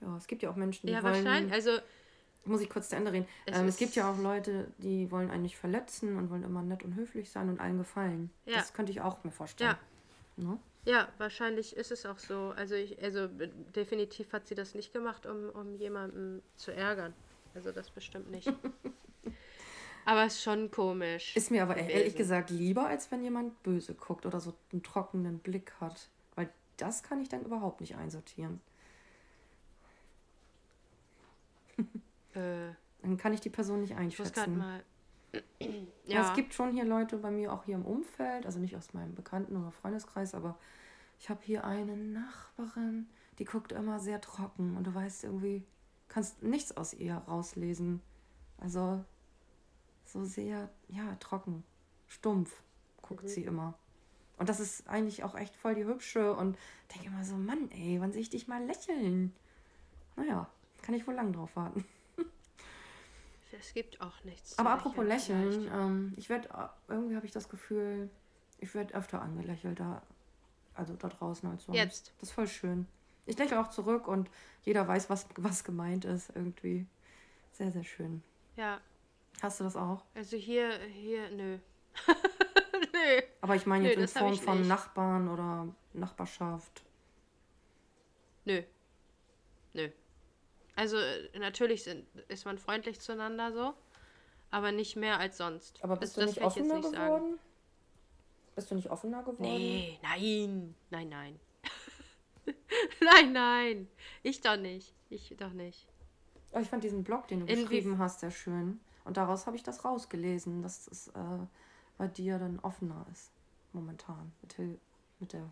Ja, 0.00 0.16
es 0.16 0.26
gibt 0.26 0.42
ja 0.42 0.50
auch 0.50 0.56
Menschen, 0.56 0.86
die 0.86 0.92
ja, 0.94 1.02
wollen. 1.02 1.14
Ja, 1.14 1.24
wahrscheinlich. 1.24 1.52
Also 1.52 1.78
muss 2.44 2.60
ich 2.60 2.70
kurz 2.70 2.88
zu 2.88 2.96
Ende 2.96 3.12
reden. 3.12 3.26
Es, 3.46 3.58
ähm, 3.58 3.68
es 3.68 3.76
gibt 3.76 3.94
ja 3.94 4.10
auch 4.10 4.18
Leute, 4.18 4.68
die 4.78 5.10
wollen 5.10 5.30
einen 5.30 5.42
nicht 5.42 5.56
verletzen 5.56 6.16
und 6.16 6.30
wollen 6.30 6.42
immer 6.42 6.62
nett 6.62 6.82
und 6.82 6.94
höflich 6.94 7.30
sein 7.30 7.48
und 7.48 7.60
allen 7.60 7.78
gefallen. 7.78 8.30
Ja. 8.46 8.56
Das 8.56 8.72
könnte 8.72 8.92
ich 8.92 9.00
auch 9.00 9.22
mir 9.24 9.30
vorstellen. 9.30 9.76
Ja. 10.36 10.44
Ne? 10.44 10.58
ja, 10.84 11.08
wahrscheinlich 11.18 11.76
ist 11.76 11.90
es 11.90 12.06
auch 12.06 12.18
so. 12.18 12.52
Also, 12.56 12.74
ich, 12.74 13.02
also 13.02 13.28
definitiv 13.74 14.32
hat 14.32 14.46
sie 14.46 14.54
das 14.54 14.74
nicht 14.74 14.92
gemacht, 14.92 15.26
um, 15.26 15.50
um 15.50 15.74
jemanden 15.74 16.42
zu 16.56 16.72
ärgern. 16.72 17.14
Also 17.54 17.72
das 17.72 17.90
bestimmt 17.90 18.30
nicht. 18.30 18.52
aber 20.04 20.24
es 20.24 20.34
ist 20.34 20.42
schon 20.42 20.70
komisch. 20.70 21.36
Ist 21.36 21.50
mir 21.50 21.62
aber 21.62 21.74
gewesen. 21.74 21.90
ehrlich 21.90 22.16
gesagt 22.16 22.50
lieber, 22.50 22.86
als 22.86 23.10
wenn 23.10 23.22
jemand 23.22 23.62
böse 23.62 23.94
guckt 23.94 24.24
oder 24.24 24.40
so 24.40 24.54
einen 24.72 24.82
trockenen 24.82 25.40
Blick 25.40 25.72
hat. 25.80 26.08
Weil 26.36 26.48
das 26.76 27.02
kann 27.02 27.20
ich 27.20 27.28
dann 27.28 27.42
überhaupt 27.42 27.80
nicht 27.80 27.96
einsortieren. 27.96 28.60
Äh, 32.34 32.72
Dann 33.02 33.16
kann 33.16 33.32
ich 33.32 33.40
die 33.40 33.50
Person 33.50 33.80
nicht 33.80 33.96
einschätzen. 33.96 34.58
Mal. 34.58 34.82
ja. 35.60 35.68
ja. 36.06 36.28
Es 36.28 36.34
gibt 36.34 36.54
schon 36.54 36.72
hier 36.72 36.84
Leute 36.84 37.16
bei 37.16 37.30
mir, 37.30 37.52
auch 37.52 37.64
hier 37.64 37.76
im 37.76 37.84
Umfeld, 37.84 38.46
also 38.46 38.58
nicht 38.58 38.76
aus 38.76 38.92
meinem 38.94 39.14
Bekannten- 39.14 39.56
oder 39.56 39.70
Freundeskreis, 39.70 40.34
aber 40.34 40.58
ich 41.18 41.28
habe 41.28 41.40
hier 41.42 41.64
eine 41.64 41.96
Nachbarin, 41.96 43.08
die 43.38 43.44
guckt 43.44 43.72
immer 43.72 44.00
sehr 44.00 44.20
trocken 44.20 44.76
und 44.76 44.86
du 44.86 44.94
weißt 44.94 45.24
irgendwie, 45.24 45.64
kannst 46.08 46.42
nichts 46.42 46.76
aus 46.76 46.94
ihr 46.94 47.14
rauslesen. 47.14 48.00
Also 48.58 49.04
so 50.04 50.24
sehr, 50.24 50.70
ja, 50.88 51.14
trocken, 51.20 51.62
stumpf 52.08 52.62
guckt 53.02 53.24
mhm. 53.24 53.28
sie 53.28 53.44
immer. 53.44 53.74
Und 54.38 54.48
das 54.48 54.60
ist 54.60 54.88
eigentlich 54.88 55.22
auch 55.22 55.34
echt 55.34 55.54
voll 55.54 55.74
die 55.74 55.84
hübsche 55.84 56.34
und 56.34 56.56
denke 56.94 57.08
immer 57.08 57.24
so, 57.24 57.36
Mann, 57.36 57.70
ey, 57.72 58.00
wann 58.00 58.12
sehe 58.12 58.22
ich 58.22 58.30
dich 58.30 58.48
mal 58.48 58.64
lächeln? 58.64 59.34
Naja, 60.16 60.48
kann 60.80 60.94
ich 60.94 61.06
wohl 61.06 61.14
lang 61.14 61.32
drauf 61.32 61.54
warten. 61.56 61.84
Es 63.58 63.74
gibt 63.74 64.00
auch 64.00 64.22
nichts. 64.24 64.58
Aber 64.58 64.70
apropos 64.70 65.04
Lächeln, 65.04 65.68
ähm, 65.72 66.14
ich 66.16 66.28
werde, 66.28 66.48
äh, 66.48 66.92
irgendwie 66.92 67.16
habe 67.16 67.26
ich 67.26 67.32
das 67.32 67.48
Gefühl, 67.48 68.10
ich 68.58 68.74
werde 68.74 68.94
öfter 68.94 69.20
angelächelt 69.22 69.80
da, 69.80 70.02
also 70.74 70.94
da 70.94 71.08
draußen 71.08 71.48
als 71.50 71.64
sonst. 71.64 71.76
Jetzt. 71.76 72.12
Das 72.18 72.28
ist 72.28 72.34
voll 72.34 72.48
schön. 72.48 72.86
Ich 73.26 73.38
lächle 73.38 73.60
auch 73.60 73.68
zurück 73.68 74.08
und 74.08 74.30
jeder 74.62 74.86
weiß, 74.86 75.10
was, 75.10 75.26
was 75.36 75.64
gemeint 75.64 76.04
ist 76.04 76.30
irgendwie. 76.34 76.86
Sehr, 77.52 77.70
sehr 77.70 77.84
schön. 77.84 78.22
Ja. 78.56 78.80
Hast 79.42 79.60
du 79.60 79.64
das 79.64 79.76
auch? 79.76 80.04
Also 80.14 80.36
hier, 80.36 80.78
hier, 80.92 81.30
nö. 81.30 81.58
nö. 82.92 83.22
Aber 83.40 83.56
ich 83.56 83.66
meine 83.66 83.88
jetzt 83.88 83.96
nö, 83.96 84.02
in 84.02 84.08
Form 84.08 84.38
von 84.38 84.58
nicht. 84.58 84.68
Nachbarn 84.68 85.28
oder 85.28 85.68
Nachbarschaft. 85.92 86.82
Nö. 88.44 88.62
Nö. 89.72 89.90
Also 90.80 90.96
natürlich 91.38 91.84
sind, 91.84 92.06
ist 92.28 92.46
man 92.46 92.56
freundlich 92.56 93.00
zueinander 93.00 93.52
so, 93.52 93.74
aber 94.50 94.72
nicht 94.72 94.96
mehr 94.96 95.18
als 95.18 95.36
sonst. 95.36 95.78
Aber 95.84 95.96
bist 95.96 96.16
das, 96.16 96.24
du 96.24 96.30
nicht 96.30 96.42
offener 96.42 96.76
nicht 96.78 96.92
geworden? 96.92 97.36
Sagen. 97.36 97.38
Bist 98.54 98.70
du 98.70 98.74
nicht 98.76 98.90
offener 98.90 99.20
geworden? 99.20 99.42
Nee, 99.42 99.98
nein, 100.00 100.74
nein, 100.88 101.10
nein. 101.10 101.40
nein, 103.02 103.32
nein. 103.34 103.88
Ich 104.22 104.40
doch 104.40 104.56
nicht. 104.56 104.94
Ich 105.10 105.36
doch 105.38 105.52
nicht. 105.52 105.86
Oh, 106.52 106.60
ich 106.60 106.68
fand 106.68 106.82
diesen 106.82 107.04
Blog, 107.04 107.28
den 107.28 107.40
du 107.40 107.52
In 107.52 107.60
geschrieben 107.60 107.98
hast, 107.98 108.20
sehr 108.20 108.30
schön. 108.30 108.80
Und 109.04 109.18
daraus 109.18 109.46
habe 109.46 109.56
ich 109.58 109.62
das 109.62 109.84
rausgelesen, 109.84 110.62
dass 110.62 110.86
es 110.86 111.08
äh, 111.08 111.12
bei 111.98 112.06
dir 112.06 112.38
dann 112.38 112.58
offener 112.60 113.04
ist. 113.12 113.32
Momentan. 113.74 114.32
Mit, 114.40 114.80
mit 115.18 115.34
der, 115.34 115.46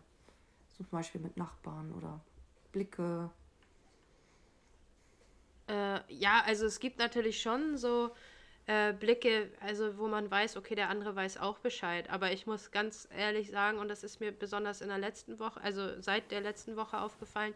zum 0.75 0.87
Beispiel 0.87 1.21
mit 1.21 1.37
Nachbarn 1.37 1.93
oder 1.93 2.19
Blicke 2.71 3.29
äh, 5.69 6.01
ja, 6.09 6.43
also 6.45 6.65
es 6.65 6.79
gibt 6.79 6.99
natürlich 6.99 7.41
schon 7.41 7.77
so 7.77 8.11
äh, 8.65 8.93
Blicke, 8.93 9.51
also 9.61 9.97
wo 9.97 10.07
man 10.07 10.29
weiß, 10.29 10.57
okay, 10.57 10.75
der 10.75 10.89
andere 10.89 11.15
weiß 11.15 11.37
auch 11.37 11.59
Bescheid. 11.59 12.09
Aber 12.09 12.31
ich 12.31 12.47
muss 12.47 12.71
ganz 12.71 13.07
ehrlich 13.15 13.51
sagen, 13.51 13.77
und 13.77 13.87
das 13.87 14.03
ist 14.03 14.19
mir 14.19 14.31
besonders 14.31 14.81
in 14.81 14.89
der 14.89 14.97
letzten 14.97 15.39
Woche, 15.39 15.61
also 15.61 16.01
seit 16.01 16.31
der 16.31 16.41
letzten 16.41 16.75
Woche 16.75 16.99
aufgefallen, 16.99 17.53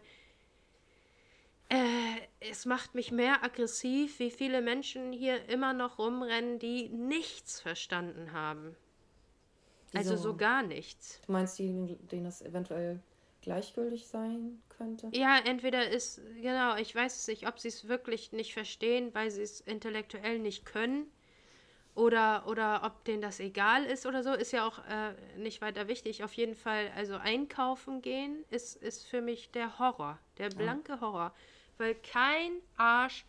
äh, 1.68 1.76
es 2.40 2.66
macht 2.66 2.94
mich 2.94 3.10
mehr 3.10 3.42
aggressiv, 3.42 4.18
wie 4.18 4.30
viele 4.30 4.60
Menschen 4.60 5.12
hier 5.12 5.48
immer 5.48 5.72
noch 5.72 5.98
rumrennen, 5.98 6.58
die 6.58 6.88
nichts 6.88 7.60
verstanden 7.60 8.32
haben. 8.32 8.76
Also 9.94 10.16
so 10.16 10.36
gar 10.36 10.62
nichts. 10.62 11.20
Du 11.26 11.32
meinst, 11.32 11.58
die, 11.58 11.96
denen 12.10 12.24
das 12.24 12.42
eventuell 12.42 13.00
gleichgültig 13.44 14.08
sein 14.08 14.62
könnte? 14.68 15.08
Ja, 15.12 15.38
entweder 15.38 15.88
ist, 15.88 16.20
genau, 16.40 16.76
ich 16.76 16.94
weiß 16.94 17.14
es 17.20 17.28
nicht, 17.28 17.46
ob 17.46 17.60
sie 17.60 17.68
es 17.68 17.86
wirklich 17.86 18.32
nicht 18.32 18.52
verstehen, 18.52 19.14
weil 19.14 19.30
sie 19.30 19.42
es 19.42 19.60
intellektuell 19.60 20.38
nicht 20.38 20.64
können. 20.66 21.06
Oder, 21.94 22.48
oder 22.48 22.82
ob 22.82 23.04
denen 23.04 23.22
das 23.22 23.38
egal 23.38 23.84
ist 23.84 24.04
oder 24.04 24.24
so, 24.24 24.32
ist 24.32 24.50
ja 24.50 24.66
auch 24.66 24.80
äh, 24.80 25.14
nicht 25.38 25.60
weiter 25.60 25.86
wichtig. 25.86 26.24
Auf 26.24 26.32
jeden 26.32 26.56
Fall, 26.56 26.90
also 26.96 27.14
einkaufen 27.14 28.02
gehen 28.02 28.44
ist, 28.50 28.74
ist 28.74 29.06
für 29.06 29.20
mich 29.20 29.52
der 29.52 29.78
Horror, 29.78 30.18
der 30.38 30.48
blanke 30.48 31.00
Horror. 31.00 31.32
Weil 31.78 31.94
kein 31.94 32.50
Arsch 32.76 33.24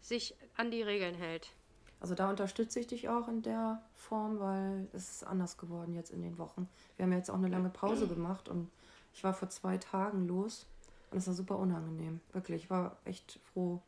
sich 0.00 0.34
an 0.56 0.72
die 0.72 0.82
Regeln 0.82 1.14
hält. 1.14 1.52
Also 2.00 2.14
da 2.14 2.30
unterstütze 2.30 2.80
ich 2.80 2.88
dich 2.88 3.08
auch 3.08 3.28
in 3.28 3.42
der 3.42 3.82
Form, 3.94 4.38
weil 4.38 4.88
es 4.92 5.10
ist 5.10 5.24
anders 5.24 5.56
geworden 5.56 5.94
jetzt 5.94 6.10
in 6.10 6.22
den 6.22 6.38
Wochen. 6.38 6.68
Wir 6.96 7.04
haben 7.04 7.12
jetzt 7.12 7.30
auch 7.30 7.36
eine 7.36 7.48
lange 7.48 7.70
Pause 7.70 8.06
gemacht 8.06 8.48
und 8.48 8.70
ich 9.14 9.24
war 9.24 9.34
vor 9.34 9.48
zwei 9.48 9.78
Tagen 9.78 10.26
los 10.28 10.66
und 11.10 11.18
es 11.18 11.26
war 11.26 11.34
super 11.34 11.58
unangenehm. 11.58 12.20
Wirklich. 12.32 12.64
Ich 12.64 12.70
war 12.70 12.96
echt 13.04 13.40
froh, 13.52 13.80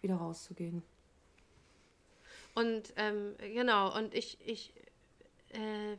wieder 0.00 0.16
rauszugehen. 0.16 0.82
Und 2.54 2.92
ähm, 2.96 3.36
genau, 3.38 3.96
und 3.96 4.14
ich, 4.14 4.38
ich, 4.44 4.72
äh, 5.50 5.96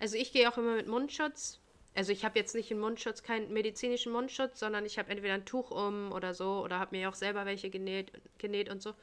also 0.00 0.16
ich 0.16 0.32
gehe 0.32 0.50
auch 0.50 0.56
immer 0.56 0.76
mit 0.76 0.88
Mundschutz. 0.88 1.60
Also 1.94 2.12
ich 2.12 2.24
habe 2.24 2.38
jetzt 2.38 2.54
nicht 2.54 2.70
einen 2.70 2.80
Mundschutz, 2.80 3.22
keinen 3.22 3.52
medizinischen 3.52 4.12
Mundschutz, 4.12 4.58
sondern 4.58 4.86
ich 4.86 4.98
habe 4.98 5.10
entweder 5.10 5.34
ein 5.34 5.44
Tuch 5.44 5.70
um 5.70 6.10
oder 6.12 6.32
so 6.32 6.62
oder 6.64 6.78
habe 6.78 6.96
mir 6.96 7.10
auch 7.10 7.14
selber 7.14 7.44
welche 7.44 7.68
genäht, 7.68 8.10
genäht 8.38 8.70
und 8.70 8.80
so. 8.80 8.94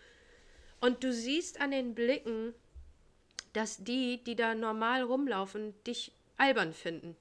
Und 0.81 1.03
du 1.03 1.13
siehst 1.13 1.61
an 1.61 1.71
den 1.71 1.93
Blicken, 1.93 2.55
dass 3.53 3.77
die, 3.77 4.23
die 4.23 4.35
da 4.35 4.55
normal 4.55 5.03
rumlaufen, 5.03 5.75
dich 5.83 6.11
albern 6.37 6.73
finden. 6.73 7.15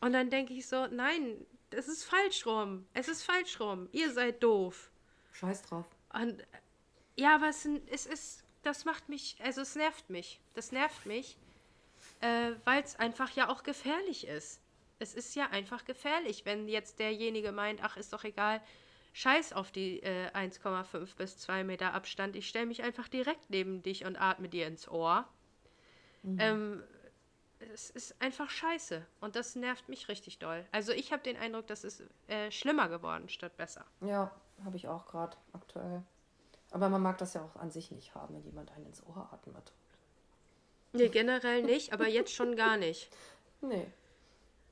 Und 0.00 0.12
dann 0.12 0.30
denke 0.30 0.54
ich 0.54 0.66
so, 0.66 0.86
nein, 0.86 1.46
das 1.70 1.88
ist 1.88 2.04
falsch 2.04 2.46
rum. 2.46 2.86
Es 2.94 3.08
ist 3.08 3.22
falsch 3.24 3.60
rum. 3.60 3.88
Ihr 3.92 4.12
seid 4.12 4.42
doof. 4.42 4.90
Scheiß 5.32 5.62
drauf. 5.62 5.86
Und 6.12 6.42
ja, 7.16 7.40
was 7.40 7.66
es 7.90 8.06
ist, 8.06 8.44
das 8.62 8.84
macht 8.84 9.08
mich, 9.08 9.36
also 9.42 9.60
es 9.60 9.74
nervt 9.74 10.08
mich. 10.08 10.40
Das 10.54 10.72
nervt 10.72 11.04
mich, 11.06 11.36
äh, 12.20 12.52
weil 12.64 12.82
es 12.82 12.96
einfach 12.96 13.30
ja 13.32 13.48
auch 13.48 13.62
gefährlich 13.62 14.26
ist. 14.26 14.60
Es 14.98 15.14
ist 15.14 15.34
ja 15.36 15.48
einfach 15.50 15.84
gefährlich, 15.84 16.44
wenn 16.44 16.68
jetzt 16.68 16.98
derjenige 16.98 17.52
meint, 17.52 17.82
ach, 17.82 17.96
ist 17.96 18.12
doch 18.12 18.24
egal, 18.24 18.60
scheiß 19.12 19.52
auf 19.52 19.70
die 19.70 20.02
äh, 20.02 20.30
1,5 20.32 21.16
bis 21.16 21.38
2 21.38 21.64
Meter 21.64 21.94
Abstand. 21.94 22.36
Ich 22.36 22.48
stelle 22.48 22.66
mich 22.66 22.82
einfach 22.82 23.08
direkt 23.08 23.50
neben 23.50 23.82
dich 23.82 24.04
und 24.04 24.16
atme 24.16 24.48
dir 24.48 24.66
ins 24.66 24.88
Ohr. 24.88 25.28
Mhm. 26.22 26.38
Ähm, 26.40 26.82
es 27.74 27.90
ist 27.90 28.20
einfach 28.20 28.50
scheiße. 28.50 29.04
Und 29.20 29.36
das 29.36 29.56
nervt 29.56 29.88
mich 29.88 30.08
richtig 30.08 30.38
doll. 30.38 30.64
Also 30.72 30.92
ich 30.92 31.12
habe 31.12 31.22
den 31.22 31.36
Eindruck, 31.36 31.66
das 31.66 31.84
ist 31.84 32.02
äh, 32.28 32.50
schlimmer 32.50 32.88
geworden 32.88 33.28
statt 33.28 33.56
besser. 33.56 33.84
Ja, 34.00 34.30
habe 34.64 34.76
ich 34.76 34.88
auch 34.88 35.06
gerade 35.06 35.36
aktuell. 35.52 36.02
Aber 36.70 36.88
man 36.88 37.02
mag 37.02 37.18
das 37.18 37.34
ja 37.34 37.42
auch 37.42 37.56
an 37.56 37.70
sich 37.70 37.90
nicht 37.90 38.14
haben, 38.14 38.34
wenn 38.34 38.44
jemand 38.44 38.70
einen 38.72 38.86
ins 38.86 39.04
Ohr 39.06 39.28
atmet. 39.32 39.72
Nee, 40.92 41.08
generell 41.08 41.62
nicht, 41.62 41.92
aber 41.92 42.08
jetzt 42.08 42.32
schon 42.34 42.56
gar 42.56 42.76
nicht. 42.76 43.10
Nee. 43.60 43.90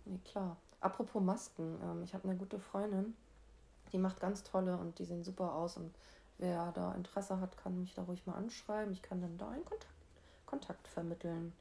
Nee, 0.04 0.20
klar. 0.24 0.56
Apropos 0.78 1.20
Masken, 1.20 1.80
ähm, 1.82 2.04
ich 2.04 2.14
habe 2.14 2.22
eine 2.22 2.36
gute 2.38 2.60
Freundin, 2.60 3.16
die 3.90 3.98
macht 3.98 4.20
ganz 4.20 4.44
tolle 4.44 4.76
und 4.76 5.00
die 5.00 5.04
sehen 5.04 5.24
super 5.24 5.54
aus. 5.54 5.76
Und 5.76 5.92
wer 6.38 6.70
da 6.70 6.94
Interesse 6.94 7.40
hat, 7.40 7.56
kann 7.56 7.80
mich 7.80 7.94
da 7.94 8.02
ruhig 8.02 8.24
mal 8.26 8.34
anschreiben. 8.34 8.92
Ich 8.92 9.02
kann 9.02 9.20
dann 9.20 9.36
da 9.38 9.48
einen 9.50 9.64
Kontakt, 9.64 9.92
Kontakt 10.46 10.86
vermitteln. 10.86 11.52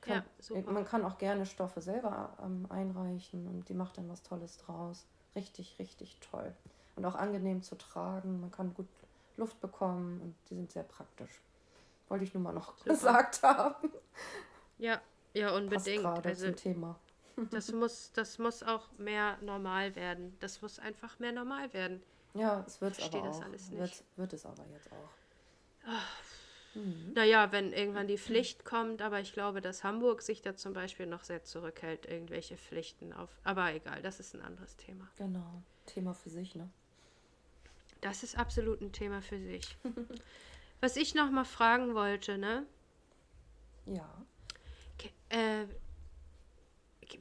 Kann, 0.00 0.14
ja, 0.16 0.24
super. 0.38 0.70
Man 0.70 0.84
kann 0.84 1.04
auch 1.04 1.18
gerne 1.18 1.46
Stoffe 1.46 1.80
selber 1.80 2.36
ähm, 2.42 2.66
einreichen 2.68 3.46
und 3.46 3.68
die 3.68 3.74
macht 3.74 3.98
dann 3.98 4.08
was 4.08 4.22
Tolles 4.22 4.58
draus. 4.58 5.06
Richtig, 5.34 5.78
richtig 5.78 6.18
toll. 6.20 6.54
Und 6.96 7.04
auch 7.04 7.14
angenehm 7.14 7.62
zu 7.62 7.76
tragen. 7.76 8.40
Man 8.40 8.50
kann 8.50 8.74
gut 8.74 8.88
Luft 9.36 9.60
bekommen 9.60 10.20
und 10.20 10.34
die 10.48 10.54
sind 10.54 10.72
sehr 10.72 10.82
praktisch. 10.82 11.40
Wollte 12.08 12.24
ich 12.24 12.34
nur 12.34 12.42
mal 12.42 12.52
noch 12.52 12.76
super. 12.78 12.90
gesagt 12.94 13.42
haben. 13.42 13.90
Ja, 14.78 15.00
ja, 15.34 15.54
unbedingt. 15.54 16.02
Passt 16.02 16.26
also, 16.26 16.46
zum 16.46 16.56
Thema. 16.56 16.98
das, 17.50 17.72
muss, 17.72 18.12
das 18.12 18.38
muss 18.38 18.62
auch 18.62 18.88
mehr 18.98 19.36
normal 19.42 19.94
werden. 19.94 20.36
Das 20.40 20.62
muss 20.62 20.78
einfach 20.78 21.18
mehr 21.18 21.32
normal 21.32 21.72
werden. 21.72 22.02
Ja, 22.34 22.64
es 22.66 22.80
wird 22.80 23.00
aber 23.02 23.26
das 23.26 23.36
auch. 23.38 23.44
Alles 23.44 23.70
nicht. 23.70 23.80
Wird, 23.80 24.04
wird 24.16 24.32
es 24.32 24.46
aber 24.46 24.64
jetzt 24.72 24.90
auch. 24.92 25.10
Ach, 25.86 26.18
mhm. 26.76 27.12
Naja, 27.14 27.50
wenn 27.52 27.72
irgendwann 27.72 28.06
die 28.06 28.18
Pflicht 28.18 28.64
kommt, 28.64 29.02
aber 29.02 29.20
ich 29.20 29.32
glaube, 29.32 29.60
dass 29.60 29.84
Hamburg 29.84 30.22
sich 30.22 30.42
da 30.42 30.56
zum 30.56 30.72
Beispiel 30.72 31.06
noch 31.06 31.24
sehr 31.24 31.42
zurückhält, 31.42 32.06
irgendwelche 32.06 32.56
Pflichten 32.56 33.12
auf. 33.12 33.30
Aber 33.44 33.72
egal, 33.72 34.02
das 34.02 34.20
ist 34.20 34.34
ein 34.34 34.42
anderes 34.42 34.76
Thema. 34.76 35.08
Genau, 35.16 35.62
Thema 35.86 36.14
für 36.14 36.30
sich, 36.30 36.54
ne? 36.54 36.70
Das 38.00 38.22
ist 38.22 38.38
absolut 38.38 38.80
ein 38.80 38.92
Thema 38.92 39.22
für 39.22 39.40
sich. 39.40 39.76
Was 40.80 40.96
ich 40.96 41.14
noch 41.14 41.30
mal 41.30 41.44
fragen 41.44 41.94
wollte, 41.94 42.38
ne? 42.38 42.66
Ja. 43.86 44.08
Äh, 45.28 45.66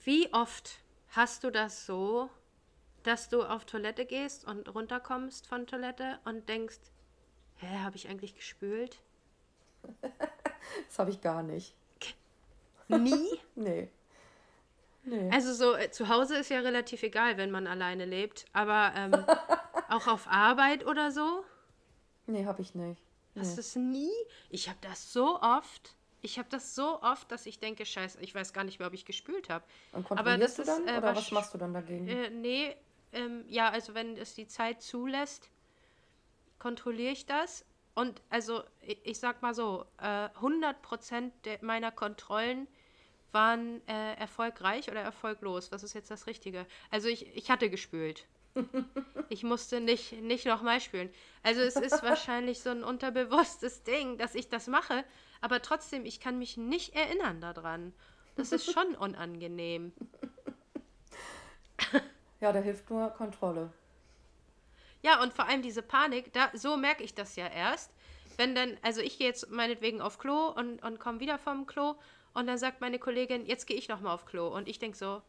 wie 0.03 0.31
oft 0.33 0.79
hast 1.09 1.43
du 1.43 1.51
das 1.51 1.85
so, 1.85 2.29
dass 3.03 3.29
du 3.29 3.43
auf 3.43 3.65
Toilette 3.65 4.05
gehst 4.05 4.45
und 4.45 4.73
runterkommst 4.73 5.47
von 5.47 5.67
Toilette 5.67 6.19
und 6.25 6.49
denkst, 6.49 6.79
hä, 7.57 7.79
habe 7.79 7.95
ich 7.95 8.07
eigentlich 8.09 8.35
gespült? 8.35 9.01
Das 10.01 10.99
habe 10.99 11.11
ich 11.11 11.21
gar 11.21 11.43
nicht. 11.43 11.75
Nie? 12.87 13.39
nee. 13.55 13.89
nee. 15.03 15.29
Also 15.31 15.53
so 15.53 15.75
äh, 15.75 15.91
zu 15.91 16.09
Hause 16.09 16.37
ist 16.37 16.49
ja 16.49 16.59
relativ 16.59 17.03
egal, 17.03 17.37
wenn 17.37 17.51
man 17.51 17.67
alleine 17.67 18.05
lebt, 18.05 18.45
aber 18.53 18.93
ähm, 18.95 19.13
auch 19.89 20.07
auf 20.07 20.27
Arbeit 20.27 20.85
oder 20.85 21.11
so? 21.11 21.43
Nee, 22.27 22.45
habe 22.45 22.61
ich 22.61 22.75
nicht. 22.75 23.01
Nee. 23.33 23.41
Hast 23.41 23.57
du 23.57 23.61
es 23.61 23.75
nie? 23.75 24.11
Ich 24.49 24.69
habe 24.69 24.79
das 24.81 25.11
so 25.11 25.41
oft. 25.41 25.95
Ich 26.21 26.39
habe 26.39 26.49
das 26.49 26.73
so 26.73 27.01
oft, 27.03 27.31
dass 27.31 27.45
ich 27.45 27.59
denke, 27.59 27.85
scheiße, 27.85 28.19
ich 28.21 28.33
weiß 28.33 28.51
gar 28.53 28.63
nicht 28.63 28.79
mehr, 28.79 28.87
ob 28.87 28.93
ich 28.93 29.05
gespült 29.05 29.49
habe. 29.49 29.63
Und 29.91 30.05
kontrollierst 30.05 30.59
Aber 30.59 30.65
das 30.65 30.77
du 30.77 30.85
dann? 30.85 30.87
Ist, 30.87 30.95
äh, 30.95 30.97
oder 30.97 31.15
was 31.15 31.31
machst 31.31 31.53
du 31.53 31.57
dann 31.57 31.73
dagegen? 31.73 32.07
Äh, 32.07 32.29
nee, 32.31 32.75
ähm, 33.13 33.45
ja, 33.47 33.69
also 33.69 33.93
wenn 33.93 34.17
es 34.17 34.33
die 34.33 34.47
Zeit 34.47 34.81
zulässt, 34.81 35.49
kontrolliere 36.57 37.11
ich 37.11 37.25
das. 37.25 37.65
Und 37.95 38.21
also, 38.29 38.61
ich, 39.03 39.19
sag 39.19 39.41
mal 39.41 39.55
so, 39.55 39.85
äh, 39.99 40.27
100% 40.39 41.31
meiner 41.61 41.91
Kontrollen 41.91 42.67
waren 43.31 43.85
äh, 43.87 44.13
erfolgreich 44.15 44.91
oder 44.91 45.01
erfolglos. 45.01 45.71
Was 45.71 45.83
ist 45.83 45.93
jetzt 45.93 46.11
das 46.11 46.27
Richtige? 46.27 46.65
Also 46.91 47.07
ich, 47.07 47.35
ich 47.35 47.49
hatte 47.49 47.69
gespült. 47.69 48.25
Ich 49.27 49.43
musste 49.43 49.81
nicht, 49.81 50.11
nicht 50.21 50.45
nochmal 50.45 50.79
spülen. 50.79 51.09
Also 51.41 51.61
es 51.61 51.75
ist 51.75 52.03
wahrscheinlich 52.03 52.61
so 52.61 52.69
ein 52.69 52.83
unterbewusstes 52.83 53.81
Ding, 53.81 54.19
dass 54.19 54.35
ich 54.35 54.49
das 54.49 54.67
mache, 54.67 55.03
aber 55.41 55.63
trotzdem, 55.63 56.05
ich 56.05 56.19
kann 56.19 56.37
mich 56.37 56.55
nicht 56.55 56.93
erinnern 56.93 57.41
daran. 57.41 57.91
Das 58.35 58.51
ist 58.51 58.71
schon 58.71 58.95
unangenehm. 58.95 59.93
Ja, 62.41 62.51
da 62.51 62.59
hilft 62.59 62.89
nur 62.89 63.09
Kontrolle. 63.09 63.71
Ja, 65.05 65.21
und 65.21 65.33
vor 65.35 65.47
allem 65.47 65.61
diese 65.61 65.83
Panik, 65.83 66.33
da, 66.33 66.49
so 66.55 66.77
merke 66.77 67.03
ich 67.03 67.13
das 67.13 67.35
ja 67.35 67.45
erst. 67.45 67.91
Wenn 68.37 68.55
dann, 68.55 68.75
also 68.81 69.01
ich 69.01 69.19
gehe 69.19 69.27
jetzt 69.27 69.51
meinetwegen 69.51 70.01
auf 70.01 70.17
Klo 70.17 70.47
und, 70.47 70.81
und 70.81 70.99
komme 70.99 71.19
wieder 71.19 71.37
vom 71.37 71.67
Klo 71.67 71.93
und 72.33 72.47
dann 72.47 72.57
sagt 72.57 72.81
meine 72.81 72.97
Kollegin, 72.97 73.45
jetzt 73.45 73.67
gehe 73.67 73.77
ich 73.77 73.87
nochmal 73.87 74.15
auf 74.15 74.25
Klo. 74.25 74.47
Und 74.47 74.67
ich 74.67 74.79
denke 74.79 74.97
so, 74.97 75.21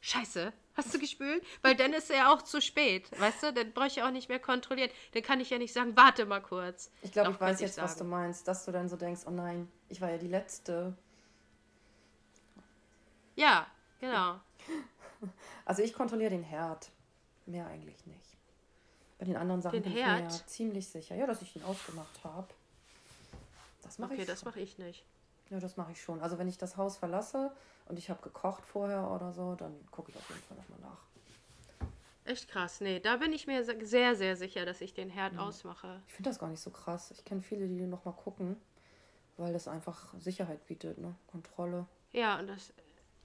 scheiße, 0.00 0.50
hast 0.76 0.94
du 0.94 0.98
gespült? 0.98 1.44
Weil 1.60 1.76
dann 1.76 1.92
ist 1.92 2.08
er 2.10 2.16
ja 2.16 2.32
auch 2.32 2.40
zu 2.40 2.62
spät, 2.62 3.10
weißt 3.20 3.42
du? 3.42 3.52
Dann 3.52 3.74
bräuchte 3.74 4.00
ich 4.00 4.06
auch 4.06 4.10
nicht 4.10 4.30
mehr 4.30 4.38
kontrollieren. 4.40 4.90
Dann 5.12 5.22
kann 5.22 5.40
ich 5.40 5.50
ja 5.50 5.58
nicht 5.58 5.74
sagen, 5.74 5.94
warte 5.94 6.24
mal 6.24 6.40
kurz. 6.40 6.90
Ich 7.02 7.12
glaube, 7.12 7.32
ich 7.32 7.38
weiß 7.38 7.60
jetzt, 7.60 7.76
ich 7.76 7.84
was 7.84 7.98
du 7.98 8.04
meinst, 8.04 8.48
dass 8.48 8.64
du 8.64 8.72
dann 8.72 8.88
so 8.88 8.96
denkst, 8.96 9.24
oh 9.26 9.30
nein, 9.30 9.70
ich 9.90 10.00
war 10.00 10.10
ja 10.10 10.16
die 10.16 10.28
Letzte. 10.28 10.96
Ja, 13.36 13.66
genau. 14.00 14.40
Also 15.66 15.82
ich 15.82 15.92
kontrolliere 15.92 16.30
den 16.30 16.44
Herd. 16.44 16.90
Mehr 17.44 17.66
eigentlich 17.66 18.06
nicht. 18.06 18.27
Bei 19.18 19.24
den 19.24 19.36
anderen 19.36 19.60
Sachen 19.62 19.82
den 19.82 19.82
bin 19.82 19.92
Herd? 19.92 20.18
ich 20.20 20.24
mir 20.24 20.30
ja 20.30 20.46
ziemlich 20.46 20.88
sicher. 20.88 21.16
Ja, 21.16 21.26
dass 21.26 21.42
ich 21.42 21.56
ihn 21.56 21.62
ausgemacht 21.62 22.24
habe. 22.24 22.48
Das 23.82 23.98
mache 23.98 24.12
okay, 24.12 24.22
ich. 24.22 24.28
Okay, 24.28 24.32
das 24.32 24.44
mache 24.44 24.60
ich 24.60 24.78
nicht. 24.78 25.04
Ja, 25.50 25.60
das 25.60 25.76
mache 25.76 25.92
ich 25.92 26.00
schon. 26.00 26.20
Also 26.20 26.38
wenn 26.38 26.48
ich 26.48 26.58
das 26.58 26.76
Haus 26.76 26.96
verlasse 26.96 27.50
und 27.86 27.98
ich 27.98 28.10
habe 28.10 28.22
gekocht 28.22 28.64
vorher 28.64 29.10
oder 29.10 29.32
so, 29.32 29.54
dann 29.54 29.74
gucke 29.90 30.10
ich 30.10 30.16
auf 30.16 30.28
jeden 30.28 30.42
Fall 30.42 30.56
nochmal 30.56 30.78
nach. 30.80 31.08
Echt 32.24 32.48
krass. 32.48 32.82
Nee, 32.82 33.00
da 33.00 33.16
bin 33.16 33.32
ich 33.32 33.46
mir 33.46 33.64
sehr, 33.64 34.14
sehr 34.14 34.36
sicher, 34.36 34.66
dass 34.66 34.82
ich 34.82 34.92
den 34.92 35.08
Herd 35.08 35.34
ja. 35.34 35.40
ausmache. 35.40 36.02
Ich 36.06 36.12
finde 36.12 36.28
das 36.28 36.38
gar 36.38 36.48
nicht 36.48 36.60
so 36.60 36.70
krass. 36.70 37.10
Ich 37.10 37.24
kenne 37.24 37.40
viele, 37.40 37.66
die 37.66 37.86
nochmal 37.86 38.14
gucken, 38.14 38.56
weil 39.38 39.54
das 39.54 39.66
einfach 39.66 40.12
Sicherheit 40.18 40.66
bietet, 40.66 40.98
ne? 40.98 41.14
Kontrolle. 41.28 41.86
Ja, 42.12 42.38
und 42.38 42.48
das 42.48 42.74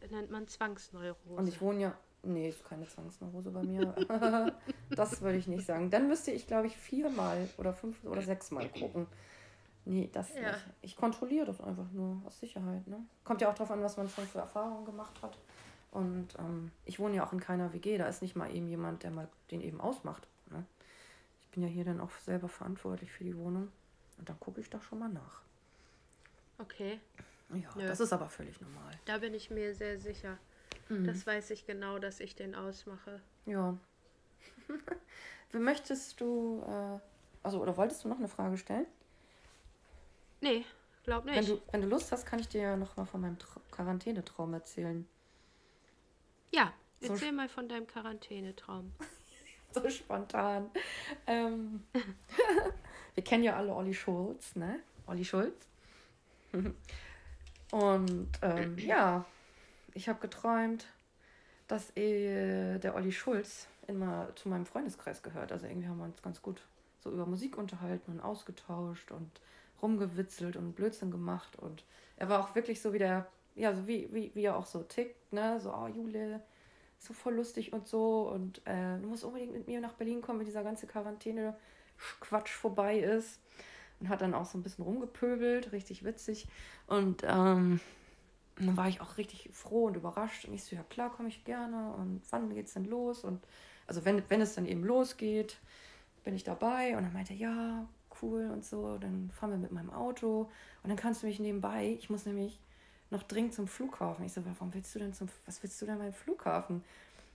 nennt 0.09 0.31
man 0.31 0.47
Zwangsneurose. 0.47 1.35
Und 1.35 1.47
ich 1.47 1.59
wohne 1.59 1.81
ja. 1.81 1.97
Nee, 2.25 2.49
ist 2.49 2.63
keine 2.63 2.87
Zwangsneurose 2.87 3.51
bei 3.51 3.63
mir. 3.63 3.93
das 4.89 5.21
würde 5.21 5.37
ich 5.37 5.47
nicht 5.47 5.65
sagen. 5.65 5.89
Dann 5.89 6.07
müsste 6.07 6.31
ich, 6.31 6.47
glaube 6.47 6.67
ich, 6.67 6.77
viermal 6.77 7.49
oder 7.57 7.73
fünf 7.73 8.01
oder 8.05 8.21
sechsmal 8.21 8.69
gucken. 8.69 9.07
Nee, 9.85 10.09
das 10.13 10.33
ja. 10.33 10.51
nicht. 10.51 10.65
Ich 10.81 10.95
kontrolliere 10.95 11.45
das 11.45 11.59
einfach 11.59 11.91
nur 11.91 12.21
aus 12.25 12.39
Sicherheit. 12.39 12.87
Ne? 12.87 12.99
Kommt 13.25 13.41
ja 13.41 13.49
auch 13.49 13.53
darauf 13.53 13.71
an, 13.71 13.83
was 13.83 13.97
man 13.97 14.07
schon 14.07 14.25
für 14.25 14.39
Erfahrungen 14.39 14.85
gemacht 14.85 15.21
hat. 15.21 15.37
Und 15.91 16.29
ähm, 16.39 16.71
ich 16.85 16.99
wohne 16.99 17.17
ja 17.17 17.27
auch 17.27 17.33
in 17.33 17.41
keiner 17.41 17.73
WG. 17.73 17.97
Da 17.97 18.07
ist 18.07 18.21
nicht 18.21 18.37
mal 18.37 18.55
eben 18.55 18.69
jemand, 18.69 19.03
der 19.03 19.11
mal 19.11 19.27
den 19.51 19.59
eben 19.59 19.81
ausmacht. 19.81 20.25
Ne? 20.49 20.65
Ich 21.41 21.49
bin 21.49 21.63
ja 21.63 21.69
hier 21.69 21.83
dann 21.83 21.99
auch 21.99 22.11
selber 22.25 22.47
verantwortlich 22.47 23.11
für 23.11 23.25
die 23.25 23.37
Wohnung. 23.37 23.69
Und 24.17 24.29
dann 24.29 24.39
gucke 24.39 24.61
ich 24.61 24.69
da 24.69 24.79
schon 24.81 24.99
mal 24.99 25.09
nach. 25.09 25.41
Okay. 26.57 27.01
Ja, 27.49 27.69
Nö. 27.75 27.85
das 27.85 27.99
ist 27.99 28.13
aber 28.13 28.29
völlig 28.29 28.61
normal. 28.61 28.93
Da 29.05 29.17
bin 29.17 29.33
ich 29.33 29.49
mir 29.49 29.75
sehr 29.75 29.99
sicher. 29.99 30.37
Mhm. 30.89 31.05
Das 31.05 31.25
weiß 31.25 31.51
ich 31.51 31.65
genau, 31.65 31.99
dass 31.99 32.19
ich 32.19 32.35
den 32.35 32.55
ausmache. 32.55 33.21
Ja. 33.45 33.77
Wie 35.51 35.59
möchtest 35.59 36.19
du, 36.19 36.63
äh, 36.67 36.99
also, 37.43 37.61
oder 37.61 37.77
wolltest 37.77 38.03
du 38.03 38.07
noch 38.09 38.17
eine 38.17 38.27
Frage 38.27 38.57
stellen? 38.57 38.87
Nee, 40.41 40.65
glaub 41.03 41.25
nicht. 41.25 41.35
Wenn 41.35 41.45
du, 41.45 41.61
wenn 41.71 41.81
du 41.81 41.87
Lust 41.87 42.11
hast, 42.11 42.25
kann 42.25 42.39
ich 42.39 42.49
dir 42.49 42.61
ja 42.61 42.77
noch 42.77 42.97
mal 42.97 43.05
von 43.05 43.21
meinem 43.21 43.39
Tra 43.39 43.61
Quarantänetraum 43.71 44.53
erzählen. 44.53 45.07
Ja, 46.51 46.73
erzähl 47.01 47.29
so 47.29 47.35
mal 47.35 47.49
von 47.49 47.67
deinem 47.67 47.87
Quarantänetraum. 47.87 48.91
so 49.71 49.89
spontan. 49.89 50.69
Ähm, 51.27 51.83
wir 53.15 53.23
kennen 53.23 53.43
ja 53.43 53.55
alle 53.55 53.73
Olli 53.73 53.93
Schulz, 53.93 54.55
ne? 54.55 54.79
Olli 55.07 55.25
Schulz. 55.25 55.67
Und 57.71 58.29
ähm, 58.41 58.77
ja, 58.77 59.25
ich 59.93 60.09
habe 60.09 60.19
geträumt, 60.19 60.85
dass 61.67 61.95
eh 61.95 62.79
der 62.79 62.95
Olli 62.95 63.11
Schulz 63.11 63.67
immer 63.87 64.29
zu 64.35 64.49
meinem 64.49 64.65
Freundeskreis 64.65 65.23
gehört. 65.23 65.51
Also 65.51 65.67
irgendwie 65.67 65.87
haben 65.87 65.97
wir 65.97 66.05
uns 66.05 66.21
ganz 66.21 66.41
gut 66.41 66.61
so 66.99 67.11
über 67.11 67.25
Musik 67.25 67.57
unterhalten 67.57 68.11
und 68.11 68.19
ausgetauscht 68.21 69.11
und 69.11 69.29
rumgewitzelt 69.81 70.55
und 70.55 70.73
Blödsinn 70.73 71.11
gemacht. 71.11 71.57
Und 71.57 71.83
er 72.17 72.29
war 72.29 72.39
auch 72.39 72.55
wirklich 72.55 72.81
so 72.81 72.93
wie 72.93 72.99
der, 72.99 73.27
ja, 73.55 73.73
so 73.73 73.87
wie, 73.87 74.09
wie, 74.13 74.31
wie 74.33 74.43
er 74.43 74.57
auch 74.57 74.65
so 74.65 74.83
tickt, 74.83 75.33
ne? 75.33 75.59
So, 75.59 75.73
oh 75.73 75.87
Jule, 75.87 76.41
so 76.99 77.13
voll 77.13 77.35
lustig 77.35 77.73
und 77.73 77.87
so. 77.87 78.29
Und 78.29 78.65
äh, 78.65 78.97
du 78.99 79.07
musst 79.07 79.23
unbedingt 79.23 79.53
mit 79.53 79.67
mir 79.67 79.81
nach 79.81 79.93
Berlin 79.93 80.21
kommen, 80.21 80.39
wenn 80.39 80.45
dieser 80.45 80.63
ganze 80.63 80.87
Quarantäne-Quatsch 80.87 82.51
vorbei 82.51 82.99
ist. 82.99 83.39
Und 83.99 84.09
hat 84.09 84.21
dann 84.21 84.33
auch 84.33 84.45
so 84.45 84.57
ein 84.57 84.63
bisschen 84.63 84.83
rumgepöbelt, 84.83 85.71
richtig 85.71 86.03
witzig. 86.03 86.47
Und 86.87 87.23
ähm, 87.25 87.79
dann 88.57 88.77
war 88.77 88.87
ich 88.87 89.01
auch 89.01 89.17
richtig 89.17 89.49
froh 89.51 89.85
und 89.85 89.95
überrascht. 89.95 90.45
Und 90.45 90.53
ich 90.53 90.63
so, 90.63 90.75
ja 90.75 90.83
klar, 90.83 91.11
komme 91.11 91.29
ich 91.29 91.43
gerne. 91.43 91.93
Und 91.93 92.21
wann 92.29 92.53
geht's 92.53 92.73
denn 92.73 92.85
los? 92.85 93.23
Und 93.23 93.41
also 93.87 94.05
wenn, 94.05 94.23
wenn 94.29 94.41
es 94.41 94.55
dann 94.55 94.65
eben 94.65 94.83
losgeht, 94.83 95.57
bin 96.23 96.35
ich 96.35 96.43
dabei. 96.43 96.95
Und 96.97 97.03
dann 97.03 97.13
meinte 97.13 97.33
er, 97.33 97.39
ja, 97.39 97.87
cool 98.21 98.49
und 98.51 98.63
so. 98.65 98.97
Dann 98.97 99.29
fahren 99.31 99.51
wir 99.51 99.57
mit 99.57 99.71
meinem 99.71 99.91
Auto 99.91 100.49
und 100.83 100.89
dann 100.89 100.97
kannst 100.97 101.23
du 101.23 101.27
mich 101.27 101.39
nebenbei, 101.39 101.95
ich 101.99 102.09
muss 102.09 102.25
nämlich 102.25 102.59
noch 103.09 103.23
dringend 103.23 103.53
zum 103.53 103.67
Flughafen. 103.67 104.25
Ich 104.25 104.33
so, 104.33 104.43
warum 104.45 104.73
willst 104.73 104.93
du 104.95 104.99
denn 104.99 105.13
zum, 105.13 105.29
was 105.45 105.61
willst 105.61 105.81
du 105.81 105.85
denn 105.85 105.99
beim 105.99 106.13
Flughafen? 106.13 106.83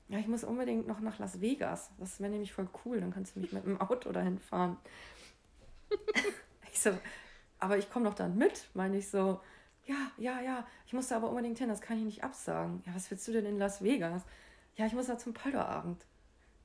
Ja, 0.09 0.19
ich 0.19 0.27
muss 0.27 0.43
unbedingt 0.43 0.87
noch 0.87 1.01
nach 1.01 1.19
Las 1.19 1.41
Vegas. 1.41 1.91
Das 1.99 2.19
wäre 2.21 2.31
nämlich 2.31 2.53
voll 2.53 2.69
cool. 2.85 3.01
Dann 3.01 3.13
kannst 3.13 3.37
du 3.37 3.41
mich 3.41 3.53
mit 3.53 3.65
dem 3.65 3.81
Auto 3.81 4.11
dahin 4.11 4.39
fahren. 4.39 4.77
ich 6.73 6.81
so, 6.81 6.91
aber 7.59 7.79
ich 7.79 7.91
komme 7.91 8.07
doch 8.07 8.15
dann 8.15 8.37
mit, 8.37 8.69
meine 8.75 8.97
ich 8.99 9.09
so. 9.09 9.41
Ja, 9.89 10.13
ja, 10.19 10.41
ja, 10.41 10.67
ich 10.87 10.93
muss 10.93 11.09
da 11.09 11.17
aber 11.17 11.31
unbedingt 11.31 11.59
hin, 11.59 11.69
das 11.69 11.81
kann 11.81 11.99
ich 11.99 12.05
nicht 12.05 12.23
absagen. 12.23 12.83
Ja, 12.87 12.95
was 12.95 13.11
willst 13.11 13.27
du 13.27 13.33
denn 13.33 13.47
in 13.47 13.59
Las 13.59 13.83
Vegas? 13.83 14.23
Ja, 14.77 14.87
ich 14.87 14.93
muss 14.93 15.07
da 15.07 15.17
zum 15.17 15.33
Polterabend. 15.33 16.05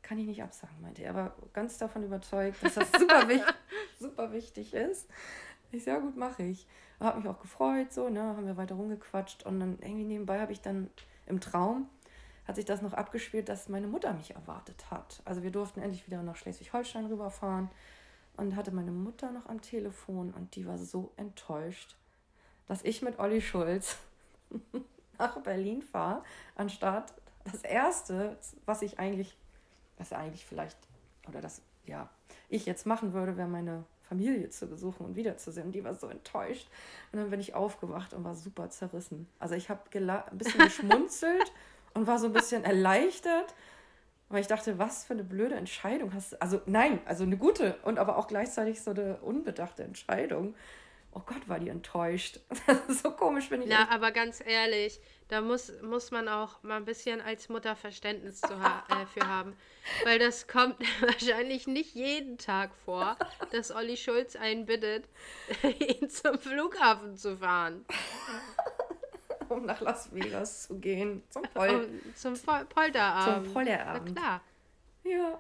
Kann 0.02 0.18
ich 0.18 0.28
nicht 0.28 0.44
absagen, 0.44 0.82
meinte 0.82 1.02
er. 1.02 1.12
Er 1.12 1.16
war 1.16 1.36
ganz 1.54 1.78
davon 1.78 2.04
überzeugt, 2.04 2.62
dass 2.62 2.76
das 2.76 2.92
super, 2.92 3.28
wichtig, 3.30 3.56
super 3.98 4.34
wichtig 4.34 4.74
ist. 4.74 5.08
Ich 5.72 5.86
ja 5.86 6.00
gut, 6.00 6.18
mache 6.18 6.44
ich. 6.44 6.68
Habe 7.00 7.20
mich 7.20 7.28
auch 7.30 7.40
gefreut, 7.40 7.94
so, 7.94 8.10
ne, 8.10 8.22
haben 8.22 8.46
wir 8.46 8.58
weiter 8.58 8.76
rumgequatscht 8.76 9.44
und 9.46 9.60
dann 9.60 9.80
irgendwie 9.82 10.04
nebenbei 10.04 10.42
habe 10.42 10.52
ich 10.52 10.62
dann 10.62 10.90
im 11.26 11.40
Traum 11.40 11.88
hat 12.46 12.56
sich 12.56 12.66
das 12.66 12.82
noch 12.82 12.94
abgespielt, 12.94 13.50
dass 13.50 13.70
meine 13.70 13.88
Mutter 13.88 14.14
mich 14.14 14.36
erwartet 14.36 14.92
hat. 14.92 15.22
Also 15.26 15.44
wir 15.44 15.52
durften 15.52 15.82
endlich 15.82 16.06
wieder 16.08 16.22
nach 16.24 16.36
Schleswig-Holstein 16.36 17.06
rüberfahren 17.06 17.70
und 18.36 18.56
hatte 18.56 18.72
meine 18.72 18.92
Mutter 18.92 19.32
noch 19.32 19.46
am 19.48 19.62
Telefon 19.62 20.32
und 20.32 20.56
die 20.56 20.68
war 20.68 20.78
so 20.78 21.14
enttäuscht, 21.16 21.96
dass 22.68 22.84
ich 22.84 23.02
mit 23.02 23.20
Olli 23.20 23.42
Schulz 23.42 23.98
nach 25.20 25.38
Berlin 25.40 25.82
fahre, 25.82 26.24
anstatt 26.56 27.14
das 27.44 27.62
erste, 27.64 28.38
was 28.66 28.82
ich 28.82 29.00
eigentlich, 29.00 29.38
was 29.98 30.14
eigentlich 30.14 30.46
vielleicht, 30.46 30.78
oder 31.28 31.42
das, 31.42 31.62
ja, 31.86 32.10
ich 32.50 32.66
jetzt 32.66 32.86
machen 32.86 33.14
würde, 33.14 33.38
wäre 33.38 33.48
meine 33.48 33.84
Familie 34.04 34.50
zu 34.50 34.68
besuchen 34.68 35.06
und 35.06 35.16
wiederzusehen. 35.16 35.72
Die 35.72 35.84
war 35.84 35.96
so 35.96 36.08
enttäuscht. 36.08 36.68
Und 37.12 37.20
dann 37.20 37.30
bin 37.30 37.40
ich 37.40 37.56
aufgewacht 37.56 38.14
und 38.14 38.24
war 38.24 38.36
super 38.36 38.70
zerrissen. 38.70 39.28
Also 39.40 39.56
ich 39.56 39.70
habe 39.70 39.82
ein 39.92 40.38
bisschen 40.38 40.60
geschmunzelt 40.64 41.52
und 41.94 42.06
war 42.06 42.20
so 42.20 42.28
ein 42.28 42.34
bisschen 42.34 42.64
erleichtert, 42.64 43.56
weil 44.30 44.42
ich 44.42 44.48
dachte, 44.48 44.78
was 44.78 45.06
für 45.06 45.14
eine 45.14 45.24
blöde 45.24 45.56
Entscheidung 45.56 46.14
hast 46.14 46.34
du. 46.34 46.42
Also 46.42 46.62
nein, 46.66 47.00
also 47.06 47.24
eine 47.24 47.38
gute 47.38 47.76
und 47.84 47.98
aber 47.98 48.18
auch 48.18 48.28
gleichzeitig 48.28 48.82
so 48.82 48.92
eine 48.92 49.18
unbedachte 49.18 49.84
Entscheidung. 49.84 50.54
Oh 51.16 51.22
Gott, 51.26 51.48
war 51.48 51.60
die 51.60 51.70
enttäuscht. 51.70 52.40
so 52.88 53.12
komisch 53.12 53.50
bin 53.50 53.62
ich. 53.62 53.70
Ja, 53.70 53.88
aber 53.90 54.12
ganz 54.12 54.42
ehrlich, 54.46 55.00
da 55.28 55.42
muss, 55.42 55.72
muss 55.82 56.12
man 56.12 56.28
auch 56.28 56.62
mal 56.64 56.78
ein 56.78 56.86
bisschen 56.86 57.22
als 57.22 57.50
Mutter 57.50 57.76
Verständnis 57.76 58.42
zu 58.42 58.60
ha 58.60 58.84
äh, 58.90 59.06
für 59.06 59.28
haben. 59.28 59.56
Weil 60.06 60.20
das 60.20 60.48
kommt 60.48 60.78
wahrscheinlich 61.02 61.68
nicht 61.68 61.94
jeden 61.94 62.38
Tag 62.38 62.72
vor, 62.86 63.18
dass 63.52 63.72
Olli 63.72 63.98
Schulz 63.98 64.36
einen 64.36 64.66
bittet, 64.66 65.08
ihn 65.80 66.10
zum 66.10 66.40
Flughafen 66.40 67.18
zu 67.18 67.38
fahren 67.38 67.86
um 69.54 69.66
nach 69.66 69.82
Las 69.82 70.14
Vegas 70.14 70.64
zu 70.68 70.80
gehen. 70.80 71.24
Zum, 71.30 71.44
Pol 71.44 71.70
um, 71.70 72.16
zum 72.16 72.34
Pol 72.40 72.66
Polterabend. 72.66 73.46
Zum 73.46 73.54
Polterabend. 73.54 74.12
Na 74.16 74.22
klar. 74.22 74.42
Ja. 75.04 75.40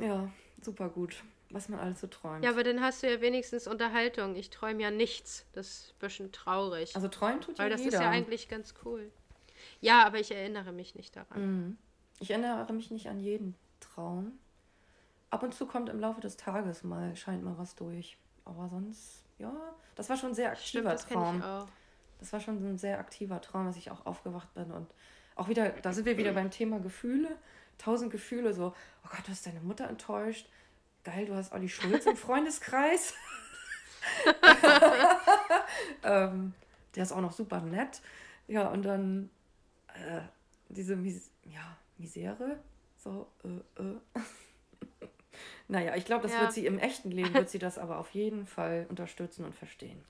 Ja, 0.00 0.28
super 0.62 0.88
gut. 0.88 1.22
Was 1.50 1.68
man 1.68 1.80
alles 1.80 2.00
so 2.00 2.06
träumt. 2.06 2.44
Ja, 2.44 2.50
aber 2.50 2.62
dann 2.62 2.82
hast 2.82 3.02
du 3.02 3.10
ja 3.10 3.20
wenigstens 3.20 3.66
Unterhaltung. 3.66 4.36
Ich 4.36 4.50
träume 4.50 4.82
ja 4.82 4.90
nichts. 4.90 5.46
Das 5.52 5.66
ist 5.66 5.94
ein 5.94 5.98
bisschen 6.00 6.32
traurig. 6.32 6.94
Also 6.94 7.08
träumen 7.08 7.40
tut 7.40 7.58
Weil 7.58 7.70
ja 7.70 7.70
das 7.70 7.84
jeder. 7.84 7.98
ist 7.98 8.02
ja 8.02 8.10
eigentlich 8.10 8.48
ganz 8.48 8.74
cool. 8.84 9.10
Ja, 9.80 10.04
aber 10.04 10.18
ich 10.20 10.30
erinnere 10.30 10.72
mich 10.72 10.94
nicht 10.94 11.16
daran. 11.16 11.40
Mhm. 11.40 11.78
Ich 12.20 12.30
erinnere 12.30 12.72
mich 12.72 12.90
nicht 12.90 13.08
an 13.08 13.20
jeden 13.20 13.54
Traum. 13.80 14.38
Ab 15.30 15.42
und 15.42 15.54
zu 15.54 15.66
kommt 15.66 15.88
im 15.88 16.00
Laufe 16.00 16.20
des 16.20 16.36
Tages 16.36 16.84
mal, 16.84 17.16
scheint 17.16 17.42
mal 17.42 17.56
was 17.56 17.74
durch. 17.74 18.18
Aber 18.44 18.68
sonst 18.68 19.24
ja, 19.38 19.54
das 19.94 20.08
war 20.10 20.16
schon 20.16 20.30
ein 20.30 20.34
sehr 20.34 20.50
aktiver 20.50 20.68
Stimmt, 20.68 20.86
das 20.86 21.06
Traum. 21.06 21.38
Ich 21.38 21.44
auch. 21.44 21.68
Das 22.18 22.32
war 22.32 22.40
schon 22.40 22.56
ein 22.56 22.78
sehr 22.78 22.98
aktiver 22.98 23.40
Traum, 23.40 23.66
dass 23.66 23.76
ich 23.76 23.90
auch 23.90 24.04
aufgewacht 24.04 24.52
bin 24.54 24.72
und 24.72 24.88
auch 25.36 25.48
wieder, 25.48 25.68
da 25.70 25.92
sind 25.92 26.04
wir 26.04 26.18
wieder 26.18 26.32
beim 26.32 26.50
Thema 26.50 26.80
Gefühle. 26.80 27.28
Tausend 27.78 28.10
Gefühle, 28.10 28.52
so, 28.52 28.74
oh 29.04 29.08
Gott, 29.08 29.20
du 29.24 29.30
hast 29.30 29.46
deine 29.46 29.60
Mutter 29.60 29.88
enttäuscht. 29.88 30.48
Geil, 31.08 31.24
du 31.24 31.34
hast 31.34 31.52
Olli 31.52 31.70
Schulz 31.70 32.04
im 32.04 32.16
Freundeskreis. 32.18 33.14
ähm, 36.02 36.52
der 36.94 37.02
ist 37.02 37.12
auch 37.12 37.22
noch 37.22 37.32
super 37.32 37.62
nett. 37.62 38.02
Ja, 38.46 38.68
und 38.68 38.82
dann 38.82 39.30
äh, 39.94 40.20
diese 40.68 40.96
Mis 40.96 41.30
ja, 41.44 41.78
Misere. 41.96 42.58
So, 42.98 43.26
äh, 43.42 43.82
äh. 43.82 43.96
Naja, 45.68 45.96
ich 45.96 46.04
glaube, 46.04 46.24
das 46.24 46.32
ja. 46.32 46.40
wird 46.42 46.52
sie 46.52 46.66
im 46.66 46.78
echten 46.78 47.10
Leben, 47.10 47.32
wird 47.32 47.48
sie 47.48 47.58
das 47.58 47.78
aber 47.78 47.98
auf 47.98 48.10
jeden 48.10 48.46
Fall 48.46 48.86
unterstützen 48.90 49.46
und 49.46 49.54
verstehen. 49.54 50.04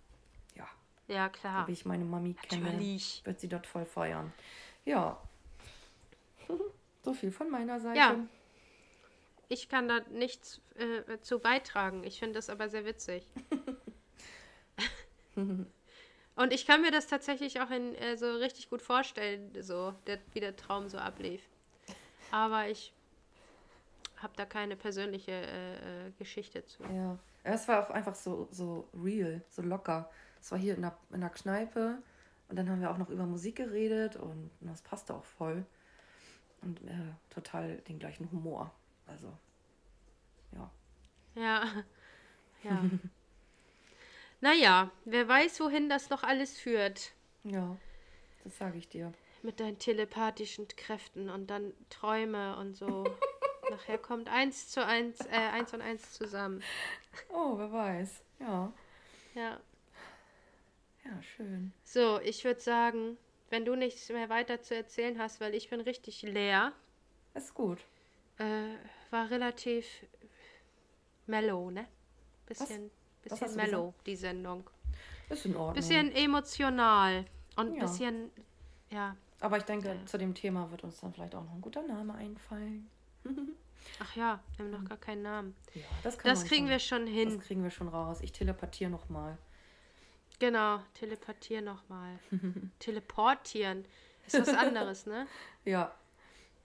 Ja. 0.57 0.67
Ja, 1.07 1.29
klar. 1.29 1.69
Wie 1.69 1.73
ich 1.73 1.85
meine 1.85 2.05
Mami 2.05 2.35
kenne, 2.35 2.81
wird 3.25 3.41
sie 3.41 3.49
dort 3.49 3.69
voll 3.69 3.85
feiern. 3.85 4.33
Ja. 4.85 5.21
so 7.03 7.15
viel 7.15 7.31
von 7.31 7.51
meiner 7.51 7.79
Seite. 7.79 7.99
Ja. 7.99 8.17
Ich 9.49 9.69
kann 9.69 9.89
da 9.89 10.01
nichts 10.11 10.61
äh, 10.77 11.19
zu 11.21 11.39
beitragen. 11.39 12.05
Ich 12.05 12.19
finde 12.19 12.35
das 12.35 12.51
aber 12.51 12.69
sehr 12.69 12.85
witzig. 12.85 13.27
Und 16.39 16.53
ich 16.53 16.67
kann 16.67 16.83
mir 16.83 16.91
das 16.91 17.07
tatsächlich 17.07 17.61
auch 17.61 17.71
in, 17.71 17.95
äh, 17.97 18.17
so 18.17 18.31
richtig 18.37 18.71
gut 18.71 18.83
vorstellen, 18.83 19.51
so, 19.61 19.95
der, 20.07 20.19
wie 20.33 20.41
der 20.41 20.55
Traum 20.55 20.89
so 20.89 20.99
ablief. 20.99 21.43
Aber 22.31 22.69
ich 22.69 22.93
habe 24.19 24.35
da 24.37 24.45
keine 24.45 24.77
persönliche 24.77 25.33
äh, 25.33 26.07
äh, 26.07 26.11
Geschichte 26.19 26.65
zu. 26.65 26.83
Ja, 26.85 27.19
es 27.43 27.67
war 27.69 27.85
auch 27.85 27.91
einfach 27.91 28.15
so, 28.15 28.49
so 28.51 28.89
real, 28.95 29.43
so 29.49 29.63
locker. 29.63 30.11
Es 30.41 30.53
war 30.53 30.59
hier 30.59 30.75
in 30.75 30.83
der, 30.83 30.97
in 31.11 31.21
der 31.21 31.31
Kneipe 31.31 31.99
und 32.49 32.57
dann 32.57 32.69
haben 32.69 32.81
wir 32.81 32.91
auch 32.91 32.99
noch 32.99 33.11
über 33.11 33.25
Musik 33.27 33.57
geredet 33.57 34.17
und 34.17 34.51
das 34.61 34.83
passte 34.83 35.15
auch 35.15 35.25
voll. 35.25 35.65
Und 36.63 36.81
äh, 36.83 37.15
total 37.31 37.77
den 37.83 37.99
gleichen 37.99 38.31
Humor. 38.33 38.73
Also, 39.09 39.37
ja. 40.53 40.71
Ja, 41.35 41.85
ja. 42.63 42.85
naja, 44.41 44.91
wer 45.05 45.27
weiß, 45.27 45.61
wohin 45.61 45.89
das 45.89 46.11
noch 46.11 46.23
alles 46.23 46.59
führt. 46.59 47.13
Ja, 47.45 47.77
das 48.45 48.59
sage 48.59 48.79
ich 48.79 48.89
dir. 48.89 49.13
Mit 49.43 49.61
deinen 49.61 49.79
telepathischen 49.79 50.69
Kräften 50.69 51.31
und 51.31 51.49
dann 51.49 51.73
Träume 51.91 52.57
und 52.59 52.77
so. 52.77 53.05
Nachher 53.71 53.99
kommt 53.99 54.29
eins 54.29 54.69
zu 54.69 54.85
eins, 54.85 55.25
äh, 55.27 55.37
eins 55.53 55.73
und 55.75 55.81
eins 55.81 56.13
zusammen. 56.13 56.63
Oh, 57.29 57.57
wer 57.59 57.73
weiß. 57.73 58.23
Ja. 58.41 58.73
Ja. 59.35 59.61
Ja, 61.05 61.23
schön. 61.23 61.73
So, 61.85 62.21
ich 62.21 62.45
würde 62.45 62.61
sagen, 62.61 63.17
wenn 63.51 63.65
du 63.65 63.75
nichts 63.75 64.09
mehr 64.11 64.29
weiter 64.29 64.61
zu 64.61 64.75
erzählen 64.75 65.19
hast, 65.19 65.41
weil 65.41 65.55
ich 65.55 65.71
bin 65.71 65.81
richtig 65.81 66.23
leer. 66.23 66.73
Ist 67.35 67.55
gut. 67.55 67.79
Äh, 68.39 68.77
war 69.11 69.31
relativ 69.31 70.07
mellow, 71.27 71.71
ne? 71.71 71.87
Bisschen, 72.47 72.91
Was? 73.25 73.41
bisschen 73.41 73.57
mellow, 73.57 73.95
die 74.07 74.17
Sendung. 74.17 74.69
Ist 75.29 75.45
in 75.45 75.57
Ordnung. 75.57 75.75
Bisschen 75.75 76.13
emotional 76.13 77.25
und 77.57 77.75
ja. 77.75 77.81
bisschen, 77.81 78.31
ja. 78.91 79.17
Aber 79.41 79.59
ich 79.59 79.65
denke, 79.65 79.91
äh, 79.91 80.05
zu 80.07 80.19
dem 80.19 80.35
Thema 80.35 80.71
wird 80.71 80.85
uns 80.85 81.01
dann 81.01 81.13
vielleicht 81.13 81.35
auch 81.35 81.45
noch 81.45 81.53
ein 81.53 81.61
guter 81.61 81.83
Name 81.83 82.15
einfallen. 82.15 82.89
Ach 84.01 84.17
ja, 84.17 84.41
wir 84.57 84.65
haben 84.65 84.71
noch 84.71 84.85
gar 84.89 84.99
keinen 84.99 85.23
Namen. 85.23 85.55
Ja, 85.75 85.83
das, 86.03 86.19
das 86.19 86.45
kriegen 86.45 86.67
schon, 86.67 86.71
wir 86.71 86.79
schon 86.79 87.07
hin. 87.07 87.37
Das 87.37 87.47
kriegen 87.47 87.63
wir 87.63 87.71
schon 87.71 87.89
raus. 87.89 88.19
Ich 88.21 88.33
teleportiere 88.33 88.91
nochmal. 88.91 89.39
Genau, 90.39 90.81
teleportieren 90.95 91.65
nochmal. 91.65 92.19
Teleportieren. 92.79 93.85
Ist 94.27 94.41
was 94.41 94.49
anderes, 94.49 95.07
ne? 95.07 95.27
Ja. 95.65 95.93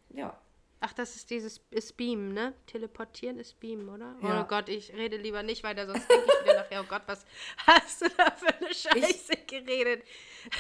Ja. 0.10 0.38
Ach, 0.86 0.92
das 0.92 1.16
ist 1.16 1.30
dieses 1.30 1.62
ist 1.72 1.96
Beam, 1.96 2.34
ne? 2.34 2.54
Teleportieren 2.68 3.40
ist 3.40 3.58
Beam, 3.62 3.88
oder? 3.88 4.18
Ja. 4.22 4.42
Oh 4.42 4.46
Gott, 4.46 4.68
ich 4.68 4.92
rede 4.92 5.16
lieber 5.16 5.42
nicht 5.42 5.64
weiter, 5.64 5.86
sonst 5.88 6.10
denke 6.10 6.26
ich 6.26 6.44
wieder 6.44 6.56
nachher, 6.56 6.82
oh 6.82 6.86
Gott, 6.90 7.04
was 7.06 7.26
hast 7.66 8.02
du 8.02 8.10
da 8.10 8.30
für 8.32 8.54
eine 8.54 8.74
Scheiße 8.74 9.32
ich, 9.32 9.48
geredet? 9.48 10.04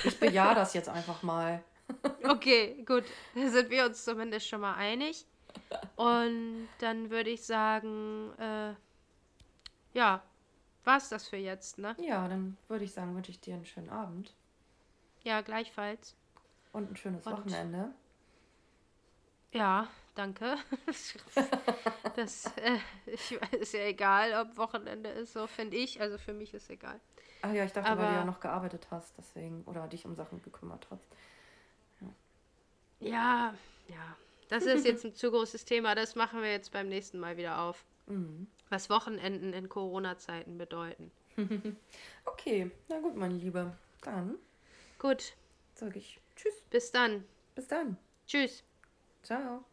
Ich 0.06 0.18
bejahe 0.18 0.56
das 0.56 0.74
jetzt 0.76 0.88
einfach 0.88 1.24
mal. 1.24 1.62
okay, 2.24 2.82
gut. 2.86 3.04
Da 3.36 3.50
sind 3.50 3.70
wir 3.70 3.86
uns 3.86 4.06
zumindest 4.06 4.48
schon 4.48 4.62
mal 4.62 4.76
einig. 4.76 5.26
Und 5.98 6.70
dann 6.80 7.10
würde 7.10 7.30
ich 7.30 7.44
sagen, 7.44 8.32
äh, 8.40 8.76
ja, 9.94 10.24
war's 10.86 11.10
das 11.10 11.28
für 11.28 11.36
jetzt, 11.36 11.80
ne? 11.80 11.98
Ja, 12.00 12.30
dann 12.30 12.56
würde 12.70 12.86
ich 12.86 12.94
sagen, 12.94 13.14
wünsche 13.14 13.32
ich 13.32 13.42
dir 13.42 13.56
einen 13.56 13.66
schönen 13.66 13.90
Abend. 13.90 14.34
Ja, 15.24 15.42
gleichfalls. 15.42 16.16
Und 16.72 16.92
ein 16.92 16.96
schönes 16.96 17.28
Und, 17.28 17.34
Wochenende. 17.34 17.94
Ja, 19.52 19.90
danke. 20.16 20.56
das 22.16 22.46
äh, 22.58 22.78
ich, 23.06 23.32
ist 23.52 23.74
ja 23.74 23.82
egal, 23.82 24.34
ob 24.34 24.58
Wochenende 24.58 25.10
ist, 25.10 25.34
so 25.34 25.48
finde 25.48 25.78
ich. 25.78 26.02
Also 26.02 26.18
für 26.18 26.34
mich 26.34 26.54
ist 26.54 26.70
egal. 26.70 27.00
Ach 27.42 27.52
ja, 27.52 27.66
ich 27.66 27.74
dachte, 27.74 27.90
Aber, 27.90 28.04
weil 28.04 28.10
du 28.10 28.16
ja 28.16 28.26
noch 28.26 28.40
gearbeitet 28.40 28.88
hast, 28.90 29.18
deswegen, 29.18 29.64
oder 29.66 29.88
dich 29.88 30.06
um 30.06 30.16
Sachen 30.16 30.42
gekümmert 30.42 30.88
hast. 30.90 31.06
Ja, 32.00 32.08
ja. 33.10 33.54
ja. 33.90 34.18
Das 34.50 34.66
ist 34.66 34.86
jetzt 34.86 35.04
ein 35.04 35.16
zu 35.16 35.32
großes 35.32 35.66
Thema. 35.66 35.96
Das 35.96 36.16
machen 36.16 36.42
wir 36.42 36.52
jetzt 36.52 36.72
beim 36.72 36.88
nächsten 36.88 37.20
Mal 37.20 37.38
wieder 37.38 37.60
auf. 37.60 37.84
Mhm. 38.08 38.48
Was 38.70 38.90
Wochenenden 38.90 39.54
in 39.54 39.70
Corona-Zeiten 39.70 40.58
bedeuten. 40.58 41.12
okay, 42.26 42.70
na 42.88 43.00
gut, 43.00 43.16
meine 43.16 43.36
Liebe. 43.36 43.76
Dann 44.02 44.38
Gut, 45.00 45.34
sage 45.74 46.00
ich 46.00 46.20
Tschüss. 46.36 46.54
bis 46.70 46.92
dann. 46.92 47.24
Bis 47.56 47.68
dann. 47.68 47.98
Tschüss. 48.28 48.64
Ciao. 49.24 49.64